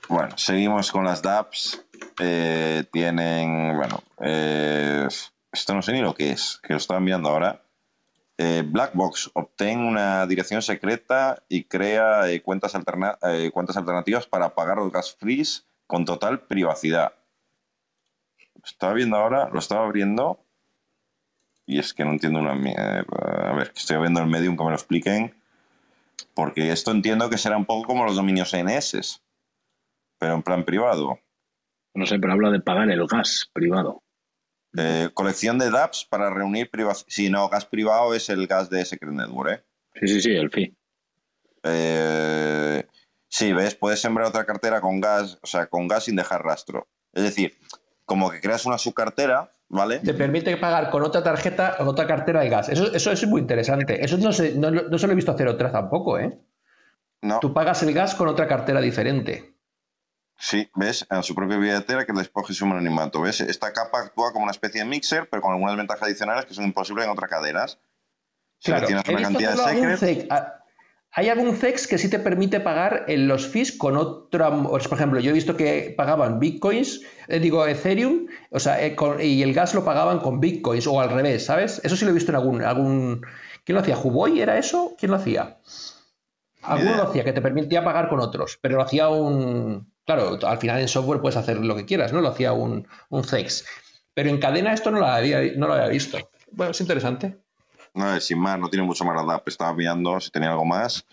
Bueno, 0.08 0.36
seguimos 0.36 0.92
con 0.92 1.04
las 1.04 1.22
dApps. 1.22 1.82
Eh, 2.18 2.84
tienen, 2.92 3.74
bueno, 3.76 4.02
eh, 4.20 5.08
esto 5.50 5.74
no 5.74 5.80
sé 5.80 5.92
ni 5.92 6.02
lo 6.02 6.14
que 6.14 6.32
es, 6.32 6.60
que 6.62 6.74
lo 6.74 6.76
estaba 6.76 7.00
mirando 7.00 7.30
ahora. 7.30 7.62
Eh, 8.36 8.62
Blackbox 8.66 9.30
obtén 9.34 9.80
una 9.80 10.26
dirección 10.26 10.60
secreta 10.60 11.42
y 11.48 11.64
crea 11.64 12.28
eh, 12.30 12.42
cuentas, 12.42 12.74
alterna- 12.74 13.18
eh, 13.22 13.50
cuentas 13.52 13.76
alternativas 13.78 14.26
para 14.26 14.54
pagar 14.54 14.76
los 14.78 14.92
gas 14.92 15.16
fees 15.18 15.66
con 15.86 16.04
total 16.04 16.40
privacidad. 16.40 17.14
Lo 18.54 18.62
estaba 18.64 18.92
viendo 18.92 19.16
ahora, 19.16 19.48
lo 19.50 19.58
estaba 19.58 19.84
abriendo 19.84 20.44
y 21.66 21.78
es 21.78 21.94
que 21.94 22.04
no 22.04 22.10
entiendo 22.10 22.38
una 22.38 22.54
mierda. 22.54 23.50
A 23.50 23.54
ver, 23.54 23.72
que 23.72 23.78
estoy 23.78 23.98
viendo 23.98 24.20
el 24.20 24.26
medium 24.26 24.56
que 24.58 24.64
me 24.64 24.70
lo 24.70 24.76
expliquen. 24.76 25.39
Porque 26.34 26.72
esto 26.72 26.90
entiendo 26.90 27.30
que 27.30 27.38
será 27.38 27.56
un 27.56 27.66
poco 27.66 27.86
como 27.86 28.04
los 28.04 28.16
dominios 28.16 28.54
NS, 28.54 29.22
pero 30.18 30.34
en 30.34 30.42
plan 30.42 30.64
privado. 30.64 31.18
No 31.94 32.06
sé, 32.06 32.18
pero 32.18 32.32
habla 32.32 32.50
de 32.50 32.60
pagar 32.60 32.90
el 32.90 33.06
gas 33.06 33.50
privado. 33.52 34.02
Eh, 34.76 35.10
colección 35.14 35.58
de 35.58 35.70
dApps 35.70 36.06
para 36.08 36.30
reunir 36.30 36.70
privacidad. 36.70 37.06
Sí, 37.08 37.28
no, 37.28 37.48
gas 37.48 37.66
privado 37.66 38.14
es 38.14 38.28
el 38.28 38.46
gas 38.46 38.70
de 38.70 38.84
Secret 38.84 39.12
Network, 39.12 39.50
¿eh? 39.52 39.64
Sí, 39.94 40.08
sí, 40.08 40.20
sí, 40.20 40.30
el 40.30 40.50
fee. 40.50 40.76
Eh, 41.64 42.86
sí, 43.28 43.52
ves, 43.52 43.74
puedes 43.74 44.00
sembrar 44.00 44.28
otra 44.28 44.46
cartera 44.46 44.80
con 44.80 45.00
gas, 45.00 45.38
o 45.42 45.46
sea, 45.46 45.66
con 45.66 45.88
gas 45.88 46.04
sin 46.04 46.16
dejar 46.16 46.44
rastro. 46.44 46.88
Es 47.12 47.24
decir, 47.24 47.58
como 48.04 48.30
que 48.30 48.40
creas 48.40 48.64
una 48.66 48.78
subcartera, 48.78 49.50
¿vale? 49.70 50.00
Te 50.00 50.12
permite 50.12 50.56
pagar 50.58 50.90
con 50.90 51.02
otra 51.02 51.22
tarjeta, 51.22 51.76
con 51.78 51.88
otra 51.88 52.06
cartera 52.06 52.40
de 52.40 52.50
gas. 52.50 52.68
Eso, 52.68 52.92
eso 52.92 53.10
es 53.10 53.26
muy 53.26 53.40
interesante. 53.40 54.04
Eso 54.04 54.18
no 54.18 54.32
se, 54.32 54.54
no, 54.54 54.70
no 54.70 54.98
se 54.98 55.06
lo 55.06 55.12
he 55.14 55.16
visto 55.16 55.32
hacer 55.32 55.48
otra 55.48 55.72
tampoco, 55.72 56.18
¿eh? 56.18 56.38
No, 57.22 57.38
Tú 57.40 57.52
pagas 57.54 57.82
el 57.82 57.92
gas 57.94 58.14
con 58.14 58.28
otra 58.28 58.46
cartera 58.46 58.80
diferente. 58.80 59.54
sí, 60.36 60.70
ves, 60.74 61.06
en 61.10 61.22
su 61.22 61.34
propia 61.34 61.58
billetera 61.58 62.06
que 62.06 62.12
les 62.12 62.28
coges 62.30 62.60
un 62.62 62.72
anonimato, 62.72 63.20
¿ves? 63.20 63.40
Esta 63.42 63.72
capa 63.72 64.00
actúa 64.00 64.32
como 64.32 64.44
una 64.44 64.52
especie 64.52 64.80
de 64.80 64.86
mixer, 64.86 65.28
pero 65.28 65.42
con 65.42 65.52
algunas 65.52 65.76
ventajas 65.76 66.04
adicionales 66.04 66.46
que 66.46 66.54
son 66.54 66.64
imposibles 66.64 67.04
en 67.04 67.10
otras 67.10 67.30
cadenas. 67.30 67.78
Claro, 68.62 68.86
Seleccionas 68.86 69.08
una 69.08 69.22
cantidad 69.22 69.50
de 69.52 69.96
secrets. 69.98 70.28
Hay 71.12 71.28
algún 71.28 71.56
CEX 71.56 71.88
que 71.88 71.98
sí 71.98 72.08
te 72.08 72.20
permite 72.20 72.60
pagar 72.60 73.04
en 73.08 73.26
los 73.26 73.48
fees 73.48 73.72
con 73.72 73.96
otra. 73.96 74.50
Por 74.62 74.80
ejemplo, 74.80 75.18
yo 75.18 75.30
he 75.30 75.34
visto 75.34 75.56
que 75.56 75.92
pagaban 75.96 76.38
bitcoins, 76.38 77.00
eh, 77.26 77.40
digo 77.40 77.66
Ethereum, 77.66 78.26
o 78.50 78.60
sea, 78.60 78.84
eh, 78.84 78.94
con- 78.94 79.20
y 79.20 79.42
el 79.42 79.52
gas 79.52 79.74
lo 79.74 79.84
pagaban 79.84 80.20
con 80.20 80.38
bitcoins 80.38 80.86
o 80.86 81.00
al 81.00 81.10
revés, 81.10 81.44
¿sabes? 81.46 81.80
Eso 81.82 81.96
sí 81.96 82.04
lo 82.04 82.12
he 82.12 82.14
visto 82.14 82.30
en 82.30 82.36
algún. 82.36 82.62
algún 82.62 83.22
¿Quién 83.64 83.74
lo 83.74 83.80
hacía? 83.82 83.98
¿Huboy 83.98 84.40
era 84.40 84.56
eso? 84.56 84.94
¿Quién 84.98 85.10
lo 85.10 85.16
hacía? 85.16 85.58
Alguno 86.62 86.96
lo 86.96 87.02
hacía 87.04 87.24
que 87.24 87.32
te 87.32 87.40
permitía 87.42 87.82
pagar 87.82 88.08
con 88.08 88.20
otros, 88.20 88.58
pero 88.60 88.76
lo 88.76 88.82
hacía 88.82 89.08
un. 89.08 89.92
Claro, 90.06 90.38
al 90.42 90.58
final 90.58 90.80
en 90.80 90.88
software 90.88 91.20
puedes 91.20 91.36
hacer 91.36 91.56
lo 91.58 91.74
que 91.76 91.86
quieras, 91.86 92.12
¿no? 92.12 92.20
Lo 92.20 92.28
hacía 92.28 92.52
un, 92.52 92.86
un 93.08 93.24
CEX. 93.24 93.64
Pero 94.14 94.28
en 94.30 94.38
cadena 94.38 94.72
esto 94.74 94.90
no 94.90 94.98
lo 94.98 95.06
había, 95.06 95.40
no 95.56 95.66
lo 95.66 95.74
había 95.74 95.88
visto. 95.88 96.18
Bueno, 96.52 96.72
es 96.72 96.80
interesante. 96.80 97.38
No, 97.94 98.20
sin 98.20 98.38
más, 98.38 98.58
no 98.58 98.68
tiene 98.68 98.86
mucho 98.86 99.04
más 99.04 99.16
la 99.16 99.24
DAP. 99.32 99.48
Estaba 99.48 99.72
mirando 99.74 100.20
si 100.20 100.30
tenía 100.30 100.50
algo 100.50 100.64
más. 100.64 101.04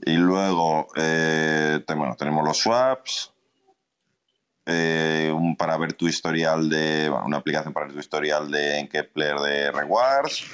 Y 0.00 0.16
luego, 0.16 0.88
eh, 0.96 1.82
bueno, 1.88 2.14
tenemos 2.16 2.44
los 2.44 2.58
swaps. 2.58 3.32
eh, 4.66 5.32
un 5.34 5.56
para 5.56 5.76
ver 5.78 5.92
tu 5.94 6.08
historial 6.08 6.68
de. 6.68 7.08
Bueno, 7.08 7.26
una 7.26 7.36
aplicación 7.38 7.72
para 7.72 7.86
ver 7.86 7.94
tu 7.94 8.00
historial 8.00 8.50
de 8.50 8.78
en 8.80 8.88
Kepler 8.88 9.36
de 9.38 9.72
rewards. 9.72 10.44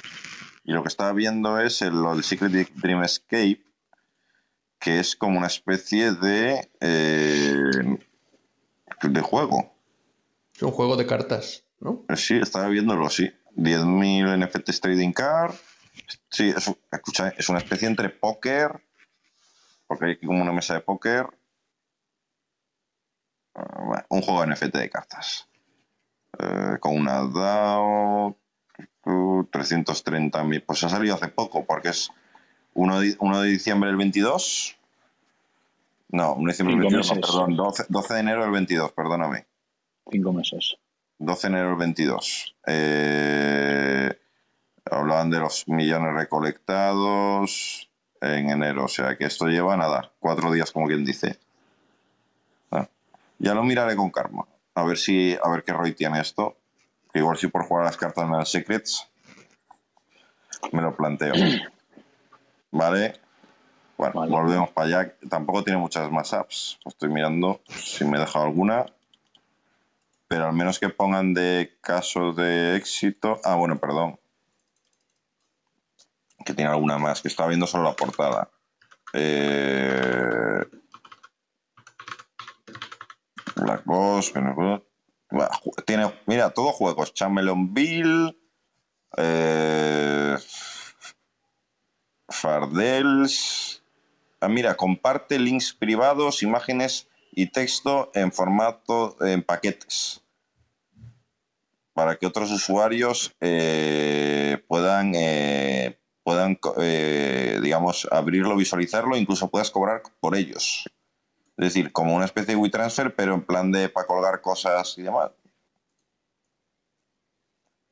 Y 0.63 0.71
lo 0.71 0.81
que 0.81 0.87
estaba 0.89 1.11
viendo 1.13 1.59
es 1.59 1.81
el, 1.81 1.91
del 2.03 2.23
Secret 2.23 2.51
Dream 2.75 3.03
Escape, 3.03 3.61
que 4.79 4.99
es 4.99 5.15
como 5.15 5.37
una 5.37 5.47
especie 5.47 6.11
de. 6.13 6.69
eh, 6.79 7.97
de 9.01 9.21
juego. 9.21 9.73
Es 10.55 10.61
un 10.61 10.71
juego 10.71 10.95
de 10.95 11.05
cartas, 11.05 11.65
¿no? 11.79 12.05
Sí, 12.15 12.35
estaba 12.41 12.67
viéndolo, 12.69 13.09
sí. 13.09 13.29
10.000 13.55 14.37
NFTs 14.37 14.81
Trading 14.81 15.11
Card. 15.11 15.53
Sí, 16.29 16.49
es, 16.55 16.67
un- 16.67 16.77
escucha, 16.91 17.29
es 17.37 17.49
una 17.49 17.59
especie 17.59 17.87
entre 17.87 18.09
póker, 18.09 18.81
porque 19.87 20.05
hay 20.05 20.11
aquí 20.13 20.25
como 20.25 20.41
una 20.41 20.51
mesa 20.53 20.73
de 20.73 20.81
póker. 20.81 21.27
Ah, 23.55 23.83
bueno, 23.85 24.05
un 24.09 24.21
juego 24.21 24.41
de 24.41 24.47
NFT 24.47 24.75
de 24.77 24.89
cartas. 24.89 25.47
Eh, 26.39 26.77
con 26.79 26.95
una 26.97 27.21
DAO. 27.27 28.35
uh, 29.05 29.43
330.000. 29.51 30.63
Pues 30.65 30.83
ha 30.83 30.89
salido 30.89 31.15
hace 31.15 31.27
poco, 31.27 31.65
porque 31.65 31.89
es 31.89 32.09
1 32.73 32.99
de, 33.01 33.15
1 33.19 33.41
de 33.41 33.49
diciembre 33.49 33.87
del 33.89 33.97
22. 33.97 34.75
No, 36.09 36.33
un 36.33 36.47
diciembre 36.47 36.75
del 36.75 36.83
Cinco 36.89 37.13
22, 37.13 37.15
no, 37.15 37.21
perdón, 37.21 37.55
12, 37.55 37.85
12 37.89 38.13
de 38.13 38.19
enero 38.19 38.41
del 38.43 38.51
22, 38.51 38.91
perdóname. 38.93 39.45
Cinco 40.11 40.33
meses. 40.33 40.75
12 41.19 41.47
de 41.47 41.53
enero 41.53 41.69
del 41.69 41.77
22. 41.77 42.55
Eh, 42.67 44.19
hablaban 44.89 45.29
de 45.29 45.39
los 45.39 45.67
millones 45.67 46.13
recolectados 46.13 47.89
en 48.21 48.49
enero, 48.49 48.85
o 48.85 48.87
sea 48.87 49.17
que 49.17 49.25
esto 49.25 49.47
lleva 49.47 49.75
nada, 49.77 50.11
cuatro 50.19 50.51
días 50.51 50.71
como 50.71 50.87
quien 50.87 51.03
dice. 51.05 51.37
Ah, 52.71 52.87
Ya 53.39 53.53
lo 53.53 53.63
miraré 53.63 53.95
con 53.95 54.11
karma, 54.11 54.45
a 54.75 54.83
ver 54.83 54.97
si, 54.97 55.37
a 55.43 55.49
ver 55.49 55.63
qué 55.63 55.73
Roy 55.73 55.93
tiene 55.93 56.19
esto. 56.21 56.57
Que 57.11 57.19
igual 57.19 57.37
si 57.37 57.47
por 57.47 57.63
jugar 57.65 57.83
a 57.83 57.87
las 57.87 57.97
cartas 57.97 58.23
en 58.25 58.31
las 58.31 58.49
Secrets 58.49 59.07
me 60.71 60.81
lo 60.81 60.95
planteo. 60.95 61.33
Vale. 62.71 63.19
Bueno, 63.97 64.13
Vale. 64.21 64.31
volvemos 64.31 64.69
para 64.71 64.87
allá. 64.87 65.15
Tampoco 65.29 65.63
tiene 65.63 65.77
muchas 65.79 66.09
más 66.11 66.33
apps. 66.33 66.79
Estoy 66.85 67.09
mirando 67.09 67.61
si 67.69 68.03
me 68.05 68.17
he 68.17 68.19
dejado 68.21 68.45
alguna 68.45 68.85
pero 70.33 70.47
al 70.47 70.53
menos 70.53 70.79
que 70.79 70.89
pongan 70.89 71.35
de 71.35 71.77
casos 71.79 72.35
de 72.35 72.75
éxito. 72.75 73.39
Ah, 73.43 73.53
bueno, 73.53 73.79
perdón. 73.79 74.19
Que 76.43 76.55
tiene 76.55 76.71
alguna 76.71 76.97
más, 76.97 77.21
que 77.21 77.27
estaba 77.27 77.49
viendo 77.49 77.67
solo 77.67 77.83
la 77.83 77.95
portada. 77.95 78.49
Eh... 79.13 80.65
Black 83.57 83.83
Boss, 83.85 84.33
Tiene, 85.85 86.11
mira, 86.25 86.49
todos 86.49 86.73
juegos. 86.73 87.13
Chameleonville, 87.13 88.35
eh... 89.17 90.35
Fardels. 92.27 93.83
Ah, 94.41 94.47
mira, 94.47 94.75
comparte 94.75 95.37
links 95.37 95.73
privados, 95.73 96.41
imágenes 96.41 97.07
y 97.31 97.51
texto 97.51 98.09
en 98.15 98.31
formato 98.31 99.15
en 99.23 99.43
paquetes 99.43 100.22
para 101.93 102.15
que 102.17 102.25
otros 102.25 102.51
usuarios 102.51 103.35
eh, 103.39 104.63
puedan, 104.67 105.13
eh, 105.15 105.99
puedan 106.23 106.59
eh, 106.79 107.59
digamos, 107.61 108.07
abrirlo, 108.11 108.55
visualizarlo, 108.55 109.15
incluso 109.15 109.49
puedas 109.49 109.69
cobrar 109.71 110.01
por 110.19 110.35
ellos. 110.35 110.85
Es 111.57 111.65
decir, 111.65 111.91
como 111.91 112.15
una 112.15 112.25
especie 112.25 112.55
de 112.55 112.61
WeTransfer, 112.61 113.15
pero 113.15 113.35
en 113.35 113.45
plan 113.45 113.71
de 113.71 113.89
para 113.89 114.07
colgar 114.07 114.41
cosas 114.41 114.97
y 114.97 115.03
demás. 115.03 115.31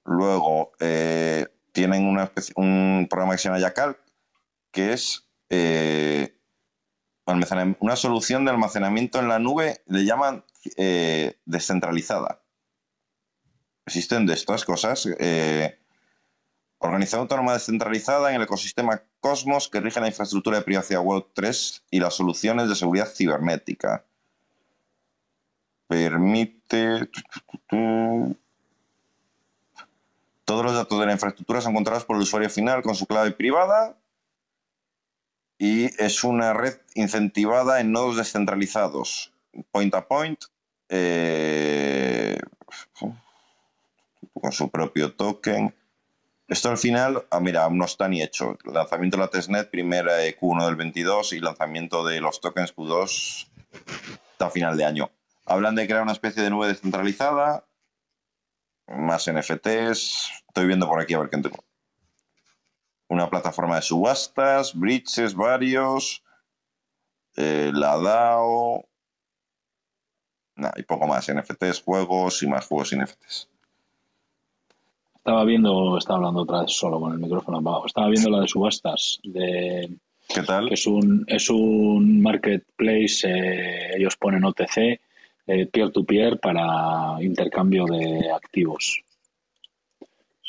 Luego, 0.03 0.71
tienen 1.71 2.05
una 2.07 2.23
especie- 2.23 2.53
un 2.57 3.07
programa 3.09 3.33
que 3.33 3.37
se 3.37 3.49
llama 3.49 3.59
Yacal, 3.59 3.97
que 4.71 4.93
es 4.93 5.27
una 7.79 7.95
solución 7.95 8.43
de 8.43 8.51
almacenamiento 8.51 9.19
en 9.19 9.27
la 9.27 9.37
nube, 9.37 9.83
le 9.85 10.03
llaman 10.03 10.43
descentralizada. 11.45 12.40
Existen 13.85 14.25
de 14.25 14.33
estas 14.33 14.65
cosas. 14.65 15.07
Eh, 15.19 15.77
organización 16.79 17.21
autónoma 17.21 17.53
descentralizada 17.53 18.29
en 18.29 18.37
el 18.37 18.43
ecosistema 18.43 19.03
Cosmos 19.19 19.69
que 19.69 19.79
rige 19.79 19.99
la 19.99 20.07
infraestructura 20.07 20.57
de 20.57 20.63
privacidad 20.63 21.01
Web 21.01 21.25
3 21.33 21.83
y 21.91 21.99
las 21.99 22.15
soluciones 22.15 22.69
de 22.69 22.75
seguridad 22.75 23.07
cibernética. 23.07 24.03
Permite. 25.87 27.09
Todos 30.45 30.65
los 30.65 30.73
datos 30.73 30.99
de 30.99 31.05
la 31.05 31.13
infraestructura 31.13 31.61
son 31.61 31.73
controlados 31.73 32.05
por 32.05 32.15
el 32.15 32.23
usuario 32.23 32.49
final 32.49 32.81
con 32.81 32.95
su 32.95 33.05
clave 33.05 33.31
privada 33.31 33.95
y 35.61 35.85
es 36.03 36.23
una 36.23 36.53
red 36.53 36.75
incentivada 36.95 37.79
en 37.79 37.91
nodos 37.91 38.17
descentralizados, 38.17 39.31
point 39.71 39.93
a 39.93 40.07
point, 40.07 40.43
eh, 40.89 42.39
con 44.33 44.51
su 44.51 44.69
propio 44.69 45.13
token. 45.13 45.75
Esto 46.47 46.69
al 46.69 46.77
final, 46.77 47.25
ah, 47.29 47.39
mira, 47.39 47.69
no 47.69 47.85
está 47.85 48.07
ni 48.07 48.21
hecho. 48.21 48.57
Lanzamiento 48.65 49.17
de 49.17 49.23
la 49.23 49.29
testnet, 49.29 49.69
primera 49.69 50.25
eh, 50.25 50.37
Q1 50.37 50.65
del 50.65 50.75
22 50.75 51.33
y 51.33 51.39
lanzamiento 51.39 52.05
de 52.05 52.19
los 52.19 52.41
tokens 52.41 52.75
Q2 52.75 53.47
hasta 54.31 54.49
final 54.49 54.77
de 54.77 54.85
año. 54.85 55.11
Hablan 55.45 55.75
de 55.75 55.87
crear 55.87 56.03
una 56.03 56.11
especie 56.11 56.43
de 56.43 56.49
nube 56.49 56.67
descentralizada, 56.67 57.65
más 58.87 59.31
NFTs. 59.31 60.43
Estoy 60.47 60.67
viendo 60.67 60.87
por 60.87 60.99
aquí 60.99 61.13
a 61.13 61.19
ver 61.19 61.29
qué 61.29 61.37
tengo. 61.37 61.63
Una 63.07 63.29
plataforma 63.29 63.75
de 63.75 63.81
subastas, 63.81 64.73
bridges 64.73 65.35
varios, 65.35 66.23
eh, 67.35 67.71
la 67.73 67.97
DAO, 67.97 68.85
Nah, 70.61 70.71
y 70.75 70.83
poco 70.83 71.07
más. 71.07 71.27
NFTs, 71.27 71.81
juegos 71.81 72.43
y 72.43 72.47
más 72.47 72.67
juegos 72.67 72.93
y 72.93 72.97
NFTs. 72.97 73.49
Estaba 75.21 75.45
viendo, 75.45 75.99
estaba 75.99 76.17
hablando 76.17 76.41
otra 76.41 76.61
vez 76.61 76.71
solo 76.71 76.99
con 76.99 77.13
el 77.13 77.19
micrófono 77.19 77.59
apagado. 77.59 77.85
Estaba 77.85 78.09
viendo 78.09 78.31
la 78.31 78.39
de 78.41 78.47
subastas, 78.47 79.19
de, 79.21 79.87
¿Qué 80.27 80.41
tal? 80.41 80.67
que 80.67 80.73
es 80.73 80.87
un, 80.87 81.23
es 81.27 81.47
un 81.51 82.23
marketplace, 82.23 83.27
eh, 83.27 83.97
ellos 83.97 84.17
ponen 84.17 84.43
OTC, 84.43 84.99
eh, 85.45 85.67
peer-to-peer 85.71 86.39
para 86.39 87.21
intercambio 87.21 87.85
de 87.85 88.31
activos. 88.31 89.03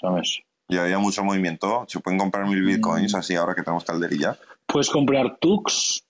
¿Sabes? 0.01 0.41
Y 0.69 0.79
había 0.79 0.99
mucho 0.99 1.23
movimiento. 1.23 1.85
Se 1.87 2.01
pueden 2.01 2.19
comprar 2.19 2.47
mil 2.49 2.63
bitcoins 2.63 3.15
así 3.15 3.37
ahora 3.37 3.55
que 3.55 3.63
tenemos 3.63 3.85
calderilla. 3.85 4.39
Puedes 4.65 4.89
comprar 4.89 5.37
Tux, 5.39 6.03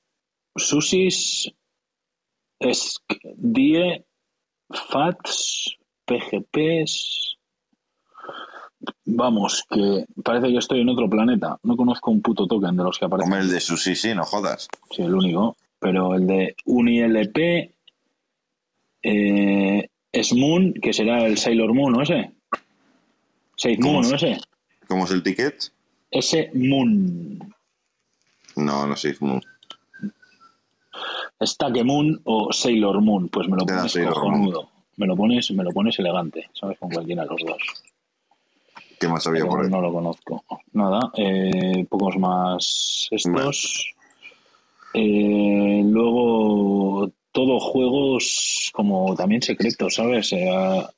Susis, 0.54 1.50
es 2.60 3.02
DIE, 3.24 4.04
FATS, 4.70 5.78
PGPs. 6.04 7.31
Vamos, 9.04 9.64
que 9.70 10.04
parece 10.22 10.48
que 10.48 10.58
estoy 10.58 10.80
en 10.80 10.88
otro 10.88 11.08
planeta. 11.08 11.58
No 11.62 11.76
conozco 11.76 12.10
un 12.10 12.22
puto 12.22 12.46
token 12.46 12.76
de 12.76 12.84
los 12.84 12.98
que 12.98 13.04
aparecen. 13.04 13.32
Hombre, 13.32 13.46
el 13.46 13.50
de 13.52 13.60
su 13.60 13.76
sí, 13.76 13.94
no 14.14 14.24
jodas. 14.24 14.68
Sí, 14.90 15.02
el 15.02 15.14
único. 15.14 15.56
Pero 15.78 16.14
el 16.14 16.26
de 16.26 16.56
UniLP 16.64 17.70
eh, 19.02 19.88
es 20.12 20.32
Moon, 20.34 20.74
que 20.74 20.92
será 20.92 21.24
el 21.26 21.38
Sailor 21.38 21.74
Moon, 21.74 21.92
¿no 21.92 22.02
ese? 22.02 22.30
Sailor 23.56 23.80
¿Cómo 23.80 23.92
Moon, 23.94 24.04
es? 24.04 24.10
¿no 24.10 24.16
ese? 24.16 24.40
¿Cómo 24.86 25.04
es 25.04 25.10
el 25.10 25.22
ticket? 25.22 25.72
Ese 26.10 26.50
Moon. 26.54 27.38
No, 28.56 28.86
no 28.86 28.96
sé. 28.96 29.16
no. 29.20 29.40
Stack 31.44 31.84
Moon 31.84 32.20
o 32.24 32.52
Sailor 32.52 33.00
Moon, 33.00 33.28
pues 33.28 33.48
me 33.48 33.56
lo 33.56 33.66
pones 33.66 33.92
cojonudo. 33.94 34.68
Me 34.96 35.06
lo 35.06 35.16
pones, 35.16 35.50
me 35.52 35.64
lo 35.64 35.70
pones 35.70 35.98
elegante, 35.98 36.48
¿sabes? 36.52 36.78
Con 36.78 36.90
cualquiera 36.90 37.22
de 37.22 37.30
los 37.30 37.40
dos. 37.44 37.62
¿Qué 39.02 39.08
más 39.08 39.26
había 39.26 39.40
Pero 39.40 39.50
por 39.50 39.64
ahí? 39.64 39.68
no 39.70 39.80
lo 39.80 39.92
conozco. 39.92 40.44
Nada, 40.72 41.10
eh, 41.16 41.84
pocos 41.88 42.16
más 42.18 43.08
estos. 43.10 43.94
Eh, 44.94 45.82
luego, 45.84 47.10
todo 47.32 47.58
juegos 47.58 48.70
como 48.72 49.16
también 49.16 49.42
secretos, 49.42 49.96
¿sabes? 49.96 50.32
Eh, 50.32 50.48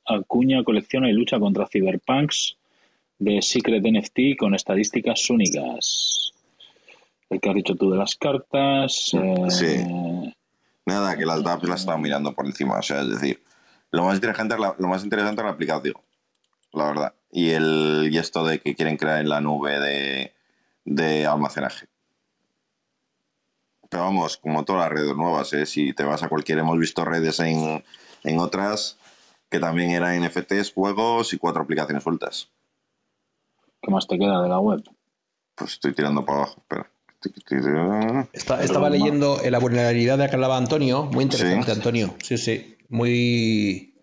Acuña 0.07 0.63
colecciona 0.63 1.09
y 1.09 1.15
lucha 1.15 1.39
contra 1.41 1.67
cyberpunks 1.67 2.59
de 3.19 3.41
Secret 3.41 3.83
NFT 3.83 4.37
con 4.39 4.55
estadísticas 4.55 5.31
únicas. 5.31 6.33
El 7.31 7.41
que 7.41 7.49
has 7.49 7.55
dicho 7.55 7.75
tú 7.75 7.91
de 7.91 7.97
las 7.97 8.17
cartas. 8.17 9.13
eh, 9.15 9.47
Sí. 9.49 10.33
Nada, 10.85 11.17
que 11.17 11.25
las 11.25 11.43
dApps 11.43 11.67
las 11.67 11.81
estaba 11.81 11.97
mirando 11.97 12.35
por 12.35 12.45
encima. 12.45 12.79
O 12.81 12.83
sea, 12.83 13.01
es 13.01 13.09
decir, 13.09 13.43
lo 13.93 14.05
más 14.05 14.17
interesante 14.17 14.57
es 14.57 14.61
la, 14.61 14.75
lo 14.79 14.89
más 14.89 15.03
interesante 15.05 15.41
es 15.41 15.47
la 15.47 15.53
aplicación. 15.53 15.95
La 16.75 16.85
verdad. 16.85 17.15
Y, 17.37 17.51
el, 17.51 18.11
y 18.13 18.19
esto 18.19 18.45
de 18.47 18.61
que 18.61 18.77
quieren 18.77 18.97
crear 18.97 19.19
en 19.21 19.29
la 19.29 19.41
nube 19.41 19.81
de, 19.81 20.33
de 20.85 21.27
almacenaje. 21.27 21.89
Pero 23.91 24.05
vamos, 24.05 24.37
como 24.37 24.65
todas 24.65 24.83
las 24.89 24.93
redes 24.93 25.17
nuevas, 25.17 25.53
¿eh? 25.53 25.67
si 25.67 25.93
te 25.93 26.05
vas 26.05 26.23
a 26.23 26.29
cualquier, 26.29 26.59
hemos 26.61 26.79
visto 26.79 27.05
redes 27.05 27.41
en, 27.41 27.83
en 28.23 28.39
otras 28.39 28.99
que 29.51 29.59
también 29.59 29.91
eran 29.91 30.23
NFTs, 30.25 30.73
juegos 30.73 31.33
y 31.33 31.39
cuatro 31.39 31.63
aplicaciones 31.63 32.05
sueltas. 32.05 32.51
¿Qué 33.83 33.91
más 33.91 34.07
te 34.07 34.17
queda 34.17 34.41
de 34.43 34.49
la 34.49 34.61
web? 34.61 34.83
Pues 35.57 35.73
estoy 35.73 35.93
tirando 35.93 36.25
para 36.25 36.39
abajo, 36.39 36.61
espera. 36.61 36.89
Está- 38.33 38.63
estaba 38.63 38.91
leyendo 38.91 39.41
la 39.49 39.59
vulnerabilidad 39.59 40.19
de 40.19 40.25
la 40.25 40.29
que 40.31 40.37
hablaba 40.37 40.57
Antonio, 40.57 41.05
muy 41.05 41.25
interesante, 41.25 41.67
Sí. 41.67 41.73
Antonio. 41.73 42.15
Sí, 42.23 42.37
sí, 42.39 42.77
muy, 42.91 43.94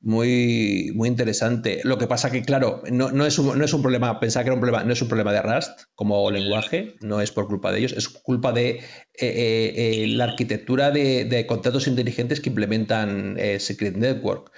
muy, 0.00 0.92
muy 0.94 1.08
interesante. 1.08 1.80
Lo 1.84 1.98
que 1.98 2.06
pasa 2.06 2.30
que, 2.30 2.42
claro, 2.42 2.82
no, 2.90 3.10
no 3.10 3.26
es 3.26 3.38
un, 3.38 3.58
no 3.58 3.64
es 3.64 3.72
un 3.72 3.82
problema, 3.82 4.18
pensaba 4.18 4.44
que 4.44 4.48
era 4.48 4.54
un 4.54 4.60
problema, 4.60 4.84
no 4.84 4.92
es 4.92 5.02
un 5.02 5.08
problema 5.08 5.32
de 5.32 5.42
Rust 5.42 5.82
como 5.94 6.30
lenguaje, 6.30 6.94
no 7.00 7.20
es 7.20 7.30
por 7.32 7.46
culpa 7.46 7.70
de 7.70 7.80
ellos, 7.80 7.92
es 7.92 8.08
culpa 8.08 8.52
de 8.52 8.70
eh, 8.70 8.82
eh, 9.20 10.06
la 10.08 10.24
arquitectura 10.24 10.90
de, 10.90 11.44
contratos 11.46 11.86
inteligentes 11.86 12.40
que 12.40 12.48
implementan 12.48 13.36
eh, 13.38 13.60
Secret 13.60 13.96
Network. 13.96 14.52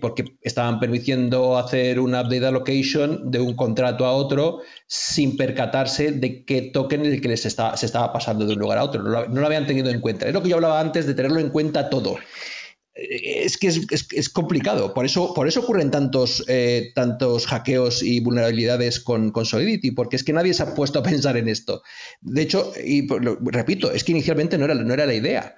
porque 0.00 0.24
estaban 0.40 0.80
permitiendo 0.80 1.58
hacer 1.58 2.00
una 2.00 2.22
update 2.22 2.46
allocation 2.46 3.30
de 3.30 3.40
un 3.40 3.54
contrato 3.54 4.06
a 4.06 4.12
otro 4.12 4.62
sin 4.86 5.36
percatarse 5.36 6.12
de 6.12 6.44
qué 6.46 6.62
token 6.62 7.04
el 7.04 7.20
que 7.20 7.28
les 7.28 7.44
está, 7.44 7.76
se 7.76 7.86
estaba 7.86 8.10
pasando 8.10 8.46
de 8.46 8.54
un 8.54 8.60
lugar 8.60 8.78
a 8.78 8.84
otro. 8.84 9.02
No 9.02 9.10
lo, 9.10 9.28
no 9.28 9.40
lo 9.40 9.46
habían 9.46 9.66
tenido 9.66 9.90
en 9.90 10.00
cuenta. 10.00 10.26
Es 10.26 10.32
lo 10.32 10.42
que 10.42 10.48
yo 10.48 10.56
hablaba 10.56 10.80
antes 10.80 11.06
de 11.06 11.12
tenerlo 11.14 11.38
en 11.38 11.50
cuenta 11.50 11.90
todo 11.90 12.16
es 12.94 13.58
que 13.58 13.68
es, 13.68 14.28
complicado. 14.28 14.94
Por 14.94 15.04
eso, 15.04 15.34
por 15.34 15.48
eso 15.48 15.60
ocurren 15.60 15.90
tantos, 15.90 16.44
eh, 16.46 16.92
tantos 16.94 17.46
hackeos 17.46 18.02
y 18.02 18.20
vulnerabilidades 18.20 19.00
con, 19.00 19.32
Solidity, 19.44 19.90
porque 19.90 20.16
es 20.16 20.22
que 20.22 20.32
nadie 20.32 20.54
se 20.54 20.62
ha 20.62 20.74
puesto 20.74 21.00
a 21.00 21.02
pensar 21.02 21.36
en 21.36 21.48
esto. 21.48 21.82
De 22.20 22.42
hecho, 22.42 22.72
y 22.82 23.06
repito, 23.08 23.90
es 23.90 24.04
que 24.04 24.12
inicialmente 24.12 24.58
no 24.58 24.64
era, 24.66 25.06
la 25.06 25.14
idea. 25.14 25.56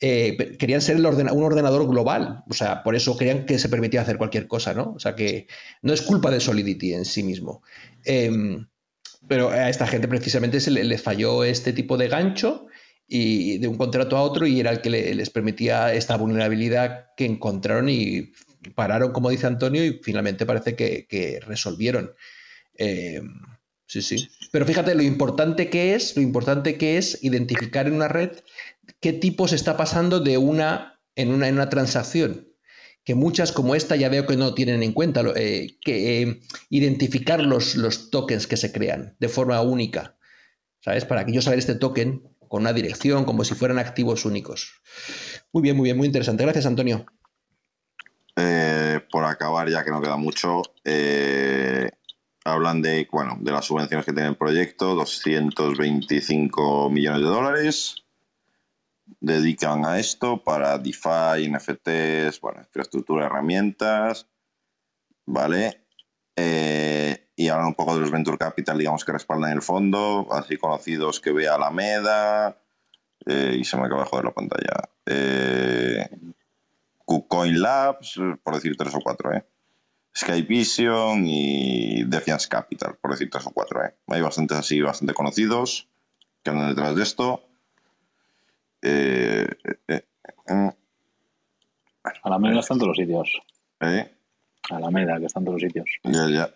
Eh, 0.00 0.56
querían 0.58 0.80
ser 0.80 0.96
un 0.96 1.42
ordenador 1.42 1.86
global, 1.86 2.44
o 2.48 2.54
sea, 2.54 2.82
por 2.82 2.94
eso 2.96 3.18
querían 3.18 3.44
que 3.44 3.58
se 3.58 3.68
permitía 3.68 4.00
hacer 4.00 4.16
cualquier 4.16 4.46
cosa, 4.46 4.72
¿no? 4.72 4.92
O 4.92 5.00
sea, 5.00 5.14
que 5.14 5.46
no 5.82 5.92
es 5.92 6.00
culpa 6.00 6.30
de 6.30 6.40
Solidity 6.40 6.94
en 6.94 7.04
sí 7.04 7.22
mismo. 7.22 7.62
Eh, 8.04 8.30
pero 9.28 9.50
a 9.50 9.68
esta 9.68 9.86
gente 9.86 10.08
precisamente 10.08 10.60
se 10.60 10.70
le 10.70 10.98
falló 10.98 11.44
este 11.44 11.72
tipo 11.72 11.98
de 11.98 12.08
gancho 12.08 12.66
y 13.12 13.58
de 13.58 13.66
un 13.66 13.76
contrato 13.76 14.16
a 14.16 14.22
otro 14.22 14.46
y 14.46 14.60
era 14.60 14.70
el 14.70 14.80
que 14.80 14.88
le, 14.88 15.14
les 15.16 15.30
permitía 15.30 15.92
esta 15.92 16.16
vulnerabilidad 16.16 17.06
que 17.16 17.24
encontraron 17.24 17.88
y 17.88 18.30
pararon, 18.76 19.12
como 19.12 19.30
dice 19.30 19.48
Antonio, 19.48 19.84
y 19.84 20.00
finalmente 20.02 20.46
parece 20.46 20.76
que, 20.76 21.06
que 21.08 21.40
resolvieron. 21.40 22.14
Eh, 22.78 23.20
sí, 23.86 24.00
sí. 24.00 24.28
Pero 24.52 24.64
fíjate 24.64 24.94
lo 24.94 25.02
importante 25.02 25.68
que 25.70 25.94
es, 25.94 26.16
lo 26.16 26.22
importante 26.22 26.78
que 26.78 26.98
es 26.98 27.18
identificar 27.22 27.88
en 27.88 27.94
una 27.94 28.06
red 28.06 28.30
qué 29.00 29.12
tipo 29.12 29.48
se 29.48 29.56
está 29.56 29.76
pasando 29.76 30.20
de 30.20 30.38
una 30.38 31.00
en 31.16 31.32
una, 31.32 31.48
en 31.48 31.54
una 31.54 31.68
transacción. 31.68 32.46
Que 33.02 33.16
muchas 33.16 33.50
como 33.50 33.74
esta 33.74 33.96
ya 33.96 34.08
veo 34.08 34.26
que 34.26 34.36
no 34.36 34.54
tienen 34.54 34.84
en 34.84 34.92
cuenta 34.92 35.24
eh, 35.34 35.78
que 35.80 36.22
eh, 36.22 36.40
identificar 36.68 37.42
los, 37.42 37.74
los 37.74 38.10
tokens 38.10 38.46
que 38.46 38.56
se 38.56 38.70
crean 38.70 39.16
de 39.18 39.28
forma 39.28 39.60
única. 39.62 40.16
¿Sabes? 40.80 41.04
Para 41.06 41.26
que 41.26 41.32
yo 41.32 41.42
saber 41.42 41.58
este 41.58 41.74
token, 41.74 42.22
con 42.50 42.62
una 42.62 42.72
dirección, 42.72 43.24
como 43.24 43.44
si 43.44 43.54
fueran 43.54 43.78
activos 43.78 44.24
únicos. 44.24 44.82
Muy 45.52 45.62
bien, 45.62 45.76
muy 45.76 45.84
bien, 45.84 45.96
muy 45.96 46.08
interesante. 46.08 46.42
Gracias, 46.42 46.66
Antonio. 46.66 47.06
Eh, 48.34 49.00
por 49.12 49.24
acabar, 49.24 49.70
ya 49.70 49.84
que 49.84 49.92
no 49.92 50.02
queda 50.02 50.16
mucho, 50.16 50.62
eh, 50.84 51.88
hablan 52.44 52.82
de, 52.82 53.06
bueno, 53.12 53.38
de 53.40 53.52
las 53.52 53.66
subvenciones 53.66 54.04
que 54.04 54.12
tiene 54.12 54.30
el 54.30 54.36
proyecto, 54.36 54.96
225 54.96 56.90
millones 56.90 57.20
de 57.20 57.26
dólares. 57.28 57.94
Dedican 59.20 59.86
a 59.86 60.00
esto 60.00 60.42
para 60.42 60.76
DeFi, 60.76 61.48
NFTs, 61.48 62.40
bueno, 62.40 62.62
infraestructura, 62.62 63.26
herramientas, 63.26 64.26
¿vale? 65.24 65.84
Eh, 66.34 67.29
y 67.40 67.48
hablan 67.48 67.68
un 67.68 67.74
poco 67.74 67.94
de 67.94 68.02
los 68.02 68.10
venture 68.10 68.36
capital, 68.36 68.76
digamos, 68.76 69.02
que 69.02 69.12
respaldan 69.12 69.52
el 69.52 69.62
fondo, 69.62 70.28
así 70.30 70.58
conocidos 70.58 71.20
que 71.20 71.32
vea 71.32 71.54
Alameda, 71.54 72.58
eh, 73.24 73.56
y 73.58 73.64
se 73.64 73.78
me 73.78 73.86
acaba 73.86 74.02
de 74.02 74.08
joder 74.10 74.26
la 74.26 74.34
pantalla. 74.34 74.90
Eh, 75.06 76.06
KuCoin 76.98 77.62
Labs, 77.62 78.20
por 78.42 78.56
decir 78.56 78.76
tres 78.76 78.94
o 78.94 79.00
cuatro, 79.00 79.32
¿eh? 79.32 79.42
Sky 80.14 80.42
Vision 80.42 81.24
y 81.26 82.04
Defiance 82.04 82.46
Capital, 82.46 82.98
por 83.00 83.12
decir 83.12 83.30
tres 83.30 83.46
o 83.46 83.52
cuatro, 83.52 83.82
¿eh? 83.86 83.94
Hay 84.08 84.20
bastantes 84.20 84.58
así, 84.58 84.82
bastante 84.82 85.14
conocidos 85.14 85.88
que 86.42 86.50
andan 86.50 86.68
detrás 86.68 86.94
de 86.94 87.02
esto. 87.02 87.48
Eh, 88.82 89.48
eh, 89.88 90.04
eh, 90.46 90.70
Alameda 92.22 92.60
está 92.60 92.74
en 92.74 92.80
todos 92.80 92.88
los 92.88 92.96
sitios. 92.98 93.40
¿Eh? 93.80 94.12
Alameda, 94.68 95.18
que 95.18 95.24
está 95.24 95.38
en 95.38 95.46
todos 95.46 95.62
los 95.62 95.66
sitios. 95.66 95.88
Ya, 96.04 96.28
ya. 96.28 96.54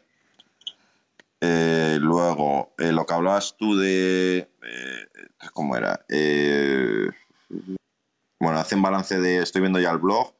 Eh, 1.46 1.98
luego, 2.00 2.74
eh, 2.78 2.90
lo 2.90 3.04
que 3.04 3.12
hablabas 3.12 3.54
tú 3.58 3.76
de. 3.76 4.48
Eh, 4.62 5.06
¿Cómo 5.52 5.76
era? 5.76 6.04
bueno, 8.40 8.58
hacen 8.58 8.80
balance 8.80 9.20
de. 9.20 9.42
Estoy 9.42 9.60
viendo 9.60 9.78
ya 9.78 9.90
el 9.90 9.98
blog. 9.98 10.34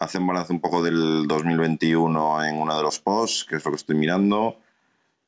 Hacen 0.00 0.26
balance 0.26 0.52
un 0.52 0.60
poco 0.60 0.82
del 0.82 1.26
2021 1.26 2.44
en 2.44 2.56
uno 2.56 2.76
de 2.76 2.82
los 2.82 2.98
posts, 3.00 3.44
que 3.44 3.56
es 3.56 3.64
lo 3.64 3.72
que 3.72 3.76
estoy 3.76 3.96
mirando. 3.96 4.58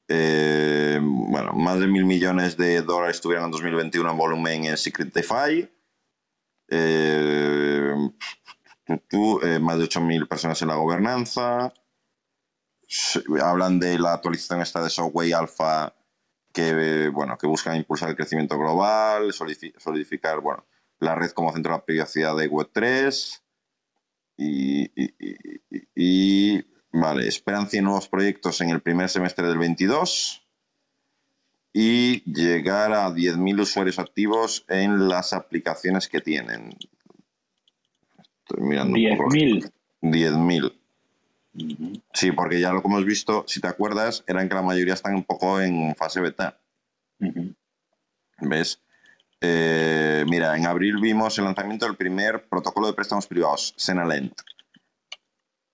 bueno, 0.09 1.53
más 1.55 1.81
de 1.81 1.87
mil 1.87 2.05
millones 2.07 2.57
de 2.57 2.81
dólares 2.83 3.21
tuvieron 3.21 3.47
en 3.47 3.51
2021 3.51 4.11
en 4.11 4.17
volumen 4.17 4.65
en 4.65 4.77
Secret 4.77 5.13
DeFi. 5.13 5.69
más 9.61 9.79
de 9.79 9.85
8.000 9.85 10.29
personas 10.29 10.63
en 10.63 10.69
la 10.69 10.77
gobernanza 10.77 11.73
hablan 13.43 13.79
de 13.79 13.99
la 13.99 14.15
actualización 14.15 14.61
esta 14.61 14.83
de 14.83 14.89
Shockwave 14.89 15.35
Alpha 15.35 15.95
que, 16.53 17.09
bueno, 17.09 17.39
que 17.39 17.47
buscan 17.47 17.77
impulsar 17.77 18.11
el 18.11 18.17
crecimiento 18.17 18.59
global, 18.59 19.33
solidificar 19.33 20.41
bueno, 20.41 20.67
la 20.99 21.15
red 21.15 21.31
como 21.31 21.53
centro 21.53 21.73
de 21.73 21.79
la 21.79 21.85
privacidad 21.85 22.37
de 22.37 22.51
Web3 22.51 23.41
y, 24.37 24.83
y, 25.01 25.15
y, 25.19 25.89
y, 25.95 26.65
vale, 26.93 27.29
esperan 27.29 27.69
100 27.69 27.85
nuevos 27.85 28.09
proyectos 28.09 28.61
en 28.61 28.71
el 28.71 28.81
primer 28.81 29.09
semestre 29.09 29.47
del 29.47 29.59
22 29.59 30.43
y 31.73 32.25
llegar 32.25 32.93
a 32.93 33.11
10.000 33.11 33.61
usuarios 33.61 33.99
activos 33.99 34.65
en 34.69 35.09
las 35.09 35.33
aplicaciones 35.33 36.09
que 36.09 36.21
tienen. 36.21 36.77
Estoy 38.19 38.67
mirando 38.67 38.97
10.000. 38.97 39.73
10.000. 40.03 40.80
Sí, 42.13 42.33
porque 42.33 42.61
ya 42.61 42.73
lo 42.73 42.81
que 42.83 42.89
hemos 42.89 43.05
visto, 43.05 43.45
si 43.47 43.61
te 43.61 43.69
acuerdas, 43.69 44.25
eran 44.27 44.49
que 44.49 44.55
la 44.55 44.63
mayoría 44.63 44.95
están 44.95 45.15
un 45.15 45.25
poco 45.25 45.61
en 45.61 45.95
fase 45.97 46.21
beta. 46.21 46.61
Uh 47.19 47.27
-huh. 47.27 47.57
¿Ves? 48.39 48.81
Eh, 49.41 50.25
mira, 50.29 50.57
en 50.57 50.67
abril 50.67 50.99
vimos 51.01 51.39
el 51.39 51.45
lanzamiento 51.45 51.87
del 51.87 51.97
primer 51.97 52.49
protocolo 52.49 52.87
de 52.87 52.93
préstamos 52.93 53.27
privados, 53.27 53.75
Senalent, 53.77 54.39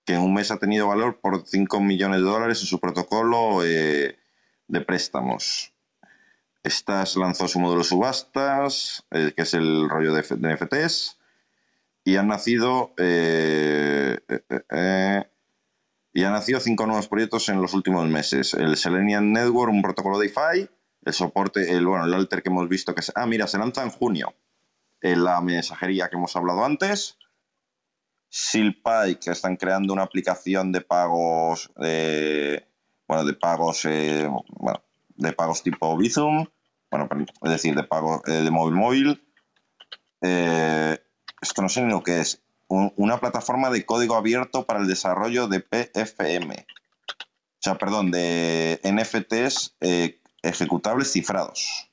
que 0.05 0.13
en 0.13 0.21
un 0.21 0.33
mes 0.33 0.51
ha 0.51 0.57
tenido 0.57 0.87
valor 0.87 1.19
por 1.19 1.45
5 1.45 1.81
millones 1.81 2.21
de 2.21 2.25
dólares 2.25 2.61
en 2.61 2.67
su 2.67 2.79
protocolo 2.79 3.63
eh, 3.65 4.17
de 4.67 4.81
préstamos. 4.81 5.73
Estas 6.63 7.15
lanzó 7.17 7.47
su 7.47 7.59
modelo 7.59 7.83
subastas, 7.83 9.05
eh, 9.11 9.33
que 9.35 9.43
es 9.43 9.53
el 9.53 9.89
rollo 9.89 10.13
de, 10.13 10.21
de, 10.21 10.53
NFTs, 10.55 11.19
y 12.03 12.15
han 12.15 12.27
nacido 12.29 12.93
y 16.17 16.23
han 16.23 16.33
nacido 16.33 16.59
cinco 16.59 16.87
nuevos 16.87 17.07
proyectos 17.07 17.47
en 17.49 17.61
los 17.61 17.75
últimos 17.75 18.07
meses. 18.07 18.55
El 18.55 18.75
Selenium 18.75 19.33
Network, 19.33 19.71
un 19.71 19.83
protocolo 19.83 20.17
DeFi, 20.17 20.67
el 21.05 21.13
soporte, 21.13 21.71
el, 21.71 21.85
bueno, 21.85 22.05
el 22.05 22.13
alter 22.15 22.41
que 22.41 22.49
hemos 22.49 22.67
visto 22.67 22.95
que 22.95 23.03
se, 23.03 23.11
ah, 23.13 23.27
mira, 23.27 23.45
se 23.45 23.59
lanza 23.59 23.83
en 23.83 23.91
junio. 23.91 24.33
En 24.99 25.23
la 25.23 25.39
mensajería 25.41 26.09
que 26.09 26.15
hemos 26.15 26.35
hablado 26.35 26.65
antes. 26.65 27.19
SealPy, 28.29 29.19
que 29.21 29.29
están 29.29 29.57
creando 29.57 29.93
una 29.93 30.01
aplicación 30.01 30.71
de 30.71 30.81
pagos, 30.81 31.71
de, 31.75 32.67
bueno, 33.07 33.23
de 33.23 33.33
pagos, 33.33 33.85
eh, 33.85 34.27
bueno, 34.59 34.81
de 35.17 35.33
pagos 35.33 35.61
tipo 35.61 35.95
Bizum, 35.97 36.47
bueno, 36.89 37.07
es 37.43 37.51
decir, 37.51 37.75
de 37.75 37.83
pago 37.83 38.23
eh, 38.25 38.41
de 38.41 38.49
móvil 38.49 38.73
móvil. 38.73 39.23
Eh, 40.21 40.97
esto 41.39 41.61
no 41.61 41.69
sé 41.69 41.83
ni 41.83 41.91
lo 41.91 42.01
que 42.01 42.21
es 42.21 42.41
una 42.67 43.19
plataforma 43.19 43.69
de 43.69 43.85
código 43.85 44.15
abierto 44.15 44.65
para 44.65 44.79
el 44.79 44.87
desarrollo 44.87 45.47
de 45.47 45.61
PFM. 45.61 46.65
O 47.09 47.59
sea, 47.59 47.77
perdón, 47.77 48.11
de 48.11 48.79
NFTs 48.83 49.75
eh, 49.81 50.19
ejecutables 50.41 51.11
cifrados. 51.11 51.89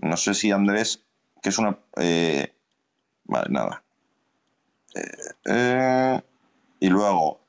No 0.00 0.16
sé 0.16 0.34
si 0.34 0.50
Andrés, 0.50 1.04
que 1.42 1.50
es 1.50 1.58
una... 1.58 1.78
Eh, 1.96 2.52
vale, 3.24 3.46
nada. 3.50 3.84
Eh, 5.44 6.20
y 6.80 6.88
luego, 6.88 7.40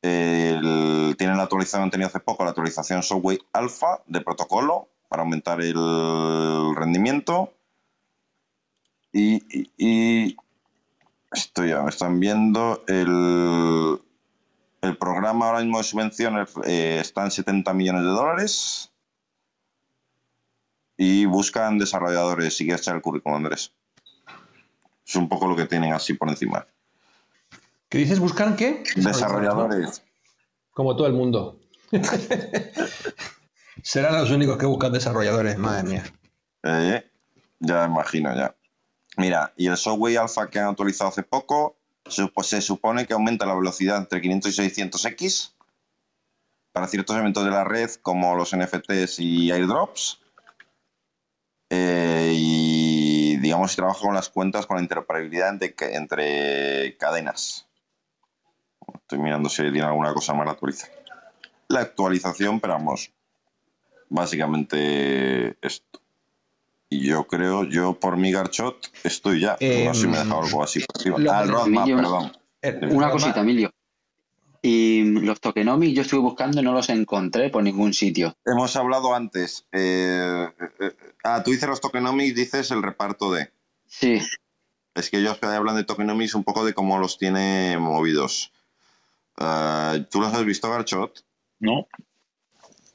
tienen 0.00 1.36
la 1.36 1.42
actualización, 1.44 1.82
han 1.82 1.90
tenido 1.90 2.08
hace 2.08 2.20
poco 2.20 2.44
la 2.44 2.50
actualización 2.50 3.02
Software 3.02 3.40
Alpha 3.52 4.02
de 4.06 4.20
protocolo 4.20 4.88
para 5.08 5.22
aumentar 5.22 5.60
el 5.60 6.74
rendimiento. 6.76 7.52
y 9.12 10.36
esto 11.34 11.64
ya 11.64 11.82
me 11.82 11.90
están 11.90 12.20
viendo. 12.20 12.84
El, 12.86 14.00
el 14.80 14.96
programa 14.96 15.46
ahora 15.46 15.60
mismo 15.60 15.78
de 15.78 15.84
subvenciones 15.84 16.50
eh, 16.64 16.98
está 17.00 17.24
en 17.24 17.30
70 17.30 17.72
millones 17.74 18.02
de 18.02 18.08
dólares. 18.08 18.92
Y 20.96 21.24
buscan 21.24 21.78
desarrolladores. 21.78 22.56
Si 22.56 22.64
quieres 22.64 22.82
echar 22.82 22.96
el 22.96 23.02
currículum, 23.02 23.38
Andrés. 23.38 23.72
Es 25.06 25.16
un 25.16 25.28
poco 25.28 25.46
lo 25.46 25.56
que 25.56 25.66
tienen 25.66 25.92
así 25.92 26.14
por 26.14 26.28
encima. 26.28 26.66
¿Qué 27.88 27.98
dices? 27.98 28.20
¿Buscan 28.20 28.56
qué? 28.56 28.84
Desarrolladores. 28.96 30.02
Como 30.70 30.96
todo 30.96 31.06
el 31.06 31.12
mundo. 31.12 31.60
Serán 33.82 34.16
los 34.16 34.30
únicos 34.30 34.56
que 34.58 34.66
buscan 34.66 34.92
desarrolladores, 34.92 35.58
madre 35.58 35.82
mía. 35.82 36.04
Eh, 36.62 37.04
ya 37.58 37.84
imagino, 37.84 38.34
ya. 38.34 38.54
Mira, 39.16 39.52
y 39.56 39.66
el 39.66 39.76
software 39.76 40.18
alfa 40.18 40.48
que 40.48 40.58
han 40.58 40.68
actualizado 40.68 41.10
hace 41.10 41.22
poco 41.22 41.76
se 42.06 42.60
supone 42.60 43.06
que 43.06 43.14
aumenta 43.14 43.46
la 43.46 43.54
velocidad 43.54 43.98
entre 43.98 44.20
500 44.20 44.58
y 44.58 44.62
600x 44.62 45.52
para 46.72 46.88
ciertos 46.88 47.14
elementos 47.14 47.44
de 47.44 47.50
la 47.50 47.64
red 47.64 47.90
como 48.02 48.34
los 48.34 48.56
NFTs 48.56 49.18
y 49.18 49.50
airdrops. 49.50 50.20
Eh, 51.70 52.32
y 52.34 53.36
digamos, 53.38 53.74
trabaja 53.76 54.00
con 54.00 54.14
las 54.14 54.28
cuentas 54.28 54.66
con 54.66 54.76
la 54.76 54.82
interoperabilidad 54.82 55.50
entre, 55.50 55.96
entre 55.96 56.96
cadenas. 56.98 57.66
Estoy 58.94 59.18
mirando 59.18 59.48
si 59.48 59.62
tiene 59.62 59.82
alguna 59.82 60.12
cosa 60.12 60.34
más 60.34 60.48
actualizada. 60.48 60.92
La 61.68 61.80
actualización, 61.80 62.60
pero 62.60 62.74
vamos, 62.74 63.10
básicamente 64.08 65.56
esto. 65.62 66.01
Y 66.92 67.06
yo 67.06 67.24
creo, 67.26 67.64
yo 67.64 67.94
por 67.98 68.18
mi 68.18 68.30
Garchot 68.32 68.90
estoy 69.02 69.40
ya. 69.40 69.52
no 69.52 69.94
sé 69.94 70.00
si 70.02 70.06
me 70.08 70.16
he 70.16 70.20
dejado 70.20 70.42
algo 70.42 70.62
así 70.62 70.80
por 70.80 71.18
lo- 71.20 71.32
Ah, 71.32 71.44
roadmap, 71.44 71.66
Emilio, 71.88 71.96
perdón. 71.96 72.32
Eh, 72.60 72.78
Una 72.82 72.90
Roma- 72.90 73.10
cosita, 73.12 73.40
Emilio. 73.40 73.70
Y 74.60 75.02
los 75.20 75.40
tokenomics 75.40 75.94
yo 75.94 76.02
estuve 76.02 76.20
buscando 76.20 76.60
y 76.60 76.62
no 76.64 76.72
los 76.72 76.88
encontré 76.90 77.48
por 77.48 77.62
ningún 77.62 77.94
sitio. 77.94 78.36
Hemos 78.44 78.76
hablado 78.76 79.14
antes. 79.14 79.66
eh, 79.72 80.48
eh, 80.60 80.70
eh, 80.80 80.92
ah, 81.24 81.42
tú 81.42 81.50
dices 81.50 81.68
los 81.68 81.80
tokenomics, 81.80 82.34
dices 82.36 82.70
el 82.70 82.82
reparto 82.82 83.32
de. 83.32 83.50
Sí, 83.86 84.20
Es 84.94 85.08
que 85.08 85.16
ellos 85.18 85.38
hablan 85.42 85.76
de 85.76 85.84
tokenomics 85.84 86.34
un 86.34 86.44
poco 86.44 86.62
de 86.64 86.74
cómo 86.74 86.98
los 86.98 87.16
tiene 87.16 87.78
movidos. 87.78 88.52
Ah, 89.38 89.96
¿Tú 90.10 90.20
los 90.20 90.32
has 90.34 90.44
visto, 90.44 90.70
Garchot? 90.70 91.24
¿No? 91.58 91.86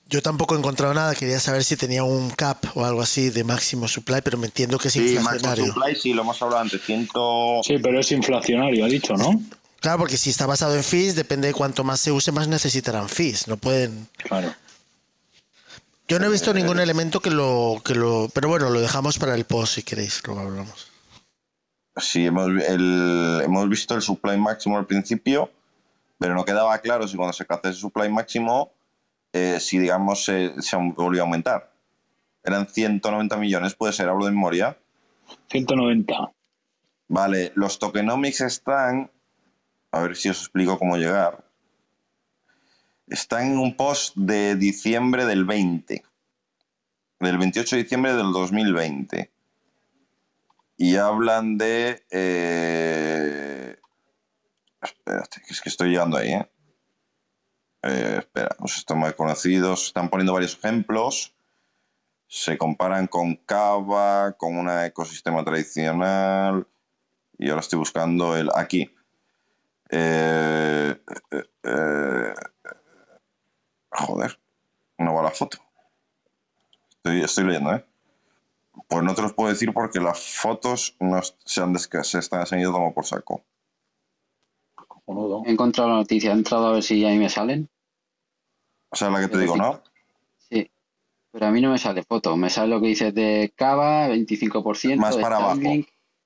Yo 0.09 0.21
tampoco 0.21 0.55
he 0.55 0.57
encontrado 0.57 0.93
nada, 0.93 1.13
quería 1.15 1.39
saber 1.39 1.63
si 1.65 1.75
tenía 1.75 2.03
un 2.03 2.29
cap 2.29 2.63
o 2.75 2.85
algo 2.85 3.01
así 3.01 3.29
de 3.29 3.43
máximo 3.43 3.87
supply, 3.89 4.21
pero 4.23 4.37
me 4.37 4.45
entiendo 4.47 4.77
que 4.79 4.87
es 4.87 4.93
Sí, 4.93 5.15
inflacionario. 5.15 5.65
Supply, 5.65 5.95
sí, 5.95 6.13
lo 6.13 6.21
hemos 6.21 6.41
hablado 6.41 6.61
antes. 6.61 6.81
Ciento... 6.81 7.59
Sí, 7.63 7.77
pero 7.81 7.99
es 7.99 8.09
inflacionario, 8.13 8.85
ha 8.85 8.87
dicho, 8.87 9.15
¿no? 9.15 9.41
Claro, 9.81 9.99
porque 9.99 10.17
si 10.17 10.29
está 10.29 10.45
basado 10.45 10.75
en 10.75 10.83
fees, 10.83 11.15
depende 11.15 11.49
de 11.49 11.53
cuánto 11.53 11.83
más 11.83 11.99
se 11.99 12.11
use, 12.13 12.31
más 12.31 12.47
necesitarán 12.47 13.09
fees. 13.09 13.47
No 13.49 13.57
pueden. 13.57 14.07
Claro. 14.17 14.53
Yo 16.07 16.19
no 16.19 16.25
he 16.27 16.29
visto 16.29 16.53
ningún 16.53 16.79
elemento 16.79 17.19
que 17.19 17.29
lo, 17.29 17.81
que 17.83 17.93
lo. 17.93 18.29
Pero 18.33 18.47
bueno, 18.47 18.69
lo 18.69 18.79
dejamos 18.79 19.19
para 19.19 19.35
el 19.35 19.43
post 19.43 19.75
si 19.75 19.83
queréis, 19.83 20.21
luego 20.25 20.39
hablamos. 20.41 20.87
Sí, 21.97 22.25
hemos, 22.25 22.47
el- 22.47 23.41
hemos 23.43 23.67
visto 23.67 23.93
el 23.93 24.01
supply 24.01 24.37
máximo 24.37 24.77
al 24.77 24.85
principio, 24.85 25.51
pero 26.17 26.33
no 26.33 26.45
quedaba 26.45 26.77
claro 26.79 27.07
si 27.07 27.17
cuando 27.17 27.33
se 27.33 27.43
alcanzase 27.43 27.69
el 27.69 27.75
supply 27.75 28.09
máximo, 28.09 28.71
eh, 29.37 29.59
si 29.59 29.77
digamos 29.77 30.23
se, 30.25 30.61
se 30.61 30.75
volvió 30.77 31.21
a 31.21 31.25
aumentar. 31.25 31.71
Eran 32.43 32.67
190 32.67 33.37
millones, 33.37 33.75
puede 33.75 33.93
ser, 33.93 34.09
hablo 34.09 34.25
de 34.25 34.31
memoria. 34.31 34.77
190. 35.49 36.31
Vale, 37.09 37.51
los 37.55 37.79
tokenomics 37.79 38.41
están, 38.41 39.11
a 39.91 39.99
ver 40.01 40.15
si 40.15 40.29
os 40.29 40.39
explico 40.39 40.79
cómo 40.79 40.97
llegar. 40.97 41.43
Están 43.07 43.51
en 43.51 43.57
un 43.57 43.75
post 43.75 44.15
de 44.15 44.55
diciembre 44.55 45.25
del 45.25 45.45
20, 45.45 46.03
del 47.19 47.37
28 47.37 47.75
de 47.75 47.83
diciembre 47.83 48.13
del 48.13 48.31
2020. 48.31 49.31
Y 50.77 50.95
hablan 50.97 51.57
de... 51.57 52.03
eh, 52.11 53.77
Espérate, 54.81 55.41
que 55.45 55.53
es 55.53 55.61
que 55.61 55.69
estoy 55.69 55.89
llegando 55.89 56.17
ahí, 56.17 56.33
¿eh? 56.33 56.49
Eh, 57.83 58.15
espera, 58.19 58.55
los 58.59 58.77
están 58.77 58.99
muy 58.99 59.13
conocidos. 59.13 59.87
Están 59.87 60.09
poniendo 60.09 60.33
varios 60.33 60.55
ejemplos. 60.55 61.33
Se 62.27 62.57
comparan 62.57 63.07
con 63.07 63.35
Cava, 63.35 64.33
con 64.37 64.57
un 64.57 64.69
ecosistema 64.69 65.43
tradicional. 65.43 66.67
Y 67.37 67.49
ahora 67.49 67.61
estoy 67.61 67.79
buscando 67.79 68.35
el. 68.35 68.49
Aquí. 68.55 68.93
Eh, 69.89 70.99
eh, 71.63 72.33
joder. 73.91 74.39
No 74.97 75.13
va 75.13 75.23
la 75.23 75.31
foto. 75.31 75.57
Estoy, 77.03 77.45
leyendo, 77.45 77.73
¿eh? 77.73 77.85
Pues 78.87 79.03
no 79.03 79.15
te 79.15 79.21
los 79.21 79.33
puedo 79.33 79.49
decir 79.49 79.73
porque 79.73 79.99
las 79.99 80.19
fotos 80.19 80.95
no 80.99 81.21
se, 81.21 81.61
han 81.61 81.77
se 81.77 82.19
están 82.19 82.45
como 82.71 82.93
por 82.93 83.05
saco. 83.05 83.43
Cojonudo. 85.07 85.43
he 85.45 85.51
encontrado 85.51 85.89
la 85.89 85.95
noticia, 85.95 86.31
he 86.31 86.33
entrado 86.33 86.67
a 86.67 86.71
ver 86.73 86.83
si 86.83 87.05
a 87.05 87.09
mí 87.09 87.17
me 87.17 87.29
salen. 87.29 87.69
O 88.89 88.95
sea, 88.95 89.09
la 89.09 89.19
que 89.19 89.27
te 89.27 89.31
Pero 89.31 89.41
digo, 89.41 89.53
sí. 89.53 89.59
¿no? 89.59 89.83
Sí. 90.37 90.71
Pero 91.31 91.45
a 91.45 91.51
mí 91.51 91.61
no 91.61 91.71
me 91.71 91.77
sale 91.77 92.03
foto, 92.03 92.35
me 92.35 92.49
sale 92.49 92.69
lo 92.69 92.81
que 92.81 92.87
dices 92.87 93.13
de 93.13 93.53
Cava, 93.55 94.09
25%. 94.09 94.97
Más 94.97 95.15
de 95.15 95.21
para 95.21 95.37
abajo. 95.37 95.61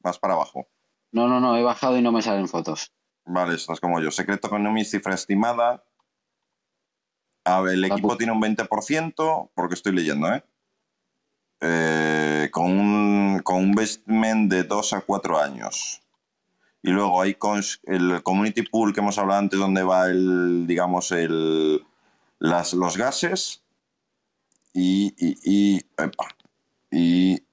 Más 0.04 0.20
para 0.20 0.34
abajo. 0.34 0.68
No, 1.12 1.28
no, 1.28 1.40
no, 1.40 1.56
he 1.58 1.64
bajado 1.64 1.98
y 1.98 2.02
no 2.02 2.12
me 2.12 2.22
salen 2.22 2.48
fotos. 2.48 2.92
Vale, 3.26 3.56
estás 3.56 3.80
como 3.80 4.00
yo. 4.00 4.10
Secreto 4.10 4.48
Economy, 4.48 4.84
cifra 4.84 5.14
estimada. 5.14 5.84
A 7.46 7.62
ver, 7.62 7.76
el 7.76 7.82
La 7.82 7.88
equipo 7.88 8.18
tiene 8.18 8.34
un 8.34 8.42
20%, 8.42 9.52
porque 9.54 9.76
estoy 9.76 9.94
leyendo, 9.94 10.32
¿eh? 10.34 10.44
Eh, 11.62 12.50
con, 12.52 12.72
un, 12.72 13.42
con 13.44 13.58
un 13.58 13.70
investment 13.70 14.52
de 14.52 14.64
2 14.64 14.94
a 14.94 15.02
4 15.02 15.40
años. 15.40 16.02
Y 16.84 16.90
luego 16.90 17.22
hay 17.22 17.38
el 17.84 18.24
community 18.24 18.64
pool 18.64 18.94
que 18.94 19.02
hemos 19.02 19.18
hablado 19.18 19.40
antes, 19.40 19.60
donde 19.60 19.84
va 19.84 20.08
el, 20.08 20.66
digamos, 20.66 21.12
el, 21.12 21.86
los 22.40 22.98
gases. 22.98 23.64
Y, 24.74 25.14
y, 25.18 25.38
y, 25.44 25.78
epa, 25.98 26.28
y, 26.90 27.44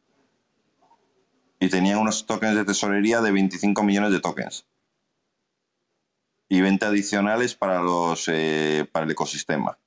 y 1.60 1.68
tenía 1.68 1.98
unos 1.98 2.26
tokens 2.26 2.56
de 2.56 2.64
tesorería 2.64 3.20
de 3.20 3.32
25 3.32 3.82
millones 3.82 4.12
de 4.12 4.20
tokens 4.20 4.64
y 6.48 6.60
20 6.60 6.86
adicionales 6.86 7.54
para 7.54 7.80
los 7.80 8.28
eh, 8.28 8.88
para 8.90 9.04
el 9.04 9.12
ecosistema. 9.12 9.78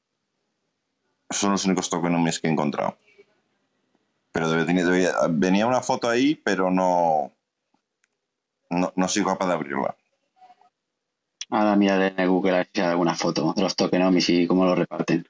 Son 1.29 1.51
los 1.51 1.65
únicos 1.65 1.89
tokenomics 1.89 2.39
que 2.39 2.47
he 2.47 2.51
encontrado. 2.51 2.97
Pero 4.31 4.49
venía 5.29 5.67
una 5.67 5.81
foto 5.81 6.09
ahí, 6.09 6.35
pero 6.35 6.71
no, 6.71 7.33
no, 8.71 8.91
no 8.95 9.07
soy 9.07 9.23
capaz 9.23 9.47
de 9.47 9.53
abrirla. 9.53 9.95
Ahora 11.49 11.75
miraré 11.75 12.13
en 12.17 12.29
Google 12.29 12.53
a 12.53 12.57
ver 12.57 12.69
si 12.73 12.81
hay 12.81 12.87
alguna 12.87 13.13
foto 13.13 13.53
de 13.53 13.61
los 13.61 13.75
tokenomics 13.75 14.29
y 14.29 14.47
cómo 14.47 14.65
lo 14.65 14.73
reparten. 14.75 15.27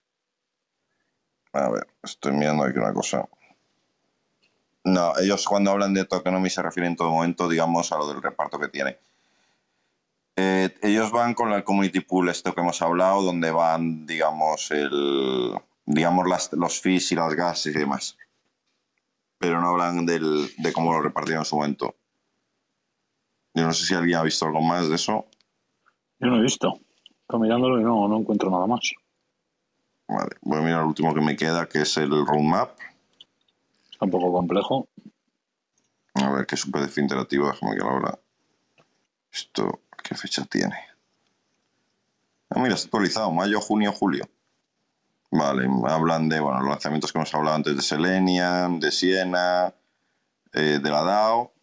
A 1.54 1.70
ver, 1.70 1.88
estoy 2.04 2.32
mirando 2.34 2.64
aquí 2.64 2.78
una 2.78 2.94
cosa. 2.94 3.28
No, 4.84 5.14
ellos 5.20 5.46
cuando 5.48 5.72
hablan 5.72 5.94
de 5.94 6.06
tokenomics 6.06 6.54
se 6.56 6.62
refieren 6.62 6.92
en 6.92 6.96
todo 6.98 7.12
momento, 7.12 7.50
digamos, 7.50 7.92
a 7.92 7.98
lo 7.98 8.08
del 8.08 8.22
reparto 8.22 8.60
que 8.60 8.68
tiene. 8.68 8.98
Eh, 10.36 10.74
ellos 10.82 11.12
van 11.12 11.34
con 11.34 11.52
el 11.52 11.64
community 11.64 12.00
pool, 12.00 12.30
esto 12.30 12.54
que 12.54 12.62
hemos 12.62 12.82
hablado, 12.82 13.22
donde 13.22 13.52
van, 13.52 14.06
digamos, 14.06 14.72
el, 14.72 15.56
digamos 15.86 16.28
las- 16.28 16.54
los 16.54 16.80
fees 16.80 17.12
y 17.12 17.16
las 17.16 17.34
gases 17.36 17.76
y 17.76 17.80
demás. 17.80 18.18
Pero 19.40 19.60
no 19.60 19.70
hablan 19.70 20.06
del, 20.06 20.50
de 20.58 20.74
cómo 20.74 20.94
lo 20.94 21.02
repartieron 21.02 21.42
en 21.42 21.46
su 21.46 21.56
momento. 21.58 21.96
Yo 23.54 23.66
no 23.66 23.74
sé 23.74 23.86
si 23.86 23.94
alguien 23.94 24.18
ha 24.18 24.24
visto 24.24 24.46
algo 24.46 24.62
más 24.62 24.88
de 24.88 24.96
eso. 24.96 25.26
Yo 26.20 26.28
no 26.28 26.38
he 26.38 26.42
visto. 26.42 26.80
Estoy 27.22 27.40
mirándolo 27.40 27.80
y 27.80 27.84
no, 27.84 28.08
no 28.08 28.18
encuentro 28.18 28.50
nada 28.50 28.68
más. 28.68 28.92
Vale, 30.08 30.32
voy 30.42 30.60
a 30.60 30.62
mirar 30.62 30.82
el 30.82 30.88
último 30.88 31.14
que 31.14 31.22
me 31.22 31.36
queda, 31.36 31.68
que 31.68 31.82
es 31.82 31.98
el 31.98 32.10
roadmap. 32.10 32.78
Está 33.92 34.06
un 34.06 34.12
poco 34.12 34.32
complejo. 34.32 34.88
A 36.16 36.32
ver, 36.32 36.46
que 36.46 36.56
es 36.56 36.66
un 36.66 36.72
PDF 36.72 36.98
interactivo, 36.98 37.48
déjame 37.48 37.76
que 37.76 37.82
lo 37.82 37.90
abra. 37.90 38.20
Esto, 39.32 39.82
¿qué 40.04 40.16
fecha 40.16 40.44
tiene? 40.46 40.76
Ah, 42.50 42.60
mira, 42.60 42.76
está 42.76 42.88
actualizado, 42.88 43.32
mayo, 43.32 43.62
junio, 43.62 43.94
julio. 43.94 44.26
Vale, 45.32 45.70
hablan 45.88 46.28
de 46.28 46.42
bueno, 46.42 46.60
los 46.60 46.70
lanzamientos 46.70 47.12
que 47.12 47.18
hemos 47.18 47.34
hablado 47.34 47.56
antes 47.56 47.76
de 47.76 47.82
Selenium, 47.82 48.82
de 48.82 48.92
Siena, 48.92 49.74
eh, 50.52 50.80
de 50.84 50.90
la 50.90 51.04
DAO 51.04 51.54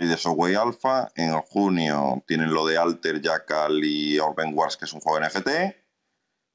y 0.00 0.06
de 0.06 0.16
Subway 0.16 0.54
Alpha. 0.54 1.12
En 1.14 1.38
junio 1.42 2.24
tienen 2.26 2.52
lo 2.52 2.66
de 2.66 2.78
Alter, 2.78 3.20
Jackal 3.20 3.84
y 3.84 4.18
Open 4.18 4.52
Wars, 4.54 4.78
que 4.78 4.86
es 4.86 4.92
un 4.94 5.00
juego 5.00 5.20
NFT. 5.20 5.48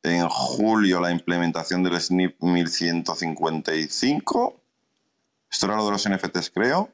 En 0.01 0.27
julio 0.27 0.99
la 0.99 1.11
implementación 1.11 1.83
del 1.83 2.01
SNIP 2.01 2.41
1155. 2.41 4.63
Esto 5.49 5.65
era 5.67 5.75
lo 5.75 5.85
de 5.85 5.91
los 5.91 6.09
NFTs, 6.09 6.49
creo. 6.49 6.89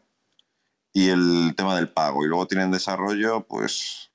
Y 0.92 1.08
el 1.08 1.54
tema 1.56 1.78
del 1.78 1.88
pago. 1.88 2.26
Y 2.26 2.28
luego 2.28 2.48
tienen 2.48 2.66
en 2.66 2.74
desarrollo, 2.74 3.48
pues, 3.48 4.12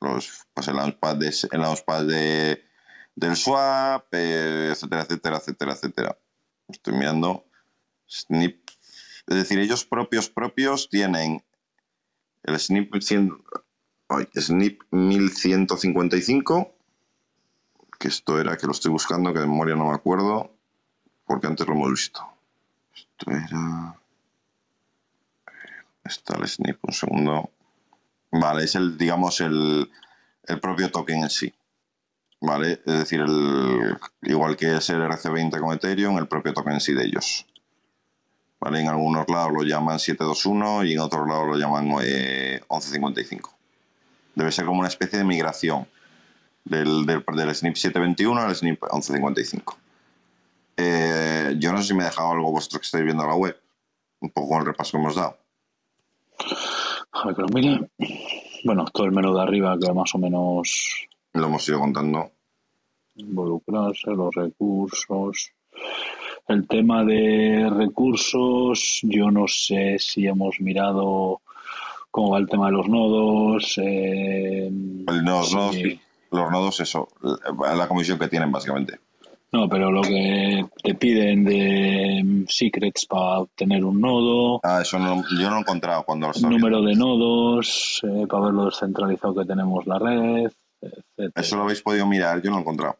los, 0.00 0.46
pues 0.54 0.68
el 0.68 0.76
Launchpad, 0.76 1.16
de, 1.16 1.34
el 1.52 1.60
launchpad 1.60 2.06
de, 2.06 2.64
del 3.14 3.36
swap, 3.36 4.06
eh, 4.12 4.70
etcétera, 4.72 5.02
etcétera, 5.02 5.36
etcétera, 5.36 5.72
etcétera. 5.72 6.18
Estoy 6.68 6.94
mirando. 6.94 7.44
Snip. 8.08 8.66
Es 9.26 9.36
decir, 9.36 9.58
ellos 9.58 9.84
propios, 9.84 10.30
propios 10.30 10.88
tienen 10.88 11.44
el 12.46 12.58
Snip, 12.58 12.94
100 13.00 13.32
ay, 14.08 14.28
Snip 14.36 14.82
1155, 14.90 16.74
que 17.98 18.08
esto 18.08 18.40
era 18.40 18.56
que 18.56 18.66
lo 18.66 18.72
estoy 18.72 18.90
buscando, 18.90 19.32
que 19.32 19.40
de 19.40 19.46
memoria 19.46 19.74
no 19.74 19.88
me 19.88 19.94
acuerdo, 19.94 20.52
porque 21.26 21.48
antes 21.48 21.66
lo 21.66 21.74
hemos 21.74 21.90
visto. 21.90 22.22
Esto 22.94 23.30
era. 23.30 23.96
Está 26.04 26.36
el 26.36 26.46
snip, 26.46 26.78
un 26.82 26.92
segundo. 26.92 27.50
Vale, 28.30 28.64
es 28.64 28.76
el, 28.76 28.96
digamos, 28.96 29.40
el, 29.40 29.90
el 30.44 30.60
propio 30.60 30.90
token 30.90 31.24
en 31.24 31.30
sí. 31.30 31.52
¿Vale? 32.40 32.82
Es 32.86 32.98
decir, 32.98 33.20
el, 33.20 33.98
igual 34.22 34.56
que 34.56 34.76
es 34.76 34.88
el 34.90 35.00
RC20 35.00 35.58
con 35.58 35.74
Ethereum, 35.74 36.18
el 36.18 36.28
propio 36.28 36.54
token 36.54 36.74
en 36.74 36.80
sí 36.80 36.92
de 36.92 37.06
ellos. 37.06 37.46
¿Vale? 38.66 38.80
En 38.80 38.88
algunos 38.88 39.28
lados 39.28 39.52
lo 39.52 39.62
llaman 39.62 40.00
721 40.00 40.84
y 40.86 40.94
en 40.94 40.98
otros 40.98 41.24
lados 41.28 41.46
lo 41.46 41.56
llaman 41.56 41.88
eh, 42.02 42.60
1155. 42.68 43.54
Debe 44.34 44.50
ser 44.50 44.64
como 44.66 44.80
una 44.80 44.88
especie 44.88 45.18
de 45.20 45.24
migración 45.24 45.86
del, 46.64 47.06
del, 47.06 47.22
del 47.24 47.54
SNIP 47.54 47.76
721 47.76 48.40
al 48.40 48.56
SNIP 48.56 48.82
1155. 48.82 49.78
Eh, 50.78 51.54
yo 51.60 51.70
no 51.72 51.78
sé 51.78 51.84
si 51.84 51.94
me 51.94 52.02
he 52.02 52.06
dejado 52.06 52.32
algo 52.32 52.50
vosotros 52.50 52.80
que 52.80 52.86
estáis 52.86 53.04
viendo 53.04 53.24
la 53.24 53.36
web. 53.36 53.56
Un 54.20 54.30
poco 54.30 54.48
con 54.48 54.60
el 54.62 54.66
repaso 54.66 54.90
que 54.90 54.96
hemos 54.98 55.14
dado. 55.14 55.38
A 57.12 57.26
ver 57.28 57.36
mire. 57.54 57.88
Bueno, 58.64 58.84
todo 58.92 59.06
el 59.06 59.12
menú 59.12 59.32
de 59.32 59.42
arriba 59.42 59.78
que 59.80 59.92
más 59.92 60.12
o 60.12 60.18
menos 60.18 61.06
Lo 61.34 61.46
hemos 61.46 61.68
ido 61.68 61.78
contando. 61.78 62.32
involucrarse, 63.14 64.10
los 64.10 64.34
recursos. 64.34 65.52
El 66.48 66.66
tema 66.68 67.04
de 67.04 67.68
recursos, 67.70 69.00
yo 69.02 69.30
no 69.30 69.48
sé 69.48 69.96
si 69.98 70.26
hemos 70.26 70.60
mirado 70.60 71.40
cómo 72.10 72.30
va 72.30 72.38
el 72.38 72.48
tema 72.48 72.66
de 72.66 72.72
los 72.72 72.88
nodos. 72.88 73.74
eh, 73.82 74.70
Los, 75.06 75.48
sí. 75.48 75.52
nodos, 75.52 75.76
los 76.30 76.50
nodos, 76.50 76.80
eso, 76.80 77.08
la, 77.60 77.74
la 77.74 77.88
comisión 77.88 78.18
que 78.18 78.28
tienen 78.28 78.52
básicamente. 78.52 78.98
No, 79.52 79.68
pero 79.68 79.90
lo 79.90 80.02
que 80.02 80.66
te 80.82 80.94
piden 80.94 81.44
de 81.44 82.20
mm, 82.24 82.44
secrets 82.48 83.06
para 83.06 83.40
obtener 83.40 83.84
un 83.84 84.00
nodo, 84.00 84.60
Ah, 84.62 84.80
eso 84.82 84.98
no, 84.98 85.22
yo 85.38 85.44
no 85.44 85.50
lo 85.50 85.56
he 85.56 85.60
encontrado 85.60 86.02
cuando 86.04 86.30
lo 86.40 86.48
número 86.50 86.82
de 86.82 86.94
nodos, 86.94 88.00
eh, 88.04 88.26
para 88.28 88.46
ver 88.46 88.54
lo 88.54 88.64
descentralizado 88.66 89.34
que 89.34 89.44
tenemos 89.46 89.86
la 89.86 89.98
red, 89.98 90.50
etcétera. 90.82 91.32
Eso 91.34 91.56
lo 91.56 91.62
habéis 91.62 91.80
podido 91.82 92.06
mirar, 92.06 92.42
yo 92.42 92.50
no 92.50 92.56
lo 92.56 92.58
he 92.58 92.62
encontrado. 92.62 92.96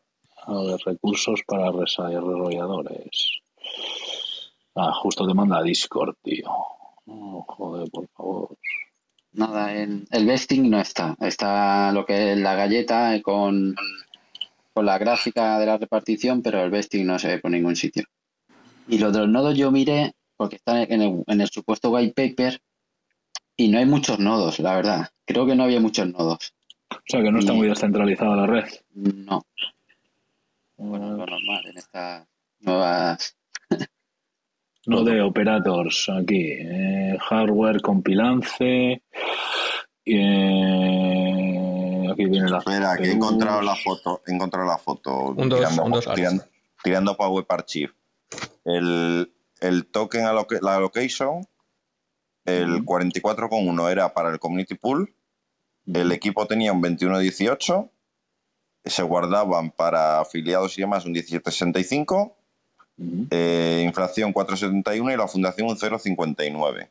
A 0.47 0.55
ver, 0.63 0.79
recursos 0.85 1.41
para 1.47 1.71
desarrolladores. 1.73 3.41
Ah, 4.75 4.93
justo 4.93 5.27
te 5.27 5.35
manda 5.35 5.63
Discord, 5.63 6.15
tío. 6.23 6.47
Oh, 7.07 7.45
joder, 7.49 7.91
por 7.91 8.07
favor. 8.09 8.57
Nada, 9.33 9.73
el, 9.75 10.07
el 10.11 10.27
vesting 10.27 10.71
no 10.71 10.81
está. 10.81 11.17
Está 11.21 11.93
lo 11.93 12.05
que 12.07 12.33
es 12.33 12.39
la 12.39 12.55
galleta 12.55 13.21
con, 13.23 13.75
con 14.73 14.87
la 14.87 14.99
gráfica 14.99 15.59
de 15.59 15.67
la 15.67 15.79
repartición, 15.79 16.43
pero 16.43 16.63
el 16.63 16.71
vesting 16.71 17.07
no 17.07 17.19
se 17.19 17.29
ve 17.29 17.39
por 17.39 17.51
ningún 17.51 17.77
sitio. 17.77 18.05
Y 18.89 18.99
lo 18.99 19.11
de 19.11 19.21
los 19.21 19.29
nodos 19.29 19.57
yo 19.57 19.71
miré, 19.73 20.13
porque 20.37 20.57
está 20.57 20.83
en 20.83 21.03
el, 21.03 21.25
en 21.27 21.41
el 21.41 21.49
supuesto 21.49 21.91
white 21.91 22.15
paper, 22.15 22.61
y 23.57 23.69
no 23.69 23.79
hay 23.79 23.87
muchos 23.87 24.19
nodos, 24.19 24.61
la 24.61 24.77
verdad. 24.77 25.09
Creo 25.25 25.47
que 25.47 25.55
no 25.57 25.65
había 25.65 25.81
muchos 25.81 26.07
nodos. 26.09 26.55
O 26.91 26.97
sea 27.07 27.23
que 27.23 27.33
no 27.33 27.39
está 27.41 27.53
Y- 27.53 27.57
muy 27.57 27.69
descentralizada 27.69 28.37
la 28.37 28.47
red. 28.47 28.65
No, 28.95 29.43
bueno, 30.77 31.11
lo 31.13 31.27
normal 31.27 31.67
en 31.67 31.79
estas 31.79 32.27
nuevas. 32.61 33.37
No 34.89 35.03
de 35.03 35.21
operators 35.21 36.09
aquí. 36.17 36.53
eh, 36.53 37.17
hardware 37.19 37.81
compilance. 37.81 39.03
eh, 40.05 42.07
aquí 42.13 42.25
viene 42.27 42.49
la 42.49 42.59
Espera, 42.59 42.97
que 42.97 43.05
he 43.09 43.13
encontrado 43.13 43.63
la 43.63 43.75
foto, 43.75 44.23
he 44.27 44.33
encontrado 44.33 44.67
la 44.67 44.79
foto 44.79 45.31
Un 45.37 45.49
dos, 45.49 45.59
tirando, 45.59 45.83
un 45.85 45.91
dos, 45.93 46.09
tirando, 46.15 46.45
tirando 46.85 47.17
para 47.17 47.31
Web 47.31 47.47
Archive. 47.49 47.93
El, 48.65 49.33
el 49.61 49.87
token 49.87 50.27
alloca- 50.27 50.59
la 50.63 50.77
allocation, 50.77 51.45
el 52.45 52.85
44,1 52.85 53.91
era 53.91 54.15
para 54.15 54.31
el 54.31 54.39
community 54.39 54.75
pool, 54.77 55.13
el 55.93 56.13
equipo 56.13 56.47
tenía 56.47 56.73
un 56.73 56.81
21,18, 56.83 57.91
se 58.87 59.03
guardaban 59.03 59.71
para 59.71 60.21
afiliados 60.21 60.79
y 60.79 60.83
demás 60.83 61.05
un 61.05 61.15
17,65, 61.15 62.33
Ujú. 62.99 63.27
eh, 63.31 63.83
inflación 63.85 64.33
4,71 64.33 65.13
y 65.13 65.17
la 65.17 65.29
fundación 65.29 65.69
un 65.69 65.77
0,59. 65.77 66.89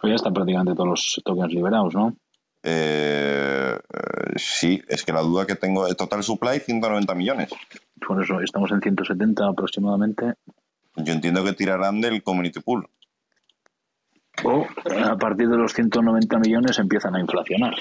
Pues 0.00 0.10
ya 0.10 0.16
están 0.16 0.34
prácticamente 0.34 0.74
todos 0.74 0.88
los 0.88 1.22
tokens 1.24 1.52
liberados, 1.52 1.94
¿no? 1.94 2.16
Eh, 2.62 3.76
eh, 3.76 4.32
sí, 4.36 4.82
es 4.88 5.04
que 5.04 5.12
la 5.12 5.20
duda 5.20 5.46
que 5.46 5.54
tengo, 5.54 5.86
el 5.86 5.96
total 5.96 6.22
supply 6.22 6.58
190 6.60 7.14
millones. 7.14 7.50
Por 8.06 8.22
eso 8.22 8.40
estamos 8.40 8.70
en 8.72 8.80
170 8.80 9.46
aproximadamente. 9.46 10.34
Yo 10.96 11.12
entiendo 11.12 11.44
que 11.44 11.52
tirarán 11.52 12.00
del 12.00 12.22
community 12.22 12.60
pool. 12.60 12.88
O 14.44 14.62
eh, 14.84 15.02
a 15.04 15.16
partir 15.16 15.48
de 15.48 15.56
los 15.56 15.72
190 15.72 16.38
millones 16.38 16.78
empiezan 16.78 17.16
a 17.16 17.20
inflacionar. 17.20 17.74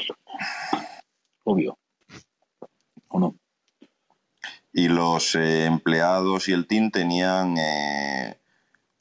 Obvio. 1.43 1.77
¿O 3.18 3.20
no? 3.20 3.36
Y 4.72 4.89
los 4.89 5.34
eh, 5.34 5.65
empleados 5.65 6.47
y 6.49 6.53
el 6.53 6.68
team 6.68 6.91
tenían 6.91 7.57
eh, 7.57 8.38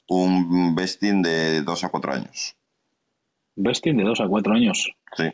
un 0.07 0.73
vesting 0.73 1.21
de 1.21 1.61
2 1.61 1.83
a 1.83 1.89
4 1.89 2.13
años. 2.13 2.55
Vesting 3.55 3.97
de 3.97 4.03
2 4.03 4.21
a 4.21 4.27
4 4.27 4.53
años. 4.55 4.89
Sí. 5.15 5.31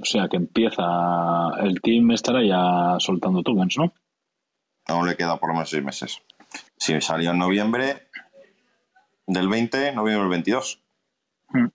O 0.00 0.04
sea 0.06 0.28
que 0.28 0.36
empieza. 0.36 0.84
El 1.60 1.82
team 1.82 2.12
estará 2.12 2.42
ya 2.42 2.98
soltando 2.98 3.42
tokens, 3.42 3.76
¿no? 3.76 3.92
Aún 4.86 5.06
le 5.06 5.16
queda 5.16 5.38
por 5.38 5.50
lo 5.50 5.54
menos 5.54 5.68
6 5.68 5.84
meses. 5.84 6.22
Si 6.78 6.98
salió 7.02 7.32
en 7.32 7.38
noviembre 7.38 8.08
del 9.26 9.48
20, 9.48 9.92
noviembre 9.92 10.22
del 10.22 10.30
22. 10.30 10.82
Mm. 11.50 11.66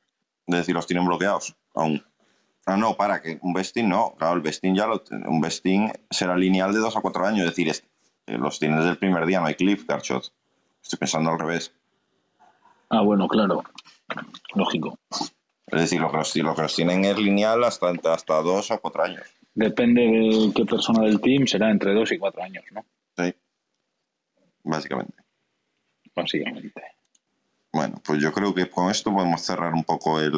Es 0.47 0.56
decir, 0.56 0.74
los 0.74 0.88
tienen 0.88 1.06
bloqueados 1.06 1.56
aún. 1.76 2.04
Ah, 2.66 2.78
no, 2.78 2.95
para, 2.95 3.22
que 3.22 3.39
un 3.41 3.53
vesting 3.53 3.89
no. 3.89 4.14
Claro, 4.18 4.36
el 4.36 4.41
vesting 4.41 4.76
ya 4.76 4.86
lo, 4.88 5.03
un 5.28 5.41
vesting 5.41 5.91
será 6.09 6.36
lineal 6.36 6.74
de 6.74 6.80
2 6.80 6.95
a 6.95 7.01
4 7.01 7.26
años. 7.26 7.39
Es 7.41 7.51
decir, 7.51 7.68
es- 7.70 7.84
eh, 8.28 8.38
los 8.38 8.59
tienes 8.59 8.80
desde 8.80 8.91
el 8.91 8.97
primer 8.97 9.26
día, 9.26 9.39
no 9.39 9.47
hay 9.47 9.55
cliff, 9.55 9.86
Garchot. 9.88 10.32
Estoy 10.82 10.99
pensando 10.99 11.32
al 11.32 11.39
revés. 11.39 11.74
Ah, 12.89 13.01
bueno, 13.01 13.28
claro. 13.28 13.64
Lógico. 14.55 14.97
Es 15.68 15.82
decir, 15.82 16.01
lo 16.01 16.12
que 16.12 16.18
los, 16.18 16.36
lo 16.36 16.55
que 16.55 16.62
los 16.64 16.76
tienen 16.76 17.05
es 17.05 17.18
lineal 17.18 17.64
hasta, 17.64 17.91
hasta 18.12 18.41
2 18.41 18.72
o 18.72 18.80
4 18.82 19.03
años. 19.03 19.24
Depende 19.53 20.01
de 20.01 20.51
qué 20.55 20.66
persona 20.66 21.01
del 21.03 21.20
team, 21.20 21.47
será 21.47 21.72
entre 21.72 21.93
2 21.93 22.12
y 22.12 22.18
4 22.20 22.43
años, 22.43 22.64
¿no? 22.72 22.86
Sí. 23.18 23.34
Básicamente. 24.64 25.14
Básicamente. 26.16 26.74
Bueno, 27.74 28.01
pues 28.05 28.22
yo 28.22 28.32
creo 28.34 28.53
que 28.53 28.70
con 28.70 28.91
esto 28.91 29.14
podemos 29.14 29.41
cerrar 29.41 29.74
un 29.74 29.84
poco 29.84 30.20
el. 30.20 30.32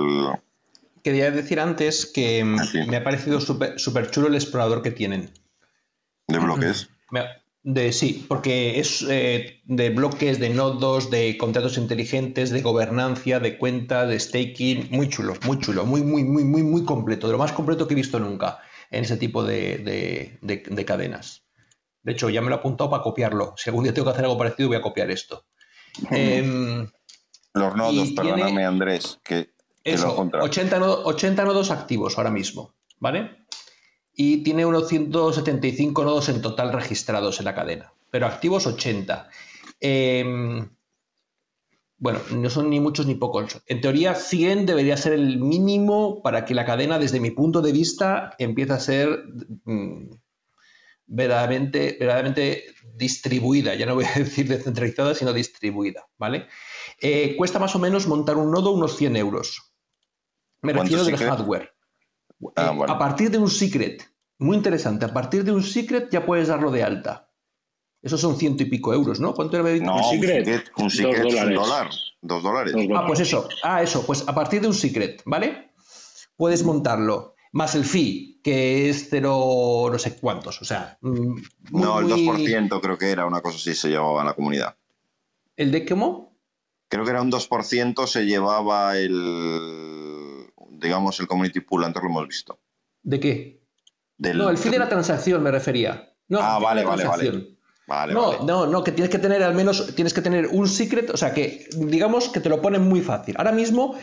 Quería 1.03 1.31
decir 1.31 1.59
antes 1.59 2.05
que 2.05 2.43
mm, 2.43 2.59
sí. 2.63 2.79
me 2.87 2.97
ha 2.97 3.03
parecido 3.03 3.39
súper 3.41 4.09
chulo 4.11 4.27
el 4.27 4.35
explorador 4.35 4.81
que 4.81 4.91
tienen. 4.91 5.31
de 6.27 6.39
bloques. 6.39 6.89
De, 7.65 7.93
sí, 7.93 8.25
porque 8.27 8.77
es 8.81 9.05
eh, 9.09 9.61
de 9.63 9.89
bloques, 9.89 10.37
de 10.39 10.49
nodos, 10.49 11.09
de 11.09 11.37
contratos 11.37 11.77
inteligentes, 11.77 12.49
de 12.49 12.61
gobernancia, 12.61 13.39
de 13.39 13.57
cuenta, 13.57 14.05
de 14.05 14.19
staking. 14.19 14.89
Muy 14.91 15.07
chulo, 15.07 15.33
muy 15.45 15.59
chulo, 15.59 15.85
muy, 15.85 16.01
muy, 16.03 16.25
muy, 16.25 16.43
muy, 16.43 16.61
muy 16.61 16.83
completo. 16.83 17.27
De 17.27 17.31
lo 17.33 17.39
más 17.39 17.53
completo 17.53 17.87
que 17.87 17.93
he 17.93 17.95
visto 17.95 18.19
nunca 18.19 18.59
en 18.91 19.05
ese 19.05 19.15
tipo 19.15 19.45
de, 19.45 19.77
de- 19.77 20.39
de- 20.41 20.63
de 20.69 20.85
cadenas. 20.85 21.43
De 22.01 22.11
hecho, 22.11 22.29
ya 22.29 22.41
me 22.41 22.49
lo 22.49 22.55
he 22.57 22.59
apuntado 22.59 22.89
para 22.89 23.01
copiarlo. 23.01 23.53
Si 23.55 23.69
algún 23.69 23.85
día 23.85 23.93
tengo 23.93 24.07
que 24.07 24.11
hacer 24.11 24.25
algo 24.25 24.37
parecido, 24.37 24.67
voy 24.67 24.77
a 24.77 24.81
copiar 24.81 25.09
esto. 25.09 25.45
Em, 26.11 26.85
Los 27.53 27.75
nodos, 27.77 28.11
perdóname, 28.11 28.45
tiene- 28.47 28.65
Andrés, 28.65 29.19
que, 29.23 29.51
eso, 29.83 30.11
encontrado. 30.11 30.45
80, 30.45 30.79
nodo- 30.79 31.01
80 31.05 31.43
nodos 31.45 31.71
activos 31.71 32.17
ahora 32.17 32.31
mismo, 32.31 32.75
¿vale? 32.99 33.45
Y 34.15 34.43
tiene 34.43 34.65
unos 34.65 34.87
175 34.87 36.03
nodos 36.03 36.29
en 36.29 36.41
total 36.41 36.71
registrados 36.71 37.39
en 37.39 37.45
la 37.45 37.55
cadena, 37.55 37.93
pero 38.11 38.27
activos 38.27 38.67
80. 38.67 39.29
Em, 39.79 40.69
bueno, 41.97 42.19
no 42.31 42.49
son 42.49 42.69
ni 42.69 42.79
muchos 42.79 43.05
ni 43.07 43.15
pocos. 43.15 43.61
En 43.65 43.81
teoría, 43.81 44.13
100 44.13 44.65
debería 44.65 44.97
ser 44.97 45.13
el 45.13 45.39
mínimo 45.39 46.21
para 46.21 46.43
que 46.45 46.53
la 46.53 46.65
cadena, 46.65 46.99
desde 46.99 47.19
mi 47.19 47.31
punto 47.31 47.61
de 47.61 47.71
vista, 47.71 48.35
empiece 48.39 48.73
a 48.73 48.79
ser 48.79 49.23
mm, 49.63 50.09
verdaderamente, 51.05 51.97
verdaderamente 51.99 52.65
distribuida. 52.95 53.75
Ya 53.75 53.85
no 53.85 53.95
voy 53.95 54.05
a 54.05 54.13
decir 54.19 54.47
descentralizada, 54.47 55.15
sino 55.15 55.33
distribuida, 55.33 56.07
¿vale? 56.17 56.47
Eh, 57.01 57.35
cuesta 57.37 57.59
más 57.59 57.75
o 57.75 57.79
menos 57.79 58.07
montar 58.07 58.37
un 58.37 58.51
nodo 58.51 58.71
unos 58.71 58.95
100 58.97 59.15
euros. 59.15 59.72
Me 60.63 60.73
¿Cuánto 60.73 60.81
refiero 60.83 61.03
del 61.03 61.13
secret? 61.17 61.29
hardware. 61.29 61.73
Ah, 62.55 62.73
Eh. 62.77 62.85
A 62.89 62.97
partir 62.99 63.29
de 63.31 63.37
un 63.37 63.49
secret, 63.49 64.03
muy 64.39 64.57
interesante, 64.57 65.05
a 65.05 65.13
partir 65.13 65.43
de 65.43 65.51
un 65.51 65.63
secret 65.63 66.09
ya 66.11 66.25
puedes 66.25 66.47
darlo 66.47 66.71
de 66.71 66.83
alta. 66.83 67.29
Esos 68.01 68.19
son 68.19 68.35
ciento 68.37 68.63
y 68.63 68.65
pico 68.65 68.93
euros, 68.93 69.19
¿no? 69.21 69.33
¿Cuánto 69.33 69.55
era? 69.57 69.63
No, 69.85 69.95
un 69.95 70.03
un 70.03 70.09
secret, 70.11 70.45
secret, 70.45 70.71
un 70.77 70.83
dos 70.85 70.93
secret 70.93 71.23
un 71.23 71.29
dólares. 71.29 71.55
dólar. 71.59 71.89
Dos 72.21 72.43
dólares. 72.43 72.73
Dos 72.73 72.83
Ah, 72.95 73.03
pues 73.07 73.19
eso. 73.21 73.47
Ah, 73.63 73.81
eso. 73.81 74.05
Pues 74.05 74.27
a 74.27 74.33
partir 74.35 74.59
de 74.61 74.67
un 74.67 74.73
secret, 74.73 75.21
¿vale? 75.25 75.71
Puedes 76.35 76.63
montarlo. 76.65 77.35
Más 77.53 77.75
el 77.75 77.85
fee, 77.85 78.41
que 78.43 78.89
es 78.89 79.07
cero 79.09 79.87
no 79.91 79.99
sé 79.99 80.17
cuántos. 80.17 80.61
O 80.61 80.65
sea. 80.65 80.97
mm, 81.01 81.11
muy, 81.11 81.81
no, 81.81 81.99
el 81.99 82.05
muy- 82.07 82.25
2% 82.47 82.81
creo 82.81 82.97
que 82.97 83.09
era 83.11 83.25
una 83.25 83.41
cosa 83.41 83.57
así 83.57 83.73
se 83.75 83.89
llevaba 83.89 84.21
a 84.21 84.25
la 84.25 84.33
comunidad. 84.33 84.75
¿El 85.55 85.71
de 85.71 85.85
cómo? 85.85 86.35
Creo 86.89 87.05
que 87.05 87.11
era 87.11 87.21
un 87.21 87.31
2% 87.31 88.05
se 88.07 88.25
llevaba 88.25 88.97
el 88.97 89.13
digamos, 90.83 91.19
el 91.19 91.27
community 91.27 91.61
pool, 91.61 91.83
antes 91.83 92.03
lo 92.03 92.09
hemos 92.09 92.27
visto. 92.27 92.59
¿De 93.01 93.19
qué? 93.19 93.63
Del- 94.17 94.37
No, 94.37 94.49
el 94.49 94.57
fin 94.57 94.71
de 94.71 94.79
la 94.79 94.89
transacción 94.89 95.41
me 95.41 95.49
refería. 95.51 96.13
No, 96.27 96.39
Ah, 96.41 96.59
vale, 96.59 96.83
vale, 96.85 97.05
vale. 97.05 97.49
Vale, 97.85 98.13
no, 98.13 98.31
vale. 98.31 98.45
no, 98.45 98.65
no, 98.67 98.83
que 98.83 98.93
tienes 98.93 99.09
que 99.11 99.19
tener 99.19 99.43
al 99.43 99.53
menos, 99.55 99.93
tienes 99.95 100.13
que 100.13 100.21
tener 100.21 100.47
un 100.47 100.69
secret, 100.69 101.09
o 101.09 101.17
sea 101.17 101.33
que 101.33 101.67
digamos 101.75 102.29
que 102.29 102.39
te 102.39 102.47
lo 102.47 102.61
ponen 102.61 102.83
muy 102.83 103.01
fácil. 103.01 103.35
Ahora 103.37 103.51
mismo, 103.51 103.95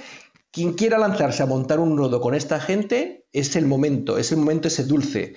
quien 0.51 0.75
quiera 0.75 0.99
lanzarse 0.99 1.43
a 1.43 1.47
montar 1.47 1.79
un 1.79 1.97
nodo 1.97 2.21
con 2.21 2.35
esta 2.35 2.61
gente, 2.61 3.27
es 3.33 3.57
el 3.57 3.65
momento, 3.67 4.19
es 4.19 4.33
el 4.33 4.39
momento 4.39 4.69
ese 4.69 4.85
dulce. 4.85 5.33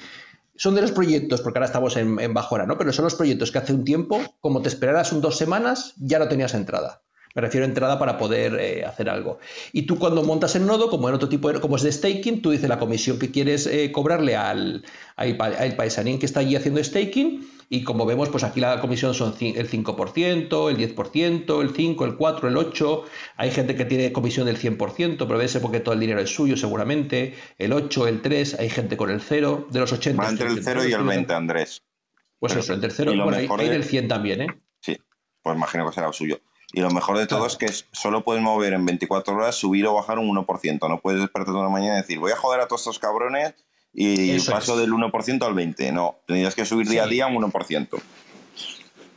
Son 0.58 0.76
de 0.76 0.82
los 0.82 0.92
proyectos, 0.92 1.40
porque 1.42 1.60
ahora 1.60 1.68
estamos 1.68 1.96
en, 1.96 2.20
en 2.20 2.34
bajora, 2.34 2.66
¿no? 2.66 2.78
Pero 2.78 2.92
son 2.92 3.06
los 3.06 3.16
proyectos 3.16 3.50
que 3.52 3.60
hace 3.60 3.74
un 3.74 3.86
tiempo, 3.86 4.20
como 4.42 4.62
te 4.62 4.68
esperaras 4.68 5.14
un 5.14 5.22
dos 5.22 5.38
semanas, 5.38 5.94
ya 5.98 6.20
no 6.20 6.28
tenías 6.28 6.54
entrada. 6.54 7.03
Me 7.36 7.42
refiero 7.42 7.66
a 7.66 7.70
entrada 7.70 7.98
para 7.98 8.18
poder 8.18 8.56
eh, 8.60 8.86
hacer 8.86 9.10
algo. 9.10 9.40
Y 9.72 9.84
tú 9.84 9.98
cuando 9.98 10.22
montas 10.24 10.56
el 10.56 10.66
nodo, 10.68 10.90
como 10.90 11.10
en 11.10 11.16
otro 11.16 11.30
tipo 11.30 11.52
de, 11.52 11.60
como 11.60 11.78
es 11.78 11.82
de 11.84 11.92
staking, 11.92 12.42
tú 12.42 12.52
dices 12.52 12.70
la 12.70 12.78
comisión 12.80 13.18
que 13.18 13.32
quieres 13.32 13.66
eh, 13.66 13.92
cobrarle 13.92 14.36
al, 14.36 14.84
al, 15.16 15.42
al 15.42 15.76
paisanín 15.76 16.20
que 16.20 16.26
está 16.28 16.42
allí 16.42 16.56
haciendo 16.56 16.84
staking. 16.84 17.50
Y 17.70 17.84
como 17.84 18.06
vemos, 18.06 18.30
pues 18.30 18.44
aquí 18.44 18.60
la 18.60 18.80
comisión 18.80 19.16
son 19.16 19.34
el 19.40 19.68
5%, 19.68 20.70
el 20.70 20.78
10%, 20.78 21.62
el 21.62 21.74
5%, 21.74 22.06
el 22.06 22.18
4%, 22.18 22.48
el 22.48 22.56
8%. 22.56 23.04
Hay 23.38 23.50
gente 23.50 23.76
que 23.76 23.86
tiene 23.86 24.12
comisión 24.14 24.46
del 24.46 24.60
100%, 24.60 25.18
pero 25.18 25.38
debe 25.40 25.48
ser 25.48 25.62
porque 25.62 25.80
todo 25.80 25.96
el 25.96 26.00
dinero 26.00 26.20
es 26.20 26.30
suyo 26.30 26.56
seguramente. 26.56 27.34
El 27.58 27.72
8%, 27.72 28.08
el 28.10 28.22
3%, 28.22 28.60
hay 28.60 28.70
gente 28.70 28.96
con 28.96 29.10
el 29.10 29.22
0%, 29.22 29.70
de 29.70 29.80
los 29.80 29.92
80%. 29.92 30.20
Va 30.20 30.30
entre 30.30 30.50
el 30.50 30.64
0 30.64 30.86
y 30.88 30.94
el 30.94 31.04
20, 31.04 31.34
Andrés. 31.34 31.82
Pues 32.38 32.56
eso, 32.56 32.74
el 32.74 32.82
tercero. 32.82 33.12
Y 33.12 33.16
lo 33.16 33.24
Bueno, 33.24 33.38
hay, 33.38 33.44
mejor 33.46 33.62
hay 33.62 33.68
de- 33.70 33.74
del 33.74 33.84
100 33.86 34.08
también, 34.08 34.42
¿eh? 34.42 34.48
Sí, 34.80 34.98
pues 35.42 35.56
imagino 35.56 35.88
que 35.88 35.94
será 35.96 36.08
el 36.10 36.14
suyo. 36.14 36.40
Y 36.76 36.82
lo 36.82 36.90
mejor 36.90 37.18
de 37.20 37.28
todo 37.28 37.46
es 37.46 37.56
que 37.56 37.68
solo 37.92 38.24
puedes 38.24 38.42
mover 38.42 38.74
en 38.74 38.84
24 38.86 39.36
horas, 39.36 39.56
subir 39.56 39.86
o 39.86 39.94
bajar 39.94 40.18
un 40.18 40.28
1%. 40.36 40.90
No 40.90 41.00
puedes 41.00 41.22
despertarte 41.22 41.58
una 41.60 41.70
mañana 41.70 42.00
y 42.00 42.02
decir, 42.02 42.18
voy 42.20 42.32
a 42.32 42.36
joder 42.36 42.62
a 42.62 42.68
todos 42.68 42.82
estos 42.82 42.98
cabrones 43.00 43.54
y 43.94 44.32
Eso 44.32 44.52
paso 44.52 44.74
es. 44.74 44.80
del 44.80 44.92
1% 44.92 45.46
al 45.46 45.54
20%. 45.54 45.92
No, 45.94 46.16
tendrías 46.26 46.56
que 46.56 46.66
subir 46.66 46.90
día 46.90 47.04
a 47.04 47.08
día 47.08 47.28
un 47.28 47.36
1%. 47.36 48.02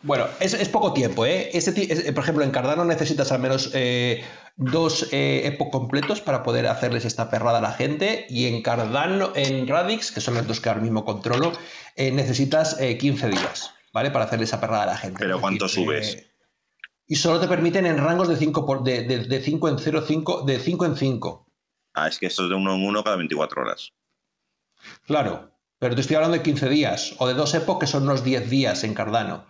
Bueno, 0.03 0.27
es, 0.39 0.53
es 0.55 0.69
poco 0.69 0.93
tiempo, 0.93 1.25
¿eh? 1.27 1.51
Es- 1.55 1.65
por 2.13 2.23
ejemplo, 2.23 2.45
en 2.45 2.51
Cardano 2.51 2.85
necesitas 2.85 3.33
al 3.33 3.41
menos 3.41 3.71
eh, 3.75 4.23
dos 4.57 5.09
eh, 5.11 5.43
epoch 5.47 5.71
completos 5.73 6.21
para 6.21 6.43
poder 6.43 6.67
hacerles 6.69 7.05
esta 7.07 7.29
perrada 7.31 7.59
a 7.59 7.63
la 7.63 7.73
gente. 7.73 8.27
Y 8.29 8.47
en 8.47 8.63
Cardano, 8.63 9.33
en 9.35 9.67
Radix, 9.67 10.13
que 10.13 10.21
son 10.21 10.35
los 10.35 10.47
dos 10.47 10.61
que 10.61 10.69
ahora 10.69 10.83
mismo 10.83 11.05
controlo, 11.05 11.53
eh, 11.97 12.13
necesitas 12.13 12.79
eh, 12.81 12.99
15 12.99 13.29
días, 13.31 13.73
¿vale? 13.93 14.11
Para 14.11 14.27
hacerle 14.27 14.45
esa 14.45 14.61
perrada 14.61 14.83
a 14.85 14.87
la 14.87 14.97
gente. 14.99 15.17
¿Pero 15.19 15.41
cuánto 15.41 15.65
decir, 15.65 15.85
subes? 15.85 16.27
Eh, 17.07 17.13
y 17.13 17.17
solo 17.17 17.41
te 17.41 17.49
permiten 17.49 17.87
en 17.87 17.99
rangos 17.99 18.29
de 18.29 18.37
5 18.37 18.67
por, 18.67 18.83
de, 18.83 19.05
de, 19.05 19.19
de 19.21 19.41
5 19.41 19.69
en 19.69 19.79
0, 19.79 20.05
5, 20.07 20.43
de 20.43 20.59
5 20.59 20.87
en 20.87 20.97
5. 20.97 21.47
Ah, 21.95 22.09
es 22.09 22.19
que 22.19 22.27
esto 22.27 22.45
es 22.45 22.51
de 22.51 22.55
uno 22.55 22.75
en 22.75 22.85
uno 22.85 23.03
cada 23.03 23.17
24 23.17 23.63
horas. 23.63 23.93
Claro, 25.07 25.51
pero 25.79 25.95
te 25.95 26.01
estoy 26.01 26.17
hablando 26.17 26.37
de 26.37 26.43
15 26.43 26.69
días, 26.69 27.15
o 27.19 27.27
de 27.27 27.35
dos 27.35 27.55
epoch 27.55 27.81
que 27.81 27.87
son 27.87 28.05
unos 28.05 28.25
10 28.25 28.51
días 28.51 28.85
en 28.85 28.95
Cardano. 28.95 29.47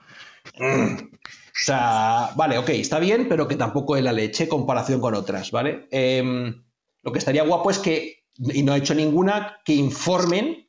Mm. 0.59 0.97
O 0.97 1.59
sea, 1.59 2.31
vale, 2.37 2.59
ok, 2.59 2.69
está 2.71 2.99
bien, 2.99 3.29
pero 3.29 3.49
que 3.49 3.57
tampoco 3.57 3.97
es 3.97 4.03
la 4.03 4.13
leche 4.13 4.45
en 4.45 4.51
comparación 4.51 5.01
con 5.01 5.15
otras, 5.15 5.51
¿vale? 5.51 5.89
Em, 5.91 6.65
lo 7.03 7.13
que 7.13 7.19
estaría 7.19 7.45
guapo 7.45 7.71
es 7.71 7.79
que, 7.79 8.25
y 8.37 8.63
no 8.63 8.75
he 8.75 8.79
hecho 8.79 8.95
ninguna, 8.95 9.59
que 9.65 9.73
informen, 9.73 10.66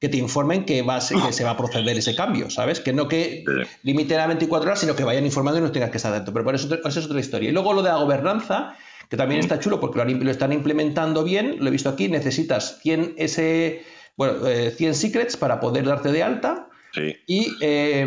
que 0.00 0.08
te 0.08 0.16
informen 0.16 0.64
que, 0.64 0.82
va 0.82 0.96
a 0.96 1.00
ser- 1.00 1.18
que 1.20 1.32
se 1.32 1.42
va 1.44 1.50
a 1.50 1.56
proceder 1.56 1.96
ese 1.98 2.14
cambio, 2.14 2.50
¿sabes? 2.50 2.78
Que 2.80 2.92
no 2.92 3.08
que 3.08 3.44
limiten 3.82 4.20
a 4.20 4.26
24 4.28 4.68
horas, 4.68 4.78
sino 4.80 4.94
que 4.94 5.02
vayan 5.04 5.24
informando 5.26 5.58
y 5.58 5.62
no 5.62 5.72
tengas 5.72 5.90
que 5.90 5.96
estar 5.96 6.12
dentro. 6.12 6.32
Pero 6.32 6.44
por 6.44 6.54
eso, 6.54 6.72
eso 6.72 7.00
es 7.00 7.06
otra 7.06 7.18
historia. 7.20 7.48
Y 7.48 7.52
luego 7.52 7.72
lo 7.72 7.82
de 7.82 7.88
la 7.88 7.96
gobernanza, 7.96 8.76
que 9.08 9.16
también 9.16 9.40
está 9.40 9.58
chulo 9.58 9.80
porque 9.80 9.98
lo, 10.04 10.30
están 10.30 10.52
implementando 10.52 11.24
bien, 11.24 11.56
lo 11.58 11.66
he 11.66 11.70
visto 11.70 11.88
aquí, 11.88 12.08
necesitas 12.08 12.78
100, 12.80 13.14
ese, 13.18 13.82
bueno, 14.16 14.46
eh, 14.46 14.70
100 14.70 14.94
secrets 14.94 15.36
para 15.36 15.58
poder 15.58 15.84
darte 15.84 16.12
de 16.12 16.22
alta 16.22 16.68
Sí. 16.94 17.16
y, 17.26 17.48
eh, 17.60 18.06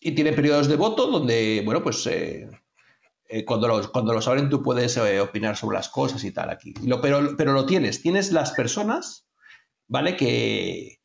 y 0.00 0.12
tiene 0.12 0.32
periodos 0.32 0.68
de 0.68 0.76
voto 0.76 1.06
donde, 1.06 1.62
bueno, 1.64 1.82
pues 1.82 2.06
eh, 2.08 2.48
eh, 3.28 3.44
cuando, 3.44 3.68
los, 3.68 3.88
cuando 3.88 4.12
los 4.12 4.26
abren 4.28 4.50
tú 4.50 4.62
puedes 4.62 4.96
eh, 4.96 5.20
opinar 5.20 5.56
sobre 5.56 5.76
las 5.76 5.88
cosas 5.88 6.24
y 6.24 6.30
tal 6.32 6.50
aquí. 6.50 6.74
Lo- 6.84 7.00
pero, 7.00 7.36
pero 7.38 7.52
lo 7.52 7.64
tienes, 7.64 8.02
tienes 8.02 8.32
las 8.32 8.50
personas, 8.52 9.26
¿vale? 9.88 10.16
Que, 10.16 10.98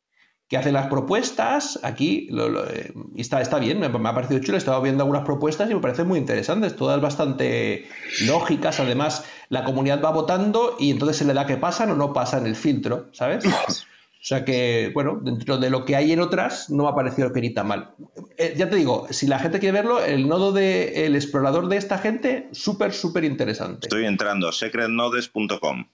que 0.48 0.56
hacen 0.56 0.72
las 0.74 0.88
propuestas 0.88 1.78
aquí 1.84 2.26
lo- 2.30 2.48
lo, 2.48 2.68
eh, 2.68 2.92
está, 3.16 3.40
está 3.40 3.58
bien, 3.60 3.78
me, 3.78 3.88
me 3.88 4.08
ha 4.08 4.14
parecido 4.14 4.40
chulo, 4.40 4.56
he 4.56 4.58
estado 4.58 4.82
viendo 4.82 5.04
algunas 5.04 5.24
propuestas 5.24 5.70
y 5.70 5.74
me 5.74 5.80
parecen 5.80 6.08
muy 6.08 6.18
interesantes, 6.18 6.74
todas 6.74 7.00
bastante 7.00 7.86
lógicas, 8.26 8.80
además 8.80 9.24
la 9.48 9.62
comunidad 9.64 10.02
va 10.02 10.10
votando 10.10 10.76
y 10.80 10.90
entonces 10.90 11.18
se 11.18 11.24
le 11.24 11.34
da 11.34 11.46
que 11.46 11.56
pasan 11.56 11.90
o 11.90 11.94
no 11.96 12.12
pasan 12.12 12.46
el 12.46 12.56
filtro, 12.56 13.08
¿sabes? 13.12 13.44
O 13.46 14.22
sea 14.22 14.44
que, 14.44 14.90
bueno, 14.92 15.18
dentro 15.22 15.56
de 15.56 15.70
lo 15.70 15.86
que 15.86 15.96
hay 15.96 16.12
en 16.12 16.20
otras, 16.20 16.68
no 16.68 16.82
me 16.82 16.88
ha 16.90 16.94
parecido 16.94 17.32
que 17.32 17.40
ni 17.40 17.54
tan 17.54 17.68
mal. 17.68 17.94
Eh, 18.36 18.52
ya 18.54 18.68
te 18.68 18.76
digo, 18.76 19.06
si 19.08 19.26
la 19.26 19.38
gente 19.38 19.60
quiere 19.60 19.72
verlo, 19.72 20.04
el 20.04 20.28
nodo 20.28 20.52
del 20.52 21.14
explorador 21.16 21.68
de 21.68 21.78
esta 21.78 21.96
gente, 21.96 22.48
súper, 22.52 22.92
súper 22.92 23.24
interesante. 23.24 23.86
Estoy 23.86 24.04
entrando, 24.04 24.52
secretnodes.com. 24.52 25.86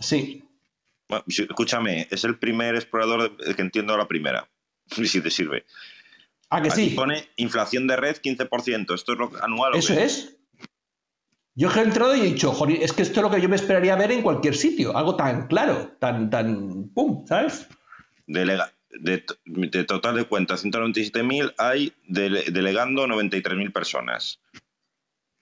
Sí, 0.00 0.44
escúchame, 1.26 2.08
es 2.10 2.24
el 2.24 2.38
primer 2.38 2.74
explorador 2.74 3.36
que 3.36 3.62
entiendo 3.62 3.94
a 3.94 3.98
la 3.98 4.08
primera. 4.08 4.48
Si 5.04 5.20
te 5.20 5.30
sirve. 5.30 5.64
ah, 6.50 6.62
que 6.62 6.68
Aquí 6.68 6.88
sí, 6.90 6.94
pone 6.94 7.28
inflación 7.36 7.86
de 7.86 7.96
red 7.96 8.16
15%. 8.16 8.94
¿Esto 8.94 9.12
es 9.12 9.18
lo 9.18 9.32
anual 9.42 9.74
o 9.74 9.78
eso 9.78 9.94
qué? 9.94 10.04
es. 10.04 10.36
Yo 11.54 11.70
he 11.74 11.80
entrado 11.80 12.14
y 12.14 12.20
he 12.20 12.24
dicho, 12.24 12.52
"Joder, 12.52 12.82
es 12.82 12.92
que 12.92 13.02
esto 13.02 13.20
es 13.20 13.22
lo 13.24 13.30
que 13.30 13.40
yo 13.40 13.48
me 13.48 13.56
esperaría 13.56 13.96
ver 13.96 14.12
en 14.12 14.22
cualquier 14.22 14.54
sitio, 14.54 14.96
algo 14.96 15.16
tan 15.16 15.46
claro, 15.48 15.96
tan, 15.98 16.28
tan, 16.30 16.90
pum, 16.90 17.26
¿sabes? 17.26 17.66
Delega- 18.26 18.72
de 18.90 19.84
total 19.84 20.16
de 20.16 20.24
cuentas 20.24 20.62
197.000 20.64 21.54
hay 21.58 21.92
dele- 22.06 22.44
delegando 22.50 23.06
93.000 23.06 23.72
personas. 23.72 24.40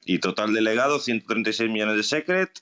Y 0.04 0.18
total 0.20 0.52
delegado 0.54 0.98
136 1.00 1.70
millones 1.70 1.96
de 1.96 2.02
secret 2.02 2.60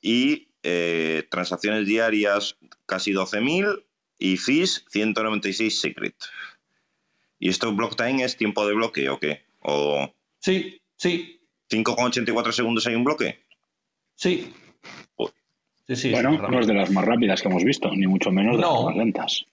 y 0.00 0.48
eh, 0.64 1.26
transacciones 1.30 1.86
diarias 1.86 2.56
casi 2.86 3.12
12.000 3.12 3.84
y 4.18 4.36
fees 4.38 4.84
196 4.90 5.80
secret. 5.80 6.16
¿Y 7.38 7.48
esto 7.50 7.72
block 7.74 7.96
time 7.96 8.24
es 8.24 8.36
tiempo 8.36 8.66
de 8.66 8.74
bloque 8.74 9.08
o 9.10 9.18
qué? 9.20 9.42
¿O 9.60 10.12
Sí, 10.40 10.80
sí, 10.96 11.40
5,84 11.70 12.52
segundos 12.52 12.86
hay 12.86 12.94
un 12.96 13.04
bloque? 13.04 13.44
sí. 14.16 14.52
Uy. 15.16 15.28
Sí, 15.86 15.96
sí, 15.96 16.10
bueno, 16.12 16.32
no 16.48 16.60
es 16.60 16.66
de 16.66 16.72
las 16.74 16.90
más 16.90 17.04
rápidas 17.04 17.42
que 17.42 17.48
hemos 17.48 17.62
visto, 17.62 17.90
ni 17.94 18.06
mucho 18.06 18.30
menos 18.30 18.56
de 18.56 18.62
No. 18.62 18.74
las 18.74 18.84
más 18.86 18.96
lentas. 18.96 19.44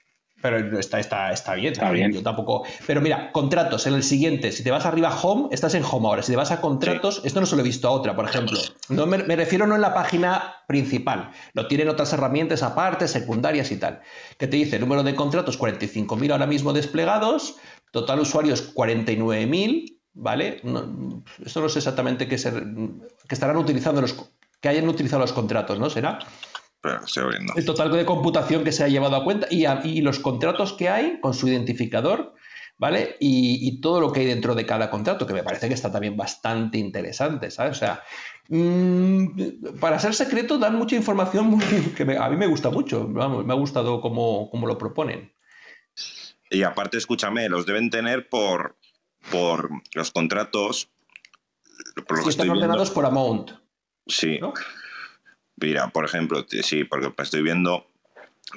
Pero 0.41 0.79
está, 0.79 0.99
está, 0.99 1.31
está 1.31 1.55
bien. 1.55 1.73
Está 1.73 1.91
bien. 1.91 2.11
Yo 2.11 2.23
tampoco. 2.23 2.65
Pero 2.87 3.01
mira, 3.01 3.31
contratos 3.31 3.85
en 3.87 3.93
el 3.93 4.03
siguiente. 4.03 4.51
Si 4.51 4.63
te 4.63 4.71
vas 4.71 4.85
arriba 4.85 5.09
a 5.09 5.19
home, 5.19 5.49
estás 5.51 5.75
en 5.75 5.83
home 5.83 6.07
ahora. 6.07 6.23
Si 6.23 6.31
te 6.31 6.37
vas 6.37 6.51
a 6.51 6.61
contratos, 6.61 7.21
esto 7.23 7.39
no 7.39 7.45
se 7.45 7.55
lo 7.55 7.61
he 7.61 7.65
visto 7.65 7.87
a 7.87 7.91
otra, 7.91 8.15
por 8.15 8.25
ejemplo. 8.25 8.59
No 8.89 9.05
me, 9.05 9.19
me 9.19 9.35
refiero 9.35 9.67
no 9.67 9.75
en 9.75 9.81
la 9.81 9.93
página 9.93 10.55
principal. 10.67 11.31
Lo 11.53 11.67
tienen 11.67 11.89
otras 11.89 12.13
herramientas 12.13 12.63
aparte, 12.63 13.07
secundarias 13.07 13.71
y 13.71 13.77
tal. 13.77 14.01
Que 14.37 14.47
te 14.47 14.57
dice 14.57 14.79
número 14.79 15.03
de 15.03 15.15
contratos 15.15 15.59
45.000 15.59 16.31
ahora 16.31 16.47
mismo 16.47 16.73
desplegados, 16.73 17.55
total 17.91 18.19
usuarios 18.19 18.73
49.000, 18.73 19.99
¿vale? 20.13 20.61
No, 20.63 21.23
esto 21.45 21.61
no 21.61 21.69
sé 21.69 21.79
exactamente 21.79 22.27
qué 22.27 22.37
ser, 22.37 22.63
que 23.27 23.35
estarán 23.35 23.57
utilizando 23.57 24.01
los 24.01 24.15
que 24.61 24.69
hayan 24.69 24.87
utilizado 24.87 25.21
los 25.21 25.33
contratos, 25.33 25.79
¿no? 25.79 25.89
¿Será? 25.89 26.19
Pero 26.81 27.03
estoy 27.05 27.23
abriendo. 27.23 27.53
el 27.55 27.65
total 27.65 27.91
de 27.91 28.05
computación 28.05 28.63
que 28.63 28.71
se 28.71 28.83
ha 28.83 28.87
llevado 28.87 29.15
a 29.15 29.23
cuenta 29.23 29.47
y, 29.51 29.65
a- 29.65 29.81
y 29.83 30.01
los 30.01 30.19
contratos 30.19 30.73
que 30.73 30.89
hay 30.89 31.19
con 31.21 31.33
su 31.35 31.47
identificador, 31.47 32.33
¿vale? 32.77 33.17
Y, 33.19 33.59
y 33.67 33.81
todo 33.81 34.01
lo 34.01 34.11
que 34.11 34.21
hay 34.21 34.25
dentro 34.25 34.55
de 34.55 34.65
cada 34.65 34.89
contrato, 34.89 35.27
que 35.27 35.33
me 35.33 35.43
parece 35.43 35.67
que 35.67 35.75
está 35.75 35.91
también 35.91 36.17
bastante 36.17 36.79
interesante, 36.79 37.51
¿sabes? 37.51 37.77
O 37.77 37.79
sea, 37.79 38.03
mm, 38.49 39.77
para 39.79 39.99
ser 39.99 40.15
secreto 40.15 40.57
dan 40.57 40.75
mucha 40.75 40.95
información 40.95 41.45
muy- 41.47 41.59
que 41.95 42.03
me- 42.05 42.17
a 42.17 42.27
mí 42.29 42.35
me 42.37 42.47
gusta 42.47 42.69
mucho, 42.71 43.07
vamos, 43.07 43.45
me 43.45 43.53
ha 43.53 43.57
gustado 43.57 44.01
cómo, 44.01 44.49
cómo 44.49 44.65
lo 44.65 44.77
proponen. 44.79 45.31
Y 46.49 46.63
aparte, 46.63 46.97
escúchame, 46.97 47.47
los 47.47 47.65
deben 47.65 47.89
tener 47.89 48.27
por, 48.27 48.75
por 49.31 49.69
los 49.93 50.11
contratos. 50.11 50.89
Por 52.07 52.17
lo 52.17 52.23
Sí, 52.23 52.23
que 52.23 52.29
están 52.29 52.29
estoy 52.29 52.45
viendo. 52.45 52.59
ordenados 52.65 52.89
por 52.91 53.05
amount, 53.05 53.51
Sí. 54.07 54.37
¿no? 54.39 54.53
Mira, 55.61 55.89
por 55.89 56.05
ejemplo, 56.05 56.45
sí, 56.63 56.83
porque 56.83 57.11
estoy 57.21 57.41
viendo. 57.43 57.87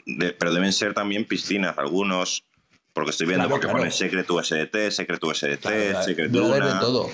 de- 0.07 0.32
pero 0.32 0.52
deben 0.52 0.72
ser 0.72 0.92
también 0.94 1.24
piscinas, 1.26 1.78
algunos. 1.78 2.44
Porque 2.92 3.11
estoy 3.11 3.26
viendo, 3.26 3.44
Claro, 3.44 3.50
porque 3.55 3.66
claro. 3.66 3.78
pone 3.78 3.90
Secret 3.90 4.28
USDT, 4.30 4.90
Secret 4.90 5.22
USDT, 5.22 5.61
Claro, 5.61 6.02
Secret 6.05 6.30
haber 6.30 6.62
de 6.64 6.68
Luna. 6.70 6.80
todo. 6.80 7.11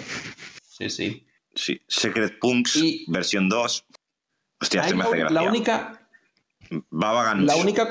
Sí, 0.66 0.88
sí. 0.90 1.26
Sí, 1.54 1.80
Secret 1.88 2.38
Punks, 2.38 2.76
Y- 2.76 3.04
versión 3.08 3.48
2. 3.48 3.84
Hostia, 4.60 4.82
Hay 4.82 4.94
me 4.94 5.02
hace 5.02 5.16
gracia. 5.18 5.34
la 5.34 5.42
única. 5.42 6.08
La 6.90 7.56
única, 7.56 7.88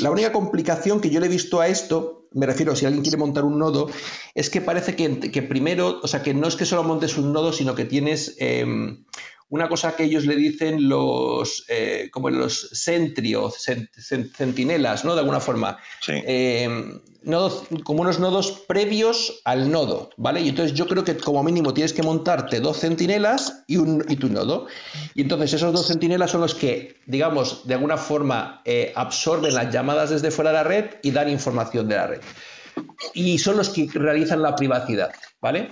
la 0.00 0.10
única 0.10 0.32
complicación 0.32 1.00
que 1.00 1.10
yo 1.10 1.18
le 1.20 1.26
he 1.26 1.30
visto 1.30 1.60
a 1.60 1.66
esto, 1.68 2.28
me 2.32 2.46
refiero 2.46 2.76
si 2.76 2.84
alguien 2.86 3.02
quiere 3.02 3.16
montar 3.16 3.44
un 3.44 3.58
nodo, 3.58 3.90
es 4.34 4.48
que 4.50 4.60
parece 4.60 4.94
que, 4.94 5.18
que 5.32 5.42
primero, 5.42 5.98
o 6.02 6.06
sea, 6.06 6.22
que 6.22 6.34
no 6.34 6.46
es 6.46 6.56
que 6.56 6.66
solo 6.66 6.84
montes 6.84 7.16
un 7.18 7.32
nodo, 7.32 7.52
sino 7.52 7.74
que 7.74 7.84
tienes 7.86 8.36
eh, 8.38 8.64
una 9.50 9.68
cosa 9.68 9.96
que 9.96 10.04
ellos 10.04 10.26
le 10.26 10.36
dicen 10.36 10.88
los, 10.88 11.64
eh, 11.68 12.08
como 12.12 12.30
los 12.30 12.68
sentry 12.72 13.34
o 13.34 13.50
centinelas, 13.50 15.04
¿no? 15.04 15.14
De 15.14 15.20
alguna 15.20 15.40
forma. 15.40 15.78
Eh, 16.08 16.68
nodos, 17.22 17.64
como 17.84 18.02
unos 18.02 18.18
nodos 18.18 18.64
previos 18.66 19.40
al 19.44 19.70
nodo, 19.70 20.10
¿vale? 20.16 20.40
Y 20.40 20.48
entonces 20.48 20.76
yo 20.76 20.86
creo 20.86 21.04
que 21.04 21.16
como 21.16 21.42
mínimo 21.42 21.74
tienes 21.74 21.92
que 21.92 22.02
montarte 22.02 22.60
dos 22.60 22.78
centinelas 22.78 23.64
y, 23.66 23.76
un, 23.76 24.04
y 24.08 24.16
tu 24.16 24.28
nodo. 24.28 24.66
Y 25.14 25.22
entonces 25.22 25.54
esos 25.54 25.72
dos 25.72 25.86
centinelas 25.86 26.30
son 26.30 26.40
los 26.40 26.54
que, 26.54 26.96
digamos, 27.06 27.66
de 27.66 27.74
alguna 27.74 27.96
forma 27.96 28.62
eh, 28.64 28.92
absorben 28.96 29.54
las 29.54 29.72
llamadas 29.72 30.10
desde 30.10 30.30
fuera 30.30 30.50
de 30.50 30.56
la 30.56 30.64
red 30.64 30.84
y 31.02 31.10
dan 31.10 31.28
información 31.28 31.88
de 31.88 31.96
la 31.96 32.06
red. 32.06 32.20
Y 33.14 33.38
son 33.38 33.56
los 33.56 33.70
que 33.70 33.88
realizan 33.92 34.42
la 34.42 34.54
privacidad, 34.54 35.10
¿vale? 35.40 35.70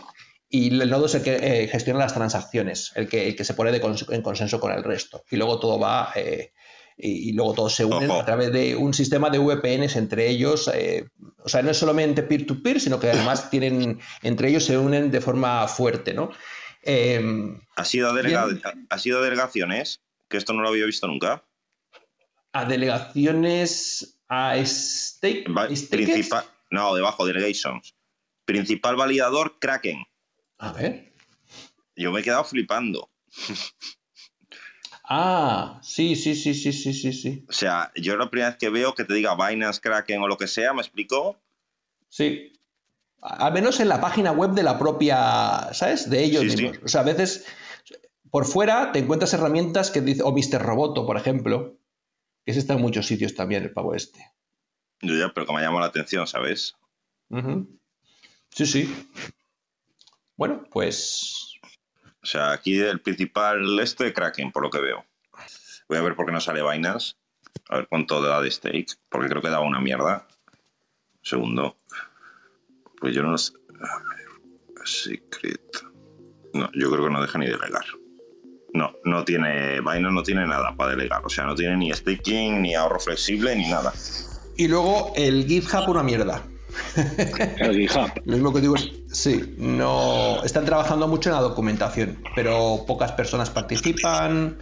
Y 0.49 0.80
el 0.80 0.90
nodo 0.90 1.07
es 1.07 1.14
el 1.14 1.22
que 1.22 1.36
eh, 1.36 1.68
gestiona 1.68 1.99
las 1.99 2.14
transacciones, 2.14 2.92
el 2.94 3.09
que, 3.09 3.34
que 3.34 3.44
se 3.44 3.55
pone 3.55 3.80
en 4.11 4.22
consenso 4.22 4.61
con 4.61 4.72
el 4.72 4.84
resto. 4.84 5.24
Y 5.30 5.36
luego 5.36 5.59
todo 5.59 5.78
va, 5.78 6.12
eh, 6.14 6.53
y, 6.97 7.32
luego 7.32 7.55
todo 7.55 7.68
se 7.68 7.84
une 7.84 8.11
a 8.12 8.24
través 8.24 8.53
de 8.53 8.76
un 8.76 8.94
sistema 8.94 9.28
de 9.28 9.38
VPNs 9.38 9.97
entre 9.97 10.28
ellos. 10.28 10.70
Eh, 10.72 11.09
o 11.42 11.49
sea, 11.49 11.62
no 11.62 11.70
es 11.70 11.76
solamente 11.76 12.22
peer-to-peer, 12.22 12.80
sino 12.80 13.01
que 13.01 13.11
además 13.11 13.51
tienen, 13.51 14.01
entre 14.22 14.49
ellos 14.49 14.64
se 14.64 14.78
unen 14.78 15.11
de 15.11 15.20
forma 15.20 15.66
fuerte, 15.66 16.14
¿no? 16.14 16.30
¿Ha, 17.74 17.84
sido 17.84 18.12
¿Ha 18.90 18.99
sido 18.99 19.22
delegaciones? 19.22 20.03
Que 20.28 20.36
esto 20.36 20.53
no 20.53 20.62
lo 20.62 20.68
había 20.68 20.86
visto 20.86 21.09
nunca. 21.09 21.42
A 22.53 22.64
delegaciones 22.64 24.20
a 24.28 24.57
stake. 24.64 25.47
Principal, 25.90 26.44
no, 26.70 26.94
debajo, 26.94 27.26
delegations. 27.26 27.97
Principal 28.44 28.94
validador, 28.94 29.59
Kraken. 29.59 30.07
A 30.59 30.72
ver. 30.72 31.12
Yo 31.94 32.12
me 32.12 32.20
he 32.20 32.22
quedado 32.22 32.44
flipando. 32.44 33.11
Ah, 35.09 35.78
sí, 35.82 36.16
sí, 36.16 36.34
sí, 36.34 36.54
sí, 36.54 36.72
sí, 36.72 36.92
sí, 36.92 37.12
sí. 37.12 37.44
O 37.48 37.52
sea, 37.52 37.92
yo 37.94 38.16
la 38.16 38.28
primera 38.28 38.50
vez 38.50 38.59
que 38.59 38.70
veo 38.70 38.94
que 38.94 39.04
te 39.04 39.14
diga 39.14 39.36
Binance, 39.36 39.80
Kraken 39.80 40.20
o 40.20 40.28
lo 40.28 40.36
que 40.36 40.48
sea, 40.48 40.72
¿me 40.72 40.80
explico? 40.80 41.40
Sí. 42.09 42.52
Al 43.20 43.52
menos 43.52 43.80
en 43.80 43.88
la 43.88 44.00
página 44.00 44.32
web 44.32 44.50
de 44.50 44.62
la 44.62 44.78
propia, 44.78 45.72
¿sabes? 45.72 46.11
De 46.11 46.24
ellos 46.24 46.44
mismos. 46.44 46.78
O 46.84 46.88
sea, 46.88 47.02
a 47.02 47.04
veces 47.04 47.46
por 48.30 48.44
fuera 48.44 48.92
te 48.92 48.98
encuentras 48.98 49.32
herramientas 49.32 49.90
que 49.90 50.00
dice, 50.00 50.22
o 50.22 50.32
Mr. 50.32 50.61
Roboto, 50.61 51.07
por 51.07 51.16
ejemplo, 51.16 51.78
que 52.44 52.50
ese 52.50 52.61
está 52.61 52.74
en 52.74 52.82
muchos 52.82 53.07
sitios 53.07 53.34
también, 53.34 53.62
el 53.62 53.72
pavo 53.72 53.94
este. 53.94 54.32
Yo 55.02 55.14
ya, 55.14 55.32
pero 55.32 55.46
que 55.46 55.52
me 55.52 55.61
llamado 55.61 55.80
la 55.80 55.86
atención, 55.86 56.26
¿sabes? 56.26 56.74
Sí, 58.50 58.66
sí. 58.66 59.07
Bueno, 60.37 60.64
pues. 60.70 61.59
O 62.22 62.26
sea, 62.26 62.53
aquí 62.53 62.78
el 62.78 63.01
principal 63.01 63.78
este 63.80 64.12
Kraken, 64.12 64.53
por 64.53 64.62
lo 64.62 64.70
que 64.70 64.80
veo. 64.80 65.05
Voy 65.89 65.99
a 65.99 66.03
ver 66.03 66.16
por 66.16 66.26
qué 66.26 66.32
no 66.32 66.41
sale 66.41 66.62
vainas. 66.62 67.16
A 67.68 67.76
ver 67.76 67.89
cuánto 67.89 68.20
da 68.20 68.41
de 68.41 68.51
stake. 68.51 68.95
Porque 69.09 69.28
creo 69.28 69.43
que 69.43 69.49
daba 69.49 69.64
una 69.64 69.80
mierda. 69.80 70.26
Segundo. 71.22 71.78
Pues 73.01 73.14
yo 73.14 73.22
no 73.22 73.37
sé. 73.39 73.53
A 73.80 73.99
ver. 73.99 74.87
Secret. 74.87 75.84
No, 76.53 76.70
yo 76.72 76.91
creo 76.91 77.05
que 77.05 77.11
no 77.11 77.22
deja 77.22 77.39
ni 77.39 77.47
delegar. 77.47 77.84
No, 78.72 78.95
no 79.05 79.24
tiene. 79.24 79.80
Binance 79.80 80.12
no 80.12 80.22
tiene 80.22 80.47
nada 80.47 80.74
para 80.76 80.91
delegar. 80.91 81.24
O 81.24 81.28
sea, 81.28 81.45
no 81.45 81.55
tiene 81.55 81.76
ni 81.76 81.93
staking, 81.93 82.62
ni 82.62 82.74
ahorro 82.74 83.01
flexible, 83.01 83.55
ni 83.57 83.68
nada. 83.68 83.93
Y 84.57 84.68
luego 84.68 85.12
el 85.16 85.47
GitHub, 85.47 85.89
una 85.89 86.03
mierda. 86.03 86.43
El 87.59 87.77
GitHub. 87.77 88.11
Lo 88.24 88.35
mismo 88.35 88.53
que 88.53 88.61
digo 88.61 88.77
es, 88.77 88.91
sí, 89.12 89.55
no 89.59 90.43
están 90.45 90.64
trabajando 90.64 91.09
mucho 91.09 91.31
en 91.31 91.37
la 91.37 91.43
documentación, 91.43 92.18
pero 92.35 92.85
pocas 92.87 93.12
personas 93.12 93.51
participan. 93.51 94.59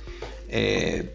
Eh, 0.49 1.13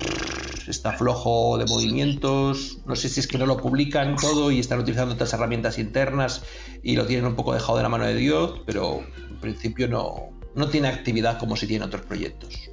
está 0.68 0.94
flojo 0.94 1.58
de 1.58 1.66
movimientos. 1.66 2.80
No 2.86 2.96
sé 2.96 3.10
si 3.10 3.20
es 3.20 3.28
que 3.28 3.38
no 3.38 3.46
lo 3.46 3.58
publican 3.58 4.16
todo 4.16 4.52
y 4.52 4.60
están 4.60 4.80
utilizando 4.80 5.14
otras 5.14 5.34
herramientas 5.34 5.80
internas 5.80 6.44
y 6.84 6.96
lo 6.96 7.06
tienen 7.06 7.26
un 7.26 7.36
poco 7.36 7.54
dejado 7.54 7.78
de 7.78 7.84
la 7.84 7.90
mano 7.90 8.06
de 8.06 8.16
Dios, 8.16 8.62
pero 8.66 9.02
en 9.30 9.40
principio 9.40 9.88
no, 9.88 10.30
no 10.56 10.68
tiene 10.70 10.88
actividad 10.88 11.40
como 11.40 11.56
si 11.56 11.68
tiene 11.68 11.86
otros 11.86 12.06
proyectos. 12.06 12.70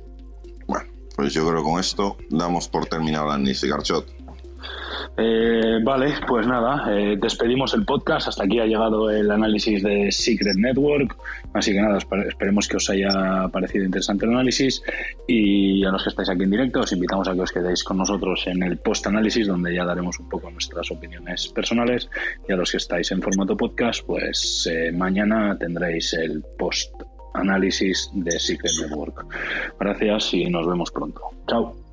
Bueno, 0.66 0.90
pues 1.14 1.32
yo 1.32 1.46
creo 1.48 1.62
que 1.62 1.70
con 1.70 1.80
esto 1.80 2.16
damos 2.30 2.68
por 2.68 2.86
terminado 2.86 3.26
la 3.28 3.34
análisis 3.34 3.68
Garchot. 3.68 4.15
Eh, 5.18 5.78
vale, 5.82 6.12
pues 6.26 6.46
nada, 6.46 6.84
eh, 6.92 7.16
despedimos 7.20 7.72
el 7.74 7.84
podcast. 7.84 8.28
Hasta 8.28 8.44
aquí 8.44 8.58
ha 8.58 8.66
llegado 8.66 9.10
el 9.10 9.30
análisis 9.30 9.82
de 9.82 10.10
Secret 10.12 10.56
Network. 10.56 11.16
Así 11.54 11.72
que 11.72 11.80
nada, 11.80 11.98
esperemos 11.98 12.68
que 12.68 12.76
os 12.76 12.90
haya 12.90 13.48
parecido 13.50 13.84
interesante 13.84 14.26
el 14.26 14.32
análisis. 14.32 14.82
Y 15.26 15.84
a 15.84 15.90
los 15.90 16.02
que 16.02 16.10
estáis 16.10 16.28
aquí 16.28 16.42
en 16.42 16.50
directo, 16.50 16.80
os 16.80 16.92
invitamos 16.92 17.28
a 17.28 17.34
que 17.34 17.40
os 17.40 17.52
quedéis 17.52 17.82
con 17.82 17.98
nosotros 17.98 18.46
en 18.46 18.62
el 18.62 18.78
post-análisis, 18.78 19.46
donde 19.46 19.74
ya 19.74 19.84
daremos 19.84 20.18
un 20.18 20.28
poco 20.28 20.50
nuestras 20.50 20.90
opiniones 20.90 21.48
personales. 21.48 22.10
Y 22.48 22.52
a 22.52 22.56
los 22.56 22.70
que 22.70 22.76
estáis 22.76 23.10
en 23.12 23.22
formato 23.22 23.56
podcast, 23.56 24.04
pues 24.06 24.68
eh, 24.70 24.92
mañana 24.92 25.56
tendréis 25.58 26.12
el 26.12 26.44
post-análisis 26.58 28.10
de 28.14 28.38
Secret 28.38 28.72
Network. 28.82 29.24
Gracias 29.80 30.34
y 30.34 30.50
nos 30.50 30.66
vemos 30.66 30.90
pronto. 30.90 31.22
Chao. 31.48 31.85